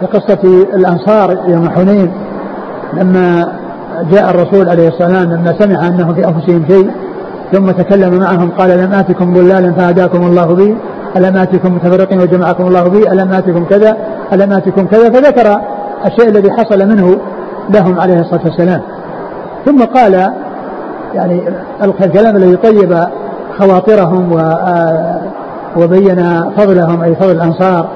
في 0.00 0.06
قصة 0.06 0.38
الأنصار 0.74 1.38
يوم 1.48 1.70
حنين 1.70 2.12
لما 2.92 3.52
جاء 4.10 4.30
الرسول 4.30 4.68
عليه 4.68 4.88
الصلاة 4.88 5.08
والسلام 5.08 5.32
لما 5.32 5.54
سمع 5.58 5.88
أنه 5.88 6.12
في 6.12 6.26
أنفسهم 6.26 6.64
شيء 6.68 6.90
ثم 7.52 7.70
تكلم 7.70 8.18
معهم 8.18 8.50
قال 8.50 8.70
لم 8.78 8.92
آتكم 8.92 9.34
ضلالا 9.34 9.72
فهداكم 9.72 10.22
الله 10.22 10.54
بي؟ 10.54 10.76
ألم 11.16 11.36
آتكم 11.36 11.74
متفرقين 11.74 12.20
وجمعكم 12.20 12.66
الله 12.66 12.88
بي؟ 12.88 13.12
ألم 13.12 13.32
آتكم 13.32 13.64
كذا؟ 13.64 13.96
ألم 14.32 14.52
آتكم 14.52 14.86
كذا؟ 14.86 15.10
فذكر 15.10 15.60
الشيء 16.06 16.28
الذي 16.28 16.50
حصل 16.50 16.88
منه 16.88 17.18
لهم 17.70 18.00
عليه 18.00 18.20
الصلاة 18.20 18.40
والسلام. 18.44 18.80
ثم 19.64 19.84
قال 19.84 20.32
يعني 21.14 21.42
الكلام 21.82 22.36
الذي 22.36 22.56
طيب 22.56 23.04
خواطرهم 23.58 24.32
و 24.32 24.38
آه، 24.38 25.20
وبين 25.76 26.50
فضلهم 26.56 27.02
أي 27.02 27.14
فضل 27.14 27.30
الأنصار 27.30 27.88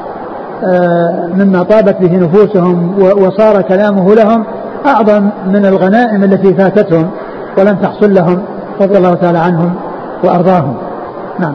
آه، 0.65 1.29
مما 1.35 1.63
طابت 1.63 1.97
به 2.01 2.17
نفوسهم 2.17 2.95
وصار 2.99 3.63
كلامه 3.63 4.15
لهم 4.15 4.45
أعظم 4.87 5.31
من 5.47 5.67
الغنائم 5.67 6.25
التي 6.25 6.55
فاتتهم 6.55 7.11
ولم 7.59 7.77
تحصل 7.77 8.15
لهم 8.15 8.43
رضي 8.81 8.99
الله 8.99 9.15
تعالى 9.15 9.39
عنهم 9.39 9.75
وأرضاهم. 10.25 10.77
نعم. 11.39 11.55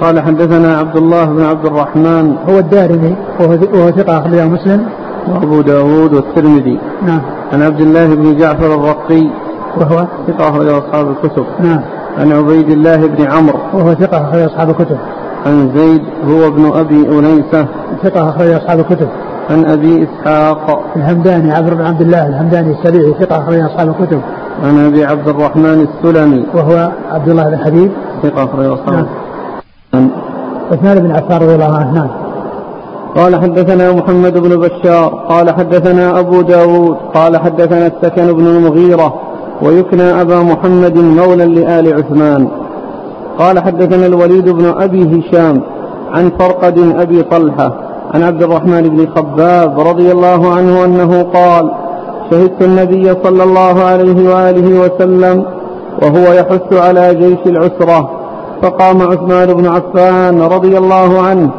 قال 0.00 0.20
حدثنا 0.20 0.78
عبد 0.78 0.96
الله 0.96 1.24
بن 1.24 1.44
عبد 1.44 1.66
الرحمن. 1.66 2.36
هو 2.48 2.58
الدارمي 2.58 3.16
وهو 3.40 3.90
ثقة 3.90 4.18
أخرجه 4.18 4.44
مسلم. 4.48 4.86
وأبو 5.28 5.60
داود 5.60 6.14
والترمذي. 6.14 6.78
نعم. 7.02 7.20
عن 7.52 7.62
عبد 7.62 7.80
الله 7.80 8.14
بن 8.14 8.36
جعفر 8.36 8.74
الرقي. 8.74 9.30
وهو؟ 9.76 10.06
ثقة 10.26 10.48
أخرج 10.48 10.68
أصحاب 10.68 11.10
الكتب. 11.10 11.44
نعم. 11.60 11.80
عن 12.18 12.32
عبيد 12.32 12.70
الله 12.70 12.96
بن 12.96 13.26
عمرو. 13.26 13.58
وهو 13.74 13.94
ثقة 13.94 14.28
أخرج 14.28 14.42
أصحاب 14.42 14.70
الكتب. 14.70 14.98
عن 15.46 15.70
زيد 15.76 16.02
هو 16.28 16.46
ابن 16.46 16.70
أبي 16.74 17.08
أنيسة. 17.18 17.66
ثقة 18.02 18.28
أخرج 18.28 18.50
أصحاب 18.50 18.80
الكتب. 18.80 19.08
عن 19.50 19.64
أبي 19.64 20.08
إسحاق. 20.08 20.80
الهمداني 20.96 21.52
عبد 21.52 21.70
بن 21.70 21.86
عبد 21.86 22.00
الله 22.00 22.26
الهمداني 22.26 22.72
السبيعي 22.72 23.14
ثقة 23.20 23.38
أخرج 23.38 23.60
أصحاب 23.60 23.88
الكتب. 23.88 24.20
عن 24.64 24.86
أبي 24.86 25.04
عبد 25.04 25.28
الرحمن 25.28 25.86
السلمي. 25.88 26.46
وهو 26.54 26.90
عبد 27.10 27.28
الله 27.28 27.50
بن 27.50 27.58
حبيب. 27.58 27.92
ثقة 28.22 28.44
أخرج 28.44 28.66
أصحاب 28.66 29.06
نعم. 29.92 30.10
عثمان 30.72 30.98
بن 30.98 31.10
عفان 31.10 31.42
رضي 31.42 31.54
الله 31.54 31.76
عنه. 31.76 31.92
نعم. 31.92 32.08
قال 33.16 33.36
حدثنا 33.36 33.92
محمد 33.92 34.38
بن 34.38 34.56
بشار 34.56 35.24
قال 35.28 35.50
حدثنا 35.50 36.18
أبو 36.20 36.42
داود 36.42 36.96
قال 37.14 37.36
حدثنا 37.36 37.86
السكن 37.86 38.32
بن 38.32 38.46
المغيرة 38.46 39.14
ويكنى 39.62 40.20
أبا 40.20 40.42
محمد 40.42 40.98
مولى 40.98 41.46
لآل 41.46 41.94
عثمان. 41.94 42.48
قال 43.38 43.58
حدثنا 43.58 44.06
الوليد 44.06 44.48
بن 44.48 44.64
أبي 44.78 45.02
هشام 45.02 45.62
عن 46.10 46.30
فرقد 46.38 46.78
أبي 46.96 47.22
طلحة 47.22 47.88
عن 48.14 48.22
عبد 48.22 48.42
الرحمن 48.42 48.82
بن 48.82 49.06
خباب 49.16 49.80
رضي 49.80 50.12
الله 50.12 50.54
عنه 50.54 50.84
أنه 50.84 51.22
قال 51.22 51.70
شهدت 52.30 52.62
النبي 52.62 53.14
صلى 53.24 53.42
الله 53.42 53.82
عليه 53.82 54.34
وآله 54.34 54.80
وسلم 54.80 55.44
وهو 56.02 56.32
يحث 56.32 56.72
على 56.72 57.14
جيش 57.14 57.38
العسرة 57.46 58.10
فقام 58.62 59.02
عثمان 59.02 59.54
بن 59.54 59.66
عفان 59.66 60.40
رضي 60.42 60.78
الله 60.78 61.20
عنه 61.20 61.50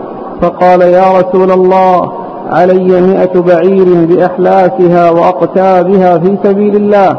فقال 0.42 0.82
يا 0.82 1.06
رسول 1.20 1.52
الله 1.52 2.12
علي 2.52 3.02
مئة 3.02 3.40
بعير 3.40 4.06
بأحلافها 4.06 5.12
وأقتابها 5.12 6.18
في 6.18 6.38
سبيل 6.44 6.76
الله 6.76 7.18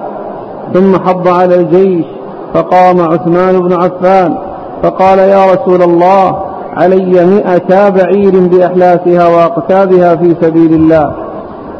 ثم 0.74 0.98
حض 0.98 1.28
على 1.28 1.54
الجيش 1.54 2.04
فقام 2.54 3.00
عثمان 3.00 3.60
بن 3.60 3.72
عفان 3.72 4.38
فقال 4.82 5.18
يا 5.18 5.44
رسول 5.52 5.82
الله 5.82 6.36
علي 6.76 7.26
مئة 7.26 7.88
بعير 7.88 8.40
بأحلافها 8.40 9.28
وأقتابها 9.28 10.16
في 10.16 10.36
سبيل 10.42 10.74
الله. 10.74 11.12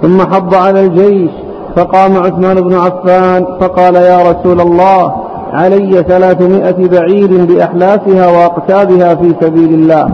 ثم 0.03 0.20
حض 0.20 0.55
على 0.55 0.80
الجيش 0.80 1.30
فقام 1.76 2.16
عثمان 2.16 2.61
بن 2.61 2.74
عفان 2.74 3.47
فقال 3.61 3.95
يا 3.95 4.18
رسول 4.30 4.61
الله 4.61 5.14
علي 5.53 6.05
ثلاثمائة 6.09 6.88
بعير 6.88 7.45
بأحلافها 7.45 8.26
وأقتابها 8.26 9.14
في 9.14 9.34
سبيل 9.41 9.74
الله. 9.74 10.09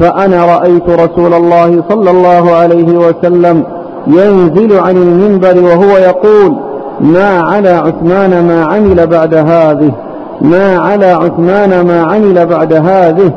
فأنا 0.00 0.44
رأيت 0.44 0.88
رسول 0.88 1.34
الله 1.34 1.84
صلى 1.88 2.10
الله 2.10 2.50
عليه 2.50 2.98
وسلم 2.98 3.64
ينزل 4.06 4.78
عن 4.78 4.96
المنبر 4.96 5.64
وهو 5.64 5.98
يقول 5.98 6.71
ما 7.02 7.40
على 7.40 7.68
عثمان 7.68 8.46
ما 8.46 8.64
عمل 8.64 9.06
بعد 9.06 9.34
هذه. 9.34 9.92
ما 10.40 10.76
على 10.78 11.06
عثمان 11.06 11.86
ما 11.86 12.02
عمل 12.02 12.46
بعد 12.46 12.72
هذه. 12.72 13.32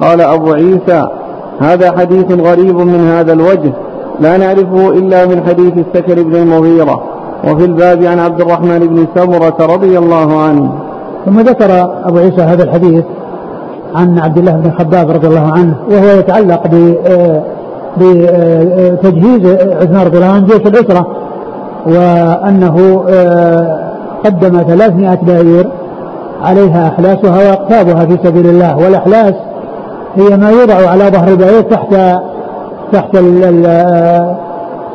قال 0.00 0.20
أبو 0.20 0.52
عيسى 0.52 1.08
هذا 1.60 1.92
حديث 1.98 2.32
غريب 2.40 2.76
من 2.76 3.08
هذا 3.08 3.32
الوجه. 3.32 3.72
لا 4.20 4.36
نعرفه 4.36 4.88
إلا 4.88 5.26
من 5.26 5.42
حديث 5.46 5.72
السكر 5.72 6.22
بن 6.22 6.36
المغيرة. 6.36 7.02
وفي 7.44 7.64
الباب 7.64 8.04
عن 8.04 8.18
عبد 8.18 8.40
الرحمن 8.40 8.78
بن 8.78 9.06
سمرة 9.16 9.74
رضي 9.74 9.98
الله 9.98 10.40
عنه. 10.40 10.72
ثم 11.26 11.40
ذكر 11.40 11.90
أبو 12.04 12.18
عيسى 12.18 12.42
هذا 12.42 12.62
الحديث 12.64 13.04
عن 13.94 14.18
عبد 14.18 14.38
الله 14.38 14.52
بن 14.52 14.70
خباب 14.78 15.10
رضي 15.10 15.26
الله 15.26 15.52
عنه 15.52 15.74
وهو 15.90 16.18
يتعلق 16.18 16.62
بتجهيز 17.96 19.46
عثمان 19.82 20.06
رضي 20.06 20.16
الله 20.16 20.28
عنه 20.28 20.46
جيش 20.46 20.66
الأسرة. 20.66 21.06
وأنه 21.86 23.04
آه، 23.08 23.78
قدم 24.24 24.62
ثلاثمائة 24.62 25.18
بعير 25.22 25.68
عليها 26.42 26.88
أحلاسها 26.88 27.50
وأقتابها 27.50 28.04
في 28.04 28.18
سبيل 28.24 28.46
الله. 28.46 28.76
والأحلاس 28.76 29.34
هي 30.16 30.36
ما 30.36 30.50
يوضع 30.50 30.90
على 30.90 31.04
ظهر 31.04 31.28
البعير 31.28 31.60
تحت 31.60 31.94
تحت 32.92 33.14
ال 33.14 33.62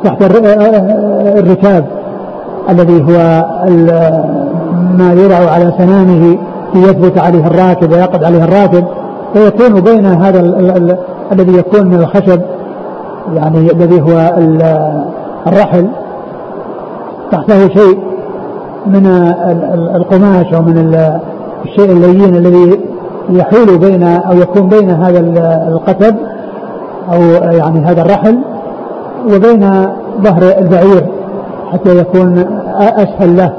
تحت 0.04 0.22
الركاب 1.38 1.86
الذي 2.70 3.04
هو 3.04 3.46
ما 4.98 5.14
يوضع 5.14 5.52
على 5.52 5.74
سنامه 5.78 6.38
ليثبت 6.76 7.18
عليه 7.18 7.48
الراكب 7.48 7.92
ويقعد 7.92 8.24
عليه 8.24 8.44
الراكب. 8.44 8.84
فيكون 9.34 9.82
بين 9.82 10.06
هذا 10.06 10.40
الذي 11.32 11.58
يكون 11.58 11.88
من 11.88 11.96
الخشب 11.96 12.42
يعني 13.36 13.72
الذي 13.72 14.02
هو 14.02 14.34
الرحل. 15.48 15.88
تحته 17.32 17.68
شيء 17.68 18.00
من 18.86 19.06
القماش 19.96 20.54
أو 20.54 20.62
من 20.62 20.96
الشيء 21.66 21.92
اللين 21.92 22.36
الذي 22.36 22.80
يحول 23.30 23.78
بين 23.78 24.04
أو 24.04 24.38
يكون 24.38 24.70
بين 24.70 24.90
هذا 24.90 25.20
القتب 25.68 26.16
أو 27.14 27.22
يعني 27.54 27.80
هذا 27.80 28.02
الرحل 28.02 28.40
وبين 29.34 29.88
ظهر 30.22 30.44
البعير 30.58 31.06
حتى 31.72 31.98
يكون 31.98 32.46
أسهل 32.78 33.38
له 33.38 33.54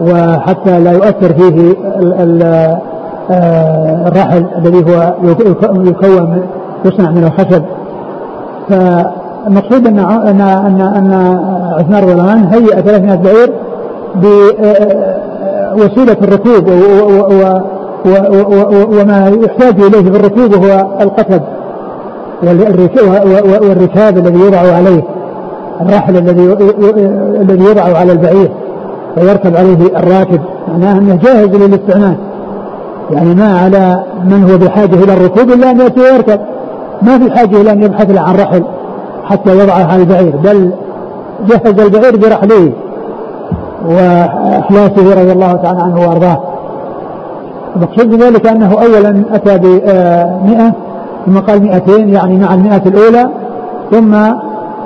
وحتى 0.00 0.80
لا 0.80 0.92
يؤثر 0.92 1.32
فيه 1.32 1.74
آه، 3.30 4.08
الرحل 4.08 4.46
الذي 4.58 4.92
هو 4.92 5.14
يكون 5.84 6.42
يصنع 6.84 7.10
من 7.10 7.24
الخشب. 7.24 7.62
فالمقصود 9.44 9.86
أن 9.86 9.98
ان 9.98 10.40
ان 10.40 10.80
أن 10.80 11.12
عثمان 11.78 12.02
رضي 12.02 12.12
الله 12.12 12.30
عنه 12.30 12.48
هيئ 12.54 12.82
300 12.82 13.14
بعير 13.14 13.52
بوسيله 15.76 16.16
الركوب 16.22 16.68
وما 19.00 19.32
يحتاج 19.44 19.80
إليه 19.80 20.10
في 20.10 20.16
الركوب 20.16 20.54
هو 20.54 20.86
القتب 21.00 21.42
والركاب 23.62 24.18
الذي 24.18 24.38
يوضع 24.38 24.58
عليه 24.58 25.02
الرحل 25.80 26.16
الذي 26.16 26.56
الذي 27.40 27.64
يوضع 27.64 27.98
على 27.98 28.12
البعير 28.12 28.50
ويركب 29.16 29.56
عليه 29.56 29.98
الراكب 29.98 30.40
معناه 30.68 30.98
أنه 30.98 31.18
جاهز 31.22 31.48
للاستعمال. 31.48 32.16
يعني 33.10 33.34
ما 33.34 33.58
على 33.58 34.02
من 34.24 34.50
هو 34.50 34.58
بحاجة 34.58 34.94
إلى 35.04 35.12
الركوب 35.12 35.50
إلا 35.50 35.70
أن 35.70 35.80
يأتي 35.80 36.00
ويركب. 36.00 36.40
ما 37.02 37.18
في 37.18 37.30
حاجة 37.30 37.60
إلى 37.60 37.72
أن 37.72 37.82
يبحث 37.82 38.18
عن 38.18 38.36
رحل. 38.36 38.62
حتى 39.30 39.58
يضعه 39.58 39.92
على 39.92 40.02
البعير 40.02 40.36
بل 40.36 40.70
جهز 41.48 41.80
البعير 41.80 42.16
برحله 42.16 42.72
واحلاسه 43.88 45.20
رضي 45.20 45.32
الله 45.32 45.52
تعالى 45.52 45.80
عنه 45.82 46.00
وأرضاه. 46.00 46.42
المقصود 47.76 48.10
بذلك 48.10 48.46
أنه 48.46 48.72
اولا 48.72 49.24
أتى 49.32 49.58
ب 49.58 49.64
100 50.46 50.72
ثم 51.26 51.38
قال 51.38 51.62
200 51.62 51.92
يعني 51.92 52.38
مع 52.38 52.54
المئة 52.54 52.82
الأولى 52.86 53.28
ثم 53.90 54.16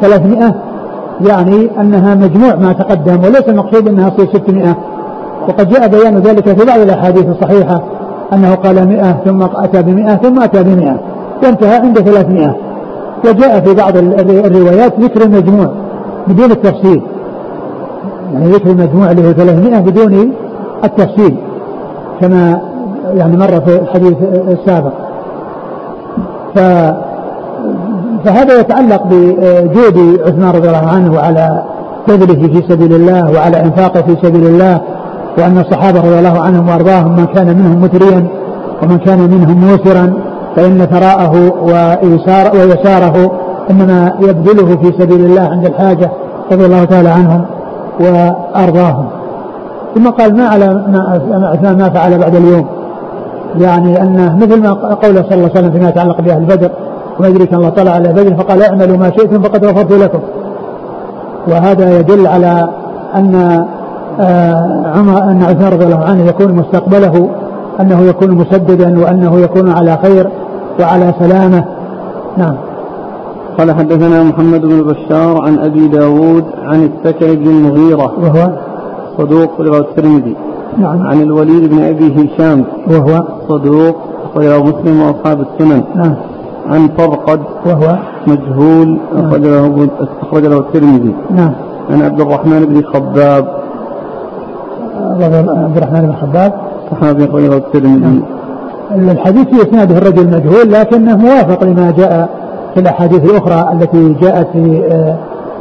300 0.01 0.55
يعني 1.20 1.70
أنها 1.80 2.14
مجموع 2.14 2.55
ما 2.55 2.72
تقدم 2.72 3.24
وليس 3.24 3.49
المقصود 3.49 3.88
أنها 3.88 4.09
تصير 4.09 4.26
600 4.26 4.76
وقد 5.49 5.68
جاء 5.68 5.88
بيان 5.88 6.18
ذلك 6.18 6.59
في 6.59 6.66
بعض 6.66 6.78
الأحاديث 6.78 7.26
الصحيحة 7.28 7.82
أنه 8.32 8.55
قال 8.55 8.88
100 8.88 9.16
ثم 9.24 9.42
أتى 9.42 9.82
ب 9.82 9.88
100 9.88 10.16
ثم 10.16 10.42
أتى 10.42 10.62
ب 10.62 10.68
100 10.68 11.01
وانتهى 11.42 11.76
عند 11.76 11.99
300 11.99 12.57
وجاء 13.29 13.61
في 13.61 13.75
بعض 13.75 13.97
الروايات 13.97 15.01
ذكر 15.01 15.22
المجموع 15.22 15.72
بدون 16.27 16.51
التفصيل. 16.51 17.03
يعني 18.33 18.47
ذكر 18.47 18.70
المجموع 18.70 19.11
اللي 19.11 19.29
هو 19.29 19.33
300 19.33 19.81
بدون 19.81 20.33
التفصيل 20.85 21.37
كما 22.20 22.61
يعني 23.14 23.37
مر 23.37 23.61
في 23.61 23.77
الحديث 23.77 24.16
السابق. 24.49 24.93
ف 26.55 26.59
فهذا 28.25 28.61
يتعلق 28.61 29.03
بجود 29.11 30.20
عثمان 30.27 30.51
رضي 30.51 30.68
الله 30.68 30.89
عنه 30.89 31.12
وعلى 31.12 31.62
بذله 32.09 32.49
في 32.49 32.62
سبيل 32.68 32.95
الله 32.95 33.33
وعلى 33.33 33.61
إنفاقه 33.61 34.03
في 34.03 34.16
سبيل 34.22 34.47
الله 34.47 34.81
وأن 35.39 35.59
الصحابة 35.59 36.01
رضي 36.01 36.18
الله 36.18 36.41
عنهم 36.41 36.68
وأرضاهم 36.68 37.16
من 37.16 37.27
كان 37.27 37.47
منهم 37.47 37.83
مثريا 37.83 38.27
ومن 38.83 38.99
كان 38.99 39.18
منهم 39.18 39.57
موسرا 39.68 40.14
فإن 40.57 40.86
ثراءه 40.86 41.52
ويسار 41.62 42.57
ويساره 42.57 43.32
إنما 43.70 44.12
يبذله 44.20 44.76
في 44.76 45.02
سبيل 45.02 45.24
الله 45.24 45.42
عند 45.42 45.66
الحاجة 45.66 46.11
رضي 46.52 46.66
الله 46.66 46.84
تعالى 46.84 47.09
عنهم 47.09 47.44
وأرضاهم. 48.00 49.07
ثم 49.94 50.09
قال 50.09 50.36
ما 50.36 50.48
على 50.48 50.74
ما 50.74 51.22
عثمان 51.52 51.78
ما 51.78 51.90
فعل 51.90 52.18
بعد 52.18 52.34
اليوم؟ 52.34 52.66
يعني 53.61 54.02
انه 54.02 54.36
مثل 54.36 54.62
ما 54.62 54.72
قوله 54.72 55.22
صلى 55.22 55.34
الله 55.34 55.50
عليه 55.50 55.59
وسلم 55.59 55.70
فيما 55.70 55.88
يتعلق 55.88 56.20
بأهل 56.20 56.44
بدر 56.44 56.70
وما 57.18 57.28
يدريك 57.28 57.55
الله 57.55 57.68
طلع 57.68 57.90
على 57.90 58.12
بدر 58.12 58.34
فقال 58.34 58.62
اعملوا 58.62 58.96
ما 58.96 59.11
شئتم 59.11 59.42
فقد 59.42 59.64
غفرت 59.64 59.92
لكم. 59.92 60.20
وهذا 61.48 61.98
يدل 61.98 62.26
على 62.26 62.68
أن 63.14 63.64
آه، 64.20 64.92
عمر 64.94 65.22
أن 65.22 65.42
عثمان 65.42 65.72
رضي 65.72 65.84
الله 65.84 66.05
عنه 66.05 66.24
يكون 66.24 66.52
مستقبله 66.52 67.28
أنه 67.81 68.01
يكون 68.03 68.31
مسددا 68.31 69.01
وأنه 69.01 69.41
يكون 69.41 69.70
على 69.70 69.99
خير 70.03 70.31
وعلى 70.81 71.14
سلامة. 71.18 71.64
نعم. 72.37 72.55
قال 73.59 73.72
حدثنا 73.72 74.22
محمد 74.22 74.61
بن 74.61 74.83
بشار 74.83 75.43
عن 75.43 75.59
أبي 75.59 75.89
داود 75.89 76.45
عن 76.64 76.91
السكن 76.91 77.35
بن 77.35 77.47
المغيرة. 77.51 78.12
وهو؟ 78.22 78.51
صدوق 79.18 79.61
رواه 79.61 79.79
الترمذي. 79.79 80.37
نعم. 80.79 81.03
عن 81.03 81.22
الوليد 81.22 81.70
بن 81.70 81.85
أبي 81.85 82.14
هشام. 82.14 82.64
وهو؟ 82.91 83.25
صدوق 83.49 83.97
رواه 84.37 84.62
مسلم 84.62 85.01
وأصحاب 85.01 85.41
السنن. 85.41 85.83
نعم. 85.95 86.14
عن 86.70 86.89
فرقد. 86.89 87.41
وهو؟ 87.66 87.97
مجهول 88.27 88.99
أخرج 89.16 89.43
له 89.43 89.89
أخرج 90.22 90.47
له 90.47 90.59
الترمذي. 90.59 91.14
نعم. 91.31 91.53
عن 91.91 92.03
عبد 92.03 92.20
الرحمن 92.20 92.64
بن 92.64 92.83
خباب. 92.83 93.49
عبد 95.01 95.77
الرحمن 95.77 96.01
بن 96.01 96.12
خباب. 96.12 96.53
صحابي 96.91 97.24
أخرج 97.24 97.43
له 97.43 97.57
الترمذي 97.57 98.01
نعم. 98.01 98.22
الحديث 99.11 99.49
في 99.49 99.62
إسناده 99.68 99.99
الرجل 99.99 100.26
مجهول 100.26 100.72
لكنه 100.72 101.16
موافق 101.16 101.64
لما 101.64 101.91
جاء 101.99 102.28
في 102.74 102.80
الأحاديث 102.80 103.24
الأخرى 103.24 103.72
التي 103.72 104.16
جاءت 104.22 104.47
في 104.53 104.82
آه، 104.93 105.16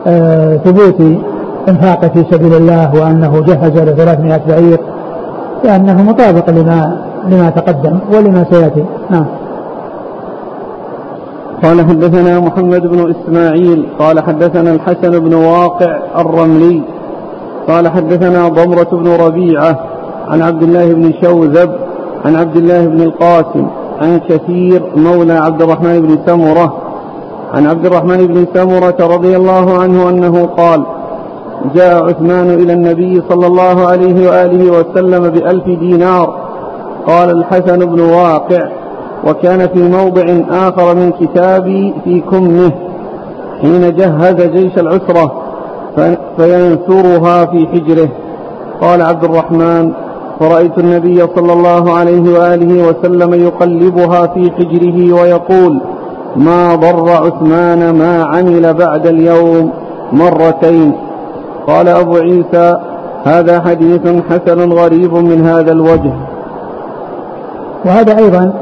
آه، 0.08 0.58
ثبوت 0.58 1.02
إنفاقه 1.70 2.08
في 2.08 2.26
سبيل 2.32 2.54
الله 2.54 2.92
وأنه 3.02 3.42
جهز 3.42 3.78
ل 3.78 3.96
300 3.96 4.42
بعير 4.48 4.80
لأنه 5.64 6.04
مطابق 6.04 6.50
لما 6.50 6.98
لما 7.28 7.50
تقدم 7.50 8.00
ولما 8.14 8.46
سيأتي. 8.52 8.86
نعم. 9.10 9.26
قال 11.64 11.82
حدثنا 11.82 12.40
محمد 12.40 12.88
بن 12.88 13.16
إسماعيل 13.16 13.86
قال 14.00 14.24
حدثنا 14.24 14.72
الحسن 14.72 15.20
بن 15.20 15.34
واقع 15.34 16.00
الرملي 16.18 16.82
قال 17.68 17.88
حدثنا 17.88 18.48
ضمرة 18.48 18.88
بن 18.92 19.08
ربيعة 19.08 19.93
عن 20.28 20.42
عبد 20.42 20.64
الله 20.64 20.94
بن 20.94 21.14
شوذب 21.22 21.72
عن 22.26 22.36
عبد 22.36 22.56
الله 22.56 22.86
بن 22.86 23.02
القاسم 23.02 23.68
عن 24.02 24.20
كثير 24.20 24.84
مولى 24.96 25.34
عبد 25.34 25.62
الرحمن 25.62 26.02
بن 26.02 26.18
سمرة 26.26 26.74
عن 27.54 27.68
عبد 27.68 27.86
الرحمن 27.86 28.28
بن 28.28 28.46
سمرة 28.54 28.96
رضي 29.16 29.36
الله 29.36 29.78
عنه 29.78 30.10
أنه 30.10 30.46
قال 30.46 30.84
جاء 31.76 32.04
عثمان 32.04 32.50
إلى 32.50 32.74
النبي 32.74 33.22
صلى 33.30 33.48
الله 33.48 33.88
عليه 33.88 34.30
وآله 34.30 34.72
وسلم 34.72 35.30
بألف 35.30 35.66
دينار. 35.66 36.44
قال 37.08 37.30
الحسن 37.30 37.86
بن 37.86 38.00
واقع 38.02 38.70
وكان 39.28 39.68
في 39.68 39.80
موضع 39.80 40.24
آخر 40.68 40.96
من 40.96 41.12
كتابي 41.12 41.94
في 42.04 42.22
كمه 42.22 42.72
حين 43.62 43.96
جهز 43.96 44.42
جيش 44.42 44.78
العسرة 44.78 45.32
فينثرها 46.38 47.46
في 47.46 47.68
حجره. 47.68 48.10
قال 48.82 49.02
عبد 49.02 49.24
الرحمن 49.24 49.94
فرأيت 50.40 50.78
النبي 50.78 51.28
صلى 51.36 51.54
الله 51.54 51.94
عليه 51.94 52.40
وآله 52.40 52.88
وسلم 52.88 53.34
يقلبها 53.34 54.28
في 54.28 54.52
حجره 54.52 55.22
ويقول 55.22 55.82
ما 56.36 56.76
ضر 56.76 57.10
عثمان 57.10 57.90
ما 57.96 58.24
عمل 58.24 58.74
بعد 58.74 59.08
اليوم 59.08 59.72
مرتين. 60.12 60.94
قال 61.68 61.88
أبو 61.88 62.16
عيسى 62.16 62.78
هذا 63.24 63.62
حديث 63.62 64.02
حسن 64.30 64.72
غريب 64.72 65.14
من 65.14 65.46
هذا 65.46 65.72
الوجه. 65.72 66.14
وهذا 67.86 68.18
أيضا 68.18 68.54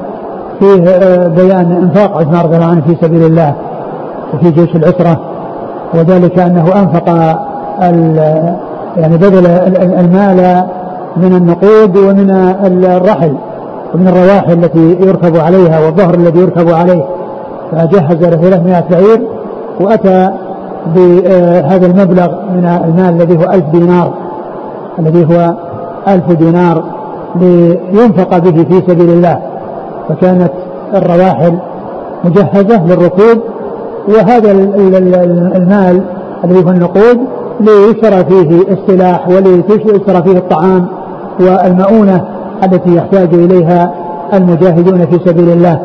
فيه 0.60 0.90
آه، 0.90 1.28
بيان 1.28 1.72
إنفاق 1.72 2.18
عثمان 2.18 2.42
رضي 2.46 2.56
الله 2.56 2.68
عنه 2.68 2.82
في 2.82 2.96
سبيل 3.02 3.24
الله 3.24 3.56
وفي 4.34 4.52
جيش 4.52 4.76
العسرة 4.76 5.20
وذلك 5.94 6.40
أنه 6.40 6.66
أنفق 6.80 7.08
يعني 8.98 9.18
بذل 9.18 9.48
المال 10.00 10.64
من 11.18 11.36
النقود 11.36 11.98
ومن 11.98 12.30
الرحل 12.86 13.36
ومن 13.94 14.08
الرواحل 14.08 14.54
التي 14.54 14.98
يركب 15.02 15.38
عليها 15.38 15.86
والظهر 15.86 16.14
الذي 16.14 16.40
يركب 16.40 16.70
عليه. 16.70 17.06
فجهز 17.72 18.24
له 18.24 18.38
300 18.38 18.84
بعير 18.92 19.28
وأتى 19.80 20.30
بهذا 20.96 21.86
المبلغ 21.86 22.28
من 22.28 22.82
المال 22.86 23.22
الذي 23.22 23.38
هو 23.38 23.52
ألف 23.52 23.66
دينار 23.72 24.14
الذي 25.00 25.26
هو 25.26 25.54
ألف 26.08 26.32
دينار 26.32 26.84
لينفق 27.36 28.38
به 28.38 28.64
في 28.64 28.82
سبيل 28.88 29.10
الله. 29.10 29.40
فكانت 30.10 30.52
الرواحل 30.94 31.58
مجهزة 32.24 32.86
للركوب 32.86 33.42
وهذا 34.08 34.52
المال 34.52 36.02
الذي 36.44 36.66
هو 36.66 36.70
النقود 36.70 37.20
ليشترى 37.60 38.24
فيه 38.24 38.62
السلاح 38.72 39.28
وليشترى 39.30 40.24
فيه 40.24 40.38
الطعام 40.38 40.88
والمؤونة 41.40 42.22
التي 42.64 42.96
يحتاج 42.96 43.34
إليها 43.34 43.94
المجاهدون 44.34 45.06
في 45.06 45.20
سبيل 45.26 45.50
الله. 45.50 45.80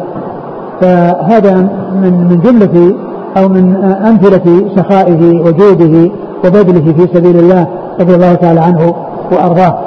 فهذا 0.80 1.54
من 2.02 2.28
من 2.30 2.40
جملة 2.40 2.94
أو 3.36 3.48
من 3.48 3.76
أمثلة 3.84 4.70
سخائه 4.76 5.40
وجوده 5.40 6.10
وبذله 6.44 6.92
في 6.92 7.14
سبيل 7.14 7.38
الله 7.38 7.66
رضي 8.00 8.14
الله 8.14 8.34
تعالى 8.34 8.60
عنه 8.60 8.94
وأرضاه. 9.32 9.78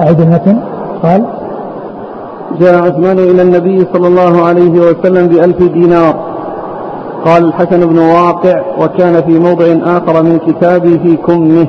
أعد 0.00 0.20
المتن. 0.20 0.56
قال 1.02 1.24
جاء 2.60 2.82
عثمان 2.82 3.18
إلى 3.18 3.42
النبي 3.42 3.86
صلى 3.92 4.06
الله 4.06 4.44
عليه 4.44 4.80
وسلم 4.80 5.26
بألف 5.28 5.62
دينار. 5.62 6.14
قال 7.24 7.44
الحسن 7.44 7.86
بن 7.86 7.98
واقع 7.98 8.62
وكان 8.80 9.22
في 9.22 9.38
موضع 9.38 9.96
آخر 9.96 10.22
من 10.22 10.38
كتابه 10.38 10.98
في 11.02 11.16
كمه. 11.16 11.66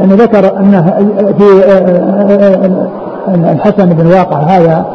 لأنه 0.00 0.14
ذكر 0.14 0.58
أنه 0.58 0.82
في 1.38 1.64
آه، 1.64 1.72
آه، 1.72 2.88
آه، 3.28 3.52
الحسن 3.52 3.86
بن 3.86 4.06
واقع 4.06 4.38
هذا 4.38 4.86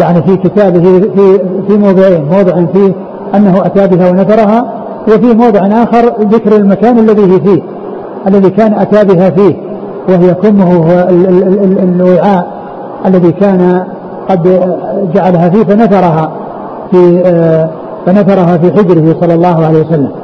يعني 0.00 0.22
في 0.22 0.36
كتابه 0.36 1.00
في 1.00 1.38
في 1.68 1.78
موضعين 1.78 2.24
موضع 2.24 2.64
فيه 2.72 2.92
أنه 3.34 3.66
أتى 3.66 3.86
بها 3.86 4.10
ونثرها 4.10 4.64
وفي 5.08 5.34
موضع 5.34 5.82
آخر 5.82 6.12
ذكر 6.20 6.56
المكان 6.56 6.98
الذي 6.98 7.22
هي 7.22 7.40
فيه 7.40 7.62
الذي 8.26 8.50
كان 8.50 8.74
أتى 8.74 9.04
بها 9.04 9.30
فيه 9.30 9.56
وهي 10.08 10.34
كمه 10.34 11.06
الوعاء 11.82 12.46
الذي 13.06 13.32
كان 13.32 13.84
قد 14.28 14.60
جعلها 15.14 15.48
فيه 15.48 15.62
فنثرها 15.64 16.30
في 16.90 17.22
فنثرها 18.06 18.56
في 18.56 18.72
حجره 18.72 19.16
صلى 19.20 19.34
الله 19.34 19.66
عليه 19.66 19.80
وسلم. 19.80 20.23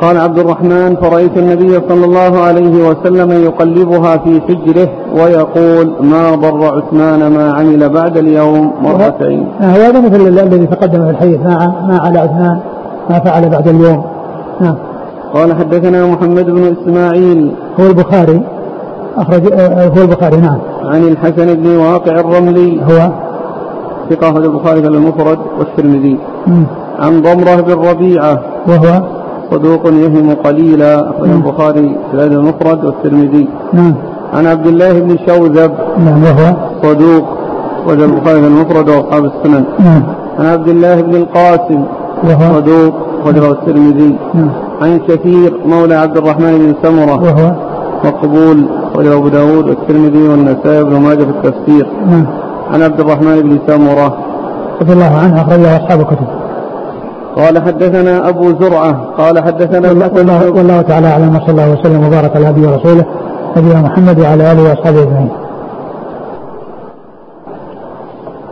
قال 0.00 0.16
عبد 0.16 0.38
الرحمن 0.38 0.96
فرأيت 0.96 1.36
النبي 1.36 1.80
صلى 1.88 2.04
الله 2.04 2.40
عليه 2.40 2.88
وسلم 2.88 3.30
يقلبها 3.44 4.16
في 4.16 4.40
حجره 4.40 4.88
ويقول 5.14 5.92
ما 6.00 6.34
ضر 6.34 6.76
عثمان 6.76 7.32
ما 7.32 7.52
عمل 7.52 7.88
بعد 7.88 8.16
اليوم 8.16 8.72
مرتين. 8.82 9.48
هذا 9.58 10.00
مثل 10.00 10.28
الذي 10.28 10.66
تقدم 10.66 11.04
في 11.04 11.10
الحديث 11.10 11.40
ما 11.40 11.74
ما 11.88 11.98
على 12.02 12.18
عثمان 12.18 12.60
ما 13.10 13.18
فعل 13.18 13.48
بعد 13.48 13.68
اليوم. 13.68 14.04
نعم. 14.60 14.76
قال 15.34 15.56
حدثنا 15.56 16.06
محمد 16.06 16.46
بن 16.46 16.76
إسماعيل. 16.76 17.54
هو 17.80 17.86
البخاري. 17.86 18.42
اخرج 19.16 19.52
آه، 19.52 19.88
هو 19.88 20.02
البخاري 20.02 20.36
نعم. 20.36 20.58
عن 20.84 21.02
الحسن 21.02 21.54
بن 21.54 21.76
واقع 21.76 22.20
الرملي. 22.20 22.80
هو. 22.80 23.10
ثقة 24.10 24.38
البخاري 24.38 24.82
في 24.82 24.88
المفرد 24.88 25.38
والترمذي. 25.58 26.18
عن 26.98 27.22
ضمرة 27.22 27.60
بن 27.60 27.72
ربيعة. 27.72 28.40
وهو. 28.68 29.02
صدوق 29.54 29.86
يهم 29.86 30.34
قليلا. 30.34 31.10
أخرج 31.10 31.30
البخاري 31.30 31.96
في 32.10 32.24
المفرد 32.24 32.84
والترمذي. 32.84 33.48
نعم. 33.72 33.94
عن 34.34 34.46
عبد 34.46 34.66
الله 34.66 35.00
بن 35.00 35.16
شوذب. 35.26 35.72
نعم 35.98 36.22
وهو؟ 36.22 36.56
صدوق. 36.82 37.24
أخرج 37.84 38.00
البخاري 38.02 38.40
في 38.40 38.46
المفرد 38.46 38.88
وأصحاب 38.88 39.24
السنن. 39.24 39.64
نعم. 39.78 40.02
عن 40.38 40.46
عبد 40.46 40.68
الله 40.68 41.00
بن 41.00 41.14
القاسم. 41.14 41.84
وهو؟ 42.24 42.60
صدوق. 42.60 42.94
أخرجه 43.22 43.50
الترمذي. 43.50 44.16
نعم. 44.34 44.50
عن 44.82 44.98
كثير 44.98 45.60
مولى 45.66 45.94
عبد 45.94 46.16
الرحمن 46.16 46.58
بن 46.58 46.88
سمرة. 46.88 47.22
وهو؟ 47.22 47.52
مقبول. 48.04 48.64
أخرجه 48.92 49.14
أبو 49.16 49.28
داود 49.28 49.68
والترمذي 49.68 50.28
والنسائي 50.28 50.84
بن 50.84 50.96
ماجه 51.00 51.24
في 51.24 51.30
التفسير. 51.30 51.86
نعم. 52.06 52.26
عن 52.72 52.82
عبد 52.82 53.00
الرحمن 53.00 53.40
بن 53.40 53.58
سمرة. 53.66 54.16
رضي 54.80 54.92
الله 54.92 55.18
عنه 55.22 55.42
أخرجه 55.42 55.76
أصحاب 55.76 56.00
الكتب. 56.00 56.43
قال 57.36 57.62
حدثنا 57.62 58.28
أبو 58.28 58.52
زرعة 58.60 58.92
قال 59.18 59.38
حدثنا 59.38 59.88
والله, 59.88 60.50
والله 60.50 60.82
تعالى 60.82 61.06
أعلم 61.06 61.36
وصلى 61.36 61.50
الله 61.50 61.72
وسلم 61.72 62.06
وبارك 62.06 62.36
على 62.36 62.48
نبينا 62.48 62.68
ورسوله 62.70 63.04
نبينا 63.56 63.80
محمد 63.80 64.20
وعلى 64.20 64.52
آله 64.52 64.62
وأصحابه 64.62 65.02
أجمعين. 65.02 65.30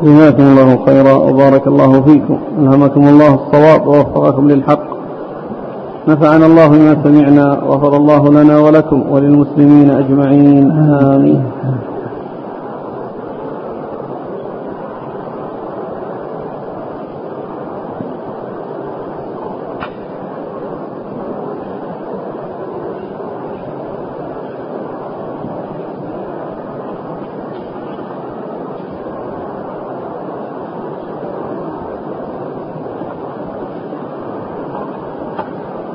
جزاكم 0.02 0.42
الله 0.42 0.78
خيرا 0.86 1.12
وبارك 1.12 1.66
الله 1.66 2.00
فيكم 2.00 2.38
ألهمكم 2.58 3.08
الله 3.08 3.34
الصواب 3.34 3.86
ووفقكم 3.86 4.48
للحق 4.50 4.80
نفعنا 6.08 6.46
الله 6.46 6.68
بما 6.68 6.96
سمعنا 7.04 7.62
وغفر 7.62 7.96
الله 7.96 8.28
لنا 8.30 8.58
ولكم 8.58 9.02
وللمسلمين 9.10 9.90
أجمعين 9.90 10.70
آمين 11.14 11.42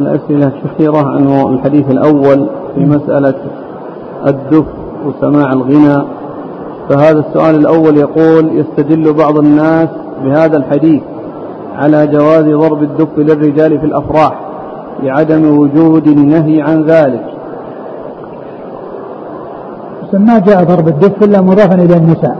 الأسئلة 0.02 0.52
كثيرة 0.64 1.08
عنه 1.08 1.50
الحديث 1.50 1.91
الأول 1.91 2.48
في 2.76 2.86
مسألة 2.86 3.34
الدف 4.28 4.66
وسماع 5.06 5.54
الغنى. 5.54 6.04
فهذا 6.89 7.20
السؤال 7.20 7.56
الأول 7.56 7.98
يقول 7.98 8.60
يستدل 8.60 9.14
بعض 9.14 9.38
الناس 9.38 9.89
بهذا 10.24 10.58
الحديث 10.58 11.02
على 11.76 12.08
جواز 12.08 12.45
ضرب 12.45 12.84
الدف 12.84 13.18
للرجال 13.18 13.80
في 13.80 13.86
الأفراح 13.86 14.39
لعدم 15.04 15.58
وجود 15.60 16.08
النهي 16.08 16.62
عن 16.62 16.84
ذلك. 16.84 17.24
ما 20.14 20.39
جاء 20.39 20.64
ضرب 20.64 20.88
الدف 20.88 21.24
إلا 21.24 21.41
مضافا 21.41 21.76
إلى 21.76 21.98
النساء. 21.98 22.38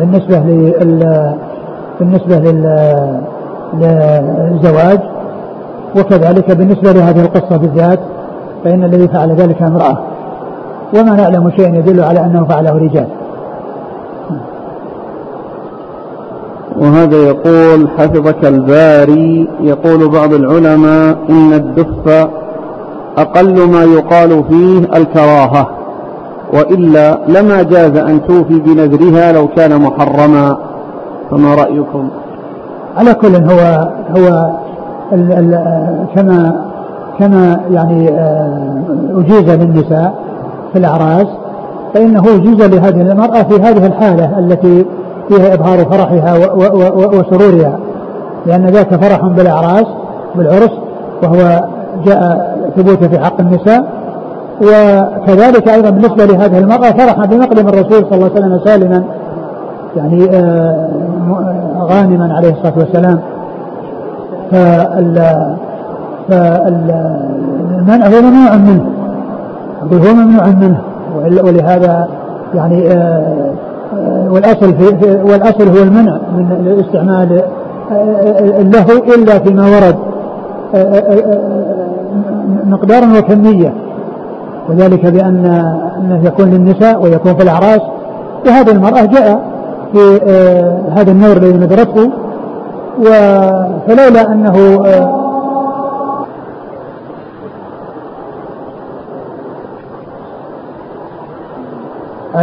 بالنسبة 0.00 0.38
لل 0.38 1.34
بالنسبة 2.00 2.38
للزواج 3.74 5.00
وكذلك 5.96 6.56
بالنسبة 6.56 6.92
لهذه 6.92 7.20
القصة 7.20 7.56
بالذات 7.56 8.00
فإن 8.64 8.84
الذي 8.84 9.08
فعل 9.08 9.30
ذلك 9.30 9.62
امرأة. 9.62 9.98
وما 10.94 11.16
نعلم 11.16 11.50
شيئا 11.50 11.76
يدل 11.76 12.00
على 12.00 12.20
أنه 12.20 12.44
فعله 12.44 12.78
رجال. 12.78 13.06
وهذا 16.78 17.16
يقول 17.16 17.88
حفظك 17.98 18.44
الباري 18.44 19.48
يقول 19.60 20.08
بعض 20.08 20.32
العلماء 20.32 21.16
إن 21.30 21.52
الدف 21.52 22.28
أقل 23.18 23.70
ما 23.70 23.84
يقال 23.84 24.44
فيه 24.44 24.78
الكراهة 24.96 25.70
وإلا 26.52 27.18
لما 27.28 27.62
جاز 27.62 27.96
أن 27.96 28.26
توفي 28.26 28.60
بنذرها 28.60 29.32
لو 29.32 29.48
كان 29.48 29.80
محرما. 29.82 30.56
فما 31.30 31.54
رأيكم؟ 31.54 32.08
على 32.96 33.14
كل 33.14 33.34
هو 33.34 33.88
هو 34.16 34.50
ال 35.12 36.06
كما 36.14 36.54
كما 37.18 37.60
يعني 37.70 38.08
آه، 38.08 38.82
أجيز 39.16 39.50
للنساء 39.50 40.14
في 40.72 40.78
الأعراس 40.78 41.26
فإنه 41.94 42.20
أجيز 42.20 42.62
لهذه 42.62 43.12
المرأة 43.12 43.42
في 43.42 43.62
هذه 43.62 43.86
الحالة 43.86 44.38
التي 44.38 44.86
فيها 45.28 45.54
إظهار 45.54 45.78
فرحها 45.84 46.34
وسرورها 47.06 47.78
لأن 48.46 48.66
ذاك 48.66 48.94
فرح 49.04 49.26
بالأعراس 49.26 49.86
بالعرس 50.34 50.70
وهو 51.22 51.64
جاء 52.04 52.52
ثبوته 52.76 53.08
في 53.08 53.18
حق 53.18 53.40
النساء. 53.40 54.02
وكذلك 54.60 55.68
أيضا 55.68 55.90
بالنسبة 55.90 56.24
لهذه 56.24 56.58
المرأة 56.58 56.90
فرح 56.90 57.26
بمقدم 57.26 57.68
الرسول 57.68 58.06
صلى 58.10 58.14
الله 58.14 58.30
عليه 58.30 58.46
وسلم 58.46 58.60
سالما 58.64 59.04
يعني 59.96 60.30
آه، 60.30 60.88
غانما 61.80 62.34
عليه 62.34 62.50
الصلاة 62.50 62.78
والسلام. 62.78 63.18
فال 64.52 65.56
فالمنع 66.28 68.06
هو 68.06 68.22
ممنوع 68.22 68.56
منه. 68.56 68.92
هو 69.92 70.14
ممنوع 70.14 70.46
منه. 70.46 70.80
ولهذا 71.44 72.08
يعني 72.54 72.92
آه، 72.92 73.54
آه، 73.94 74.26
والأصل 74.30 74.74
في 74.74 75.20
والأصل 75.24 75.68
هو 75.68 75.82
المنع 75.82 76.18
من 76.36 76.66
الاستعمال 76.66 77.42
آه، 77.92 78.62
له 78.62 79.14
إلا 79.14 79.38
فيما 79.38 79.64
ورد 79.66 79.96
مقدارا 82.66 83.18
وكمية. 83.18 83.74
وذلك 84.68 85.06
بأن 85.06 85.46
أنه 85.98 86.24
يكون 86.24 86.50
للنساء 86.50 87.02
ويكون 87.02 87.34
في 87.34 87.42
الأعراس. 87.42 87.80
وهذه 88.46 88.70
المرأة 88.70 89.04
جاء 89.04 89.40
في 89.92 90.20
هذا 90.96 91.10
النور 91.12 91.36
الذي 91.36 91.58
ندرته 91.58 92.10
فلولا 93.86 94.32
أنه 94.32 94.84
آه، 94.86 95.22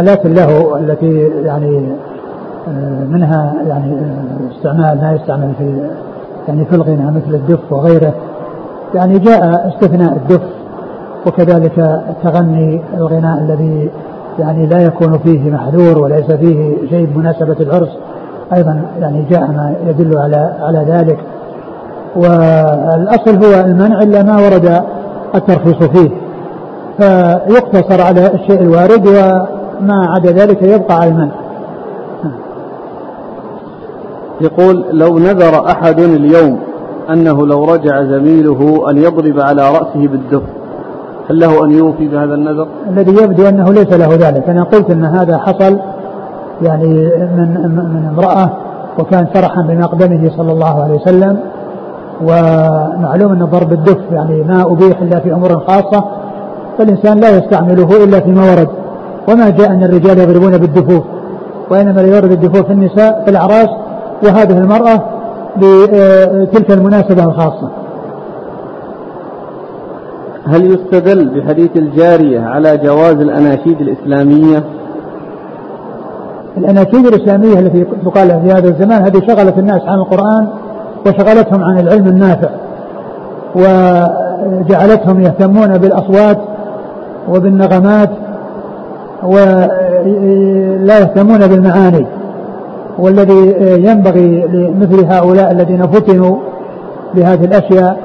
آلات 0.00 0.26
له 0.26 0.78
التي 0.78 1.30
يعني 1.44 1.88
آه، 2.68 3.04
منها 3.04 3.54
يعني 3.66 3.92
آه، 3.92 4.56
استعمال 4.56 5.00
ما 5.00 5.12
يستعمل 5.12 5.52
في 5.58 5.88
يعني 6.48 6.64
في 6.64 6.74
الغنى 6.74 7.10
مثل 7.10 7.34
الدف 7.34 7.72
وغيره. 7.72 8.14
يعني 8.94 9.18
جاء 9.18 9.68
استثناء 9.68 10.12
الدف 10.12 10.42
وكذلك 11.26 11.78
التغني 12.08 12.82
الغناء 12.96 13.38
الذي 13.38 13.90
يعني 14.38 14.66
لا 14.66 14.78
يكون 14.78 15.18
فيه 15.18 15.50
محذور 15.50 16.02
وليس 16.02 16.30
فيه 16.30 16.88
شيء 16.90 17.06
بمناسبة 17.06 17.56
العرس. 17.60 17.98
أيضا 18.54 18.82
يعني 19.00 19.24
جاء 19.30 19.40
ما 19.40 19.74
يدل 19.86 20.18
على 20.18 20.56
على 20.60 20.84
ذلك. 20.88 21.18
والأصل 22.16 23.44
هو 23.44 23.64
المنع 23.64 24.02
إلا 24.02 24.22
ما 24.22 24.36
ورد 24.36 24.82
الترخيص 25.34 25.82
فيه. 25.82 26.10
فيقتصر 26.98 28.02
على 28.02 28.34
الشيء 28.34 28.62
الوارد 28.62 29.06
وما 29.06 30.06
عدا 30.14 30.32
ذلك 30.32 30.62
يبقى 30.62 31.00
على 31.00 31.10
المنع. 31.10 31.32
يقول 34.40 34.84
لو 34.92 35.18
نذر 35.18 35.66
أحد 35.66 36.00
اليوم 36.00 36.58
أنه 37.10 37.46
لو 37.46 37.64
رجع 37.64 38.02
زميله 38.02 38.90
أن 38.90 38.96
يضرب 38.98 39.40
على 39.40 39.70
رأسه 39.70 40.08
بالدف 40.08 40.42
هل 41.30 41.40
له 41.40 41.64
أن 41.64 41.70
يوفي 41.70 42.08
بهذا 42.08 42.34
النذر؟ 42.34 42.68
الذي 42.88 43.22
يبدو 43.22 43.48
أنه 43.48 43.72
ليس 43.72 43.92
له 43.92 44.14
ذلك. 44.14 44.48
أنا 44.48 44.62
قلت 44.62 44.90
أن 44.90 45.04
هذا 45.04 45.38
حصل 45.38 45.78
يعني 46.62 46.94
من 47.36 47.70
من 47.94 48.08
امرأة 48.08 48.50
وكان 48.98 49.26
فرحا 49.34 49.62
بمقدمه 49.62 50.30
صلى 50.36 50.52
الله 50.52 50.82
عليه 50.82 50.94
وسلم 50.94 51.40
ومعلوم 52.22 53.32
أن 53.32 53.44
ضرب 53.44 53.72
الدف 53.72 53.98
يعني 54.12 54.42
ما 54.42 54.62
أبيح 54.62 55.00
إلا 55.00 55.20
في 55.20 55.32
أمور 55.32 55.58
خاصة 55.60 56.04
فالإنسان 56.78 57.20
لا 57.20 57.38
يستعمله 57.38 58.04
إلا 58.04 58.20
فيما 58.20 58.42
ورد. 58.50 58.68
وما 59.28 59.50
جاء 59.50 59.70
أن 59.70 59.82
الرجال 59.82 60.18
يضربون 60.18 60.58
بالدفوف 60.58 61.04
وإنما 61.70 62.02
يضرب 62.02 62.30
الدفوف 62.32 62.70
النساء 62.70 63.22
في 63.24 63.30
الأعراس 63.30 63.68
وهذه 64.24 64.58
المرأة 64.58 65.02
بتلك 65.56 66.70
المناسبة 66.70 67.24
الخاصة. 67.24 67.70
هل 70.46 70.64
يستدل 70.66 71.40
بحديث 71.40 71.76
الجارية 71.76 72.40
على 72.40 72.76
جواز 72.76 73.14
الأناشيد 73.16 73.80
الإسلامية؟ 73.80 74.64
الأناشيد 76.56 77.06
الإسلامية 77.06 77.58
التي 77.58 77.86
تقال 78.04 78.28
في 78.28 78.52
هذا 78.52 78.68
الزمان 78.68 79.02
هذه 79.02 79.20
شغلت 79.26 79.58
الناس 79.58 79.82
عن 79.86 79.98
القرآن 79.98 80.48
وشغلتهم 81.06 81.64
عن 81.64 81.78
العلم 81.78 82.06
النافع 82.06 82.48
وجعلتهم 83.54 85.20
يهتمون 85.20 85.78
بالأصوات 85.78 86.38
وبالنغمات 87.28 88.10
ولا 89.22 90.98
يهتمون 90.98 91.46
بالمعاني. 91.46 92.06
والذي 92.98 93.54
ينبغي 93.60 94.46
لمثل 94.46 95.04
هؤلاء 95.04 95.50
الذين 95.52 95.86
فتنوا 95.86 96.36
بهذه 97.14 97.44
الأشياء 97.44 97.98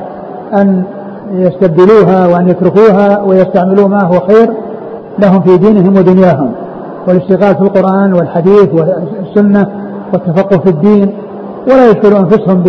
أن 0.53 0.83
يستبدلوها 1.31 2.27
وأن 2.27 2.49
يتركوها 2.49 3.21
ويستعملوا 3.21 3.87
ما 3.87 4.03
هو 4.03 4.19
خير 4.19 4.49
لهم 5.19 5.41
في 5.41 5.57
دينهم 5.57 5.97
ودنياهم. 5.97 6.51
والاشتغال 7.07 7.55
في 7.55 7.61
القرآن 7.61 8.13
والحديث 8.13 8.69
والسنة 8.73 9.67
والتفقه 10.13 10.57
في 10.59 10.69
الدين 10.69 11.13
ولا 11.67 11.91
يشغلوا 11.91 12.19
أنفسهم 12.19 12.63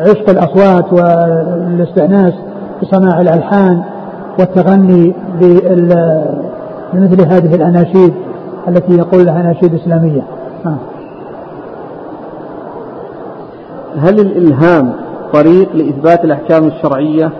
بعشق 0.00 0.30
الأصوات 0.30 0.92
والاستئناس 0.92 2.32
بسماع 2.82 3.20
الألحان 3.20 3.82
والتغني 4.38 5.14
بمثل 5.40 7.20
هذه 7.28 7.54
الأناشيد 7.54 8.14
التي 8.68 8.96
يقول 8.96 9.26
لها 9.26 9.40
أناشيد 9.40 9.74
إسلامية. 9.74 10.22
هل 13.98 14.20
الإلهام 14.20 14.92
طريق 15.32 15.76
لإثبات 15.76 16.24
الأحكام 16.24 16.66
الشرعية؟ 16.66 17.32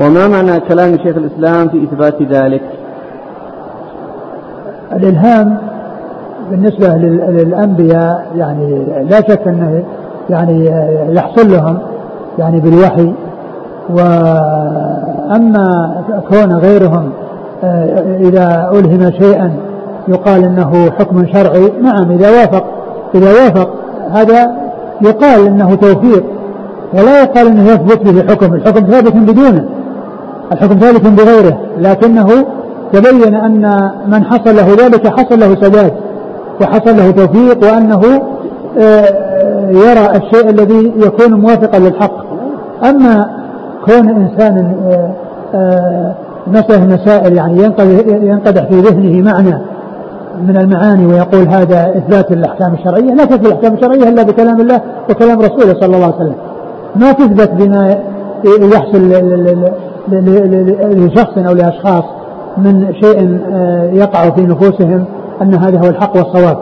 وما 0.00 0.28
معنى 0.28 0.60
كلام 0.60 0.96
شيخ 0.96 1.16
الإسلام 1.16 1.68
في 1.68 1.84
إثبات 1.84 2.22
ذلك؟ 2.22 2.62
الإلهام 4.96 5.58
بالنسبة 6.50 6.88
للأنبياء 7.28 8.26
يعني 8.36 8.86
لا 9.10 9.16
شك 9.16 9.48
أنه 9.48 9.84
يعني 10.30 10.66
يحصل 11.08 11.52
لهم 11.52 11.78
يعني 12.38 12.60
بالوحي. 12.60 13.12
وأما 13.90 15.94
كون 16.30 16.52
غيرهم 16.52 17.10
آه، 17.64 18.16
إذا 18.20 18.70
ألهم 18.72 19.10
شيئا 19.10 19.52
يقال 20.08 20.44
إنه 20.44 20.90
حكم 20.98 21.26
شرعي 21.26 21.72
نعم 21.82 22.10
إذا 22.10 22.30
وافق 22.30 22.64
إذا 23.14 23.28
وافق 23.28 23.70
هذا 24.12 24.50
يقال 25.00 25.46
إنه 25.46 25.74
توفيق. 25.74 26.24
ولا 26.94 27.22
يقال 27.22 27.46
إنه 27.46 27.70
يثبت 27.70 28.02
به 28.02 28.32
حكم 28.32 28.54
الحكم 28.54 28.86
ثابت 28.86 29.16
بدونه 29.16 29.64
الحكم 30.52 30.78
ثابت 30.78 31.06
بغيره 31.06 31.58
لكنه 31.78 32.46
تبين 32.94 33.34
أن 33.34 33.90
من 34.06 34.24
حصل 34.24 34.56
له 34.56 34.68
ذلك 34.84 35.08
حصل 35.08 35.40
له 35.40 35.54
سداد 35.54 35.92
وحصل 36.60 36.96
له 36.96 37.10
توفيق 37.10 37.72
وأنه 37.72 38.00
آه، 38.78 39.70
يرى 39.70 40.16
الشيء 40.16 40.50
الذي 40.50 40.92
يكون 40.96 41.34
موافقا 41.40 41.78
للحق. 41.78 42.24
أما 42.84 43.26
كون 43.86 44.08
إنسان 44.08 44.76
آه، 45.54 46.14
مسألة 46.46 46.84
مسائل 46.84 47.36
يعني 47.36 47.62
ينقدح 48.06 48.64
في 48.64 48.80
ذهنه 48.80 49.32
معنى 49.32 49.58
من 50.42 50.56
المعاني 50.56 51.06
ويقول 51.06 51.48
هذا 51.48 51.94
إثبات 51.96 52.32
الأحكام 52.32 52.74
الشرعية 52.74 53.14
لا 53.14 53.24
تثبت 53.24 53.46
الأحكام 53.46 53.74
الشرعية 53.74 54.08
إلا 54.08 54.22
بكلام 54.22 54.60
الله 54.60 54.80
وكلام 55.10 55.40
رسوله 55.40 55.74
صلى 55.80 55.96
الله 55.96 56.04
عليه 56.04 56.16
وسلم. 56.16 56.34
ما 56.96 57.12
تثبت 57.12 57.50
بما 57.50 57.98
يحصل 58.44 59.10
لشخص 60.82 61.38
أو 61.38 61.54
لأشخاص. 61.54 62.04
من 62.56 62.94
شيء 63.02 63.40
آه، 63.52 63.90
يقع 63.92 64.30
في 64.30 64.40
نفوسهم 64.40 65.04
أن 65.42 65.54
هذا 65.54 65.80
هو 65.80 65.86
الحق 65.86 66.16
والصواب. 66.16 66.58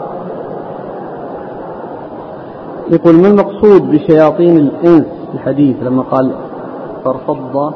يقول 2.91 3.15
ما 3.15 3.27
المقصود 3.27 3.91
بشياطين 3.91 4.57
الإنس 4.57 5.05
الحديث 5.33 5.75
لما 5.83 6.03
قال 6.03 6.31
فارفض 7.05 7.73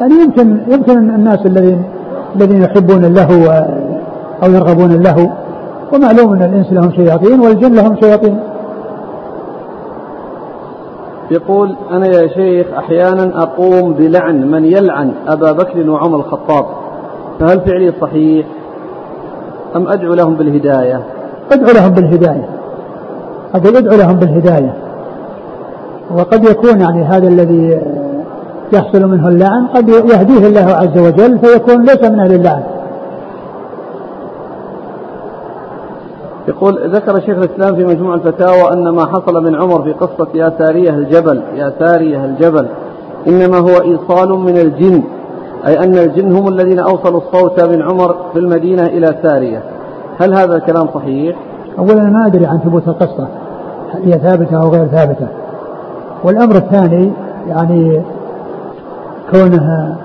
يعني 0.00 0.14
يمكن 0.14 0.60
يمكن 0.68 0.98
الناس 0.98 1.46
الذين 1.46 1.82
الذين 2.36 2.62
يحبون 2.62 3.04
اللهو 3.04 3.50
أو 4.44 4.50
يرغبون 4.50 4.90
اللهو 4.90 5.28
ومعلوم 5.92 6.32
أن 6.32 6.42
الإنس 6.42 6.72
لهم 6.72 6.92
شياطين 6.92 7.40
والجن 7.40 7.74
لهم 7.74 7.96
شياطين. 8.00 8.38
يقول 11.30 11.76
أنا 11.90 12.06
يا 12.06 12.28
شيخ 12.28 12.66
أحيانا 12.78 13.42
أقوم 13.42 13.92
بلعن 13.92 14.50
من 14.50 14.64
يلعن 14.64 15.12
أبا 15.28 15.52
بكر 15.52 15.90
وعمر 15.90 16.16
الخطاب. 16.18 16.64
فهل 17.40 17.60
فعلي 17.60 17.92
صحيح؟ 18.00 18.46
أم 19.76 19.88
أدعو 19.88 20.14
لهم 20.14 20.34
بالهداية؟ 20.34 21.00
أدعو 21.52 21.74
لهم 21.74 21.90
بالهداية. 21.90 22.48
أقول 23.54 23.76
أدعو 23.76 23.98
لهم 23.98 24.16
بالهداية. 24.16 24.74
وقد 26.16 26.44
يكون 26.44 26.80
يعني 26.80 27.04
هذا 27.04 27.28
الذي 27.28 27.80
يحصل 28.72 29.06
منه 29.06 29.28
اللعن 29.28 29.66
قد 29.66 29.88
يهديه 29.88 30.46
الله 30.46 30.74
عز 30.74 30.98
وجل 30.98 31.38
فيكون 31.38 31.82
ليس 31.84 32.10
من 32.10 32.20
أهل 32.20 32.34
اللعن. 32.34 32.62
يقول 36.48 36.94
ذكر 36.94 37.20
شيخ 37.20 37.38
الإسلام 37.38 37.76
في 37.76 37.84
مجموع 37.84 38.14
الفتاوى 38.14 38.72
أن 38.72 38.88
ما 38.88 39.06
حصل 39.06 39.44
من 39.44 39.54
عمر 39.54 39.82
في 39.82 39.92
قصة 39.92 40.28
يا 40.34 40.52
سارية 40.58 40.90
الجبل 40.90 41.42
يا 41.54 41.72
سارية 41.78 42.24
الجبل 42.24 42.66
إنما 43.28 43.58
هو 43.58 43.82
إيصال 43.82 44.28
من 44.28 44.56
الجن. 44.58 45.02
أي 45.66 45.78
أن 45.84 45.94
الجن 45.94 46.32
هم 46.32 46.48
الذين 46.48 46.78
أوصلوا 46.78 47.20
الصوت 47.20 47.64
من 47.64 47.82
عمر 47.82 48.16
في 48.32 48.38
المدينة 48.38 48.82
إلى 48.82 49.14
سارية 49.22 49.62
هل 50.20 50.34
هذا 50.34 50.56
الكلام 50.56 50.88
صحيح؟ 50.94 51.36
أولا 51.78 52.02
ما 52.02 52.26
أدري 52.26 52.46
عن 52.46 52.58
ثبوت 52.58 52.88
القصة 52.88 53.28
هي 54.04 54.12
ثابتة 54.12 54.62
أو 54.62 54.68
غير 54.68 54.86
ثابتة. 54.86 55.26
والأمر 56.24 56.56
الثاني 56.56 57.12
يعني 57.48 58.02
كونها 59.30 59.96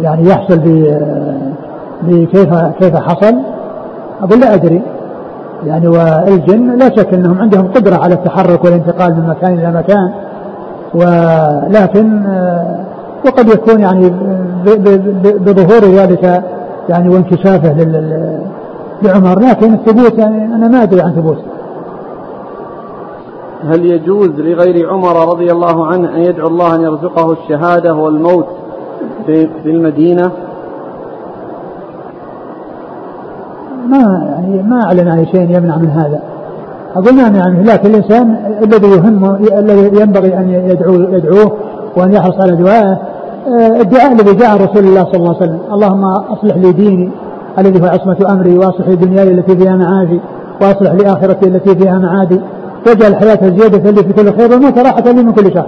يعني 0.00 0.28
يحصل 0.28 0.58
بكيف 2.02 2.54
كيف 2.54 2.96
حصل؟ 2.96 3.34
أقول 4.22 4.40
لا 4.40 4.54
أدري. 4.54 4.82
يعني 5.66 5.88
والجن 5.88 6.78
لا 6.78 6.88
شك 6.88 7.14
أنهم 7.14 7.38
عندهم 7.38 7.68
قدرة 7.72 7.96
على 7.96 8.14
التحرك 8.14 8.64
والانتقال 8.64 9.14
من 9.14 9.28
مكان 9.28 9.52
إلى 9.52 9.72
مكان 9.72 10.10
ولكن 10.94 12.26
آه، 12.26 12.84
وقد 13.26 13.48
يكون 13.48 13.80
يعني 13.80 14.12
بظهور 15.38 15.84
ذلك 15.84 16.44
يعني 16.88 17.08
وانكشافه 17.08 17.72
لعمر. 19.02 19.38
لكن 19.38 19.74
الثبوت 19.74 20.18
يعني 20.18 20.44
أنا 20.44 20.68
ما 20.68 20.82
أدري 20.82 21.00
عن 21.00 21.12
ثبوت 21.12 21.38
هل 23.64 23.86
يجوز 23.86 24.28
لغير 24.28 24.90
عمر 24.90 25.28
رضي 25.28 25.52
الله 25.52 25.86
عنه 25.86 26.14
أن 26.16 26.20
يدعو 26.20 26.48
الله 26.48 26.74
أن 26.74 26.80
يرزقه 26.80 27.32
الشهادة 27.32 27.94
والموت 27.94 28.46
في 29.26 29.48
المدينة؟ 29.66 30.30
ما 33.88 33.98
يعني 34.28 34.62
ما 34.62 34.82
أعلن 34.84 35.08
عن 35.08 35.26
شيء 35.26 35.56
يمنع 35.56 35.76
من 35.76 35.90
هذا. 35.90 36.20
يمنع 36.96 37.48
منه 37.48 37.62
لكن 37.62 37.88
الإنسان 37.90 38.36
الذي 38.62 38.86
يهمه 38.86 39.36
الذي 39.36 40.00
ينبغي 40.00 40.38
أن 40.38 40.50
يدعو 40.50 40.94
يدعوه 40.94 41.52
وأن 41.98 42.12
يحرص 42.12 42.40
على 42.40 42.56
دعائه 42.56 42.98
آه، 43.48 43.80
الدعاء 43.80 44.12
الذي 44.12 44.34
جاء 44.34 44.56
رسول 44.56 44.84
الله 44.84 45.04
صلى 45.04 45.16
الله 45.16 45.36
عليه 45.36 45.42
وسلم. 45.42 45.58
اللهم 45.72 46.04
أصلح 46.04 46.56
لي 46.56 46.72
ديني 46.72 47.10
الذي 47.58 47.82
هو 47.82 47.86
عصمة 47.86 48.32
أمري 48.32 48.58
وأصلح 48.58 48.88
لي 48.88 48.96
دنياي 48.96 49.30
التي 49.30 49.56
فيها 49.56 49.76
معاشي 49.76 50.20
وأصلح 50.62 50.92
لي 50.92 51.12
آخرتي 51.12 51.48
التي 51.48 51.74
فيها 51.76 51.98
معادي. 51.98 52.40
واجعل 52.86 53.10
الحياة 53.10 53.38
زيادة 53.58 53.90
لي 53.90 54.02
في 54.02 54.12
كل 54.12 54.38
خير 54.38 54.52
والموت 54.52 54.78
راحة 54.78 55.00
لي 55.00 55.22
من 55.22 55.32
كل 55.32 55.54
شر. 55.54 55.66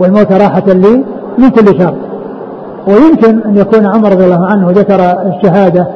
والموت 0.00 0.32
راحة 0.32 0.66
لي 0.66 1.04
من 1.38 1.48
كل 1.48 1.78
شر. 1.78 1.94
ويمكن 2.88 3.42
أن 3.42 3.56
يكون 3.56 3.86
عمر 3.86 4.12
رضي 4.12 4.24
الله 4.24 4.46
عنه 4.46 4.70
ذكر 4.70 5.00
الشهادة 5.00 5.86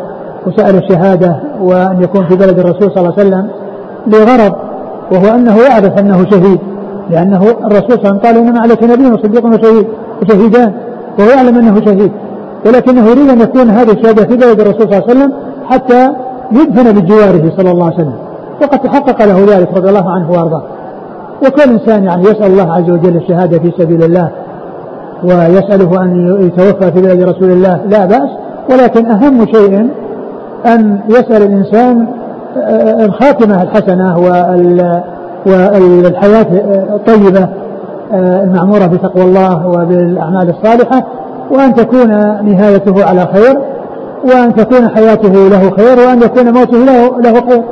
وسأل 0.46 0.76
الشهادة 0.76 1.36
وأن 1.60 2.02
يكون 2.02 2.24
في 2.24 2.36
بلد 2.36 2.58
الرسول 2.58 2.90
صلى 2.90 3.00
الله 3.00 3.14
عليه 3.18 3.28
وسلم 3.28 3.50
لغرض 4.06 4.54
وهو 5.12 5.34
أنه 5.34 5.56
يعرف 5.58 5.98
أنه 5.98 6.30
شهيد. 6.30 6.58
لأنه 7.10 7.42
الرسول 7.42 7.90
صلى 7.90 7.96
الله 7.96 8.08
عليه 8.08 8.10
وسلم 8.10 8.18
قال 8.18 8.36
إنما 8.36 8.60
عليك 8.60 8.82
نبي 8.82 9.10
وصديق 9.10 9.46
وشهيد 9.46 9.86
وشهيدان 10.22 10.72
وهو 11.18 11.28
يعلم 11.28 11.58
أنه 11.58 11.80
شهيد. 11.84 12.12
ولكنه 12.66 13.08
يريد 13.10 13.28
أن 13.30 13.40
يكون 13.40 13.70
هذه 13.70 13.92
الشهادة 13.92 14.22
في 14.24 14.36
بلد 14.36 14.60
الرسول 14.60 14.80
صلى 14.80 14.98
الله 14.98 15.02
عليه 15.08 15.18
وسلم 15.18 15.32
حتى 15.70 16.08
يدفن 16.52 17.00
بجواره 17.00 17.52
صلى 17.56 17.70
الله 17.70 17.84
عليه 17.84 17.94
وسلم. 17.94 18.14
وقد 18.62 18.78
تحقق 18.78 19.24
له 19.24 19.56
ذلك 19.56 19.76
رضي 19.76 19.88
الله 19.88 20.10
عنه 20.10 20.30
وأرضاه. 20.30 20.62
وكل 21.46 21.70
إنسان 21.70 22.04
يعني 22.04 22.22
يسأل 22.22 22.46
الله 22.46 22.72
عز 22.72 22.90
وجل 22.90 23.16
الشهادة 23.16 23.58
في 23.58 23.72
سبيل 23.78 24.02
الله 24.04 24.30
ويسأله 25.24 26.02
أن 26.02 26.38
يتوفى 26.40 26.92
في 26.92 27.02
بلد 27.02 27.22
رسول 27.22 27.50
الله 27.50 27.80
لا 27.88 28.06
بأس. 28.06 28.30
ولكن 28.70 29.06
أهم 29.06 29.46
شيء 29.46 29.88
أن 30.66 31.00
يسأل 31.08 31.42
الإنسان 31.42 32.06
آه، 32.56 33.04
الخاتمة 33.04 33.62
الحسنة 33.62 34.18
والحياة 35.46 36.46
الطيبة 36.94 37.48
آه، 38.12 38.44
المعمورة 38.44 38.86
بتقوى 38.86 39.24
الله 39.24 39.66
وبالأعمال 39.66 40.48
الصالحة 40.50 41.06
وأن 41.50 41.74
تكون 41.74 42.08
نهايته 42.44 43.04
على 43.04 43.28
خير 43.32 43.58
وأن 44.24 44.54
تكون 44.54 44.88
حياته 44.88 45.48
له 45.48 45.70
خير 45.70 46.06
وأن 46.06 46.22
يكون 46.22 46.52
موته 46.52 46.78
له, 46.78 47.20
له 47.20 47.32
خير 47.32 47.62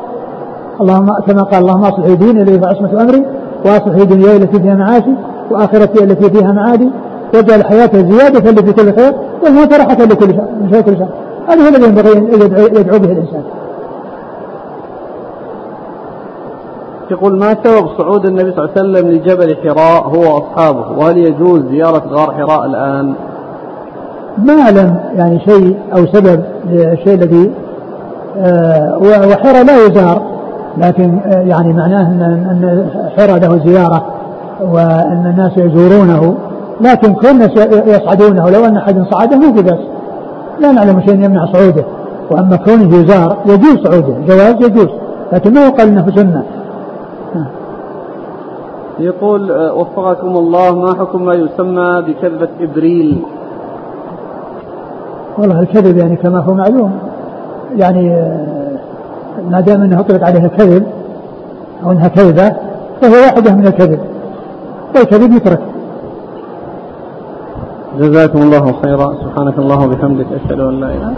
اللهم 0.80 1.12
كما 1.26 1.42
قال 1.42 1.62
اللهم 1.62 1.84
أصلح 1.84 2.06
ديني 2.06 2.42
الذي 2.42 2.66
عصمة 2.66 3.02
أمري 3.02 3.26
وأصلح 3.64 4.02
دنياي 4.02 4.36
التي 4.36 4.60
فيها 4.60 4.74
معاشي 4.74 5.14
وآخرتي 5.50 6.04
التي 6.04 6.30
فيها 6.30 6.52
معادي 6.52 6.90
واجعل 7.34 7.64
حياته 7.64 8.10
زيادة 8.10 8.50
لي 8.50 8.62
في 8.62 8.72
كل 8.72 9.00
خير 9.00 9.12
والموت 9.44 9.72
راحة 9.72 10.04
لكل 10.04 10.34
شر 10.70 10.82
شر 10.86 11.08
هذا 11.48 11.62
هو 11.64 11.68
الذي 11.68 11.84
ينبغي 11.84 12.12
أن 12.12 12.24
يدعو 12.76 12.98
به 12.98 13.12
الإنسان. 13.12 13.42
يقول 17.10 17.38
ما 17.38 17.56
سبب 17.64 17.88
صعود 17.98 18.26
النبي 18.26 18.52
صلى 18.52 18.64
الله 18.64 18.70
عليه 18.76 18.80
وسلم 18.80 19.10
لجبل 19.10 19.56
حراء 19.56 20.02
هو 20.02 20.34
وأصحابه؟ 20.34 20.98
وهل 20.98 21.18
يجوز 21.18 21.62
زيارة 21.70 22.02
غار 22.08 22.34
حراء 22.34 22.66
الآن؟ 22.66 23.14
ما 24.44 24.62
أعلم 24.62 24.96
يعني 25.16 25.40
شيء 25.40 25.76
أو 25.96 26.06
سبب 26.06 26.44
للشيء 26.70 27.14
الذي 27.14 27.50
آه 28.36 28.98
وحرى 29.02 29.64
لا 29.64 29.86
يزار 29.86 30.22
لكن 30.78 31.18
آه 31.26 31.40
يعني 31.40 31.72
معناه 31.72 32.02
أن 32.02 32.88
حرى 33.16 33.38
له 33.40 33.60
زيارة 33.66 34.06
وأن 34.60 35.26
الناس 35.26 35.58
يزورونه 35.58 36.34
لكن 36.80 37.14
كل 37.14 37.40
يصعدونه 37.86 38.50
لو 38.50 38.64
أن 38.64 38.76
أحد 38.76 39.04
صعده 39.10 39.36
ما 39.36 39.52
في 39.52 39.62
بأس. 39.62 39.78
لا 40.60 40.72
نعلم 40.72 41.00
شيء 41.00 41.14
يمنع 41.14 41.46
صعوده 41.52 41.84
وأما 42.30 42.56
كونه 42.56 42.96
يزار 42.96 43.36
يجوز 43.46 43.78
صعوده 43.84 44.14
جواز 44.28 44.54
يجوز 44.54 44.88
لكن 45.32 45.54
ما 45.54 45.66
يقال 45.66 45.88
أنه 45.88 46.06
سنة. 46.16 46.42
يقول 48.98 49.50
آه، 49.50 49.74
وفقكم 49.74 50.36
الله 50.36 50.74
ما 50.74 50.94
حكم 50.94 51.24
ما 51.24 51.34
يسمى 51.34 52.02
بكذبة 52.06 52.48
إبريل؟ 52.60 53.22
والله 55.38 55.60
الكذب 55.60 55.96
يعني 55.96 56.16
كما 56.16 56.38
هو 56.38 56.54
معلوم. 56.54 56.98
يعني 57.76 58.14
آه، 58.14 58.78
ما 59.50 59.60
دام 59.60 59.82
انه 59.82 60.00
أطلق 60.00 60.24
عليها 60.24 60.48
كذب 60.48 60.86
أو 61.84 61.90
إنها 61.90 62.08
كذبة 62.08 62.52
فهو 63.00 63.12
واحدة 63.12 63.54
من 63.54 63.66
الكذب. 63.66 64.00
والكذب 64.96 65.32
يترك. 65.32 65.60
جزاكم 67.98 68.42
الله 68.42 68.72
خيرا. 68.82 69.14
سبحانك 69.24 69.58
الله 69.58 69.84
وبحمدك 69.84 70.26
أشهد 70.32 70.60
أن 70.60 70.80
لا 70.80 70.86
إله 70.86 71.12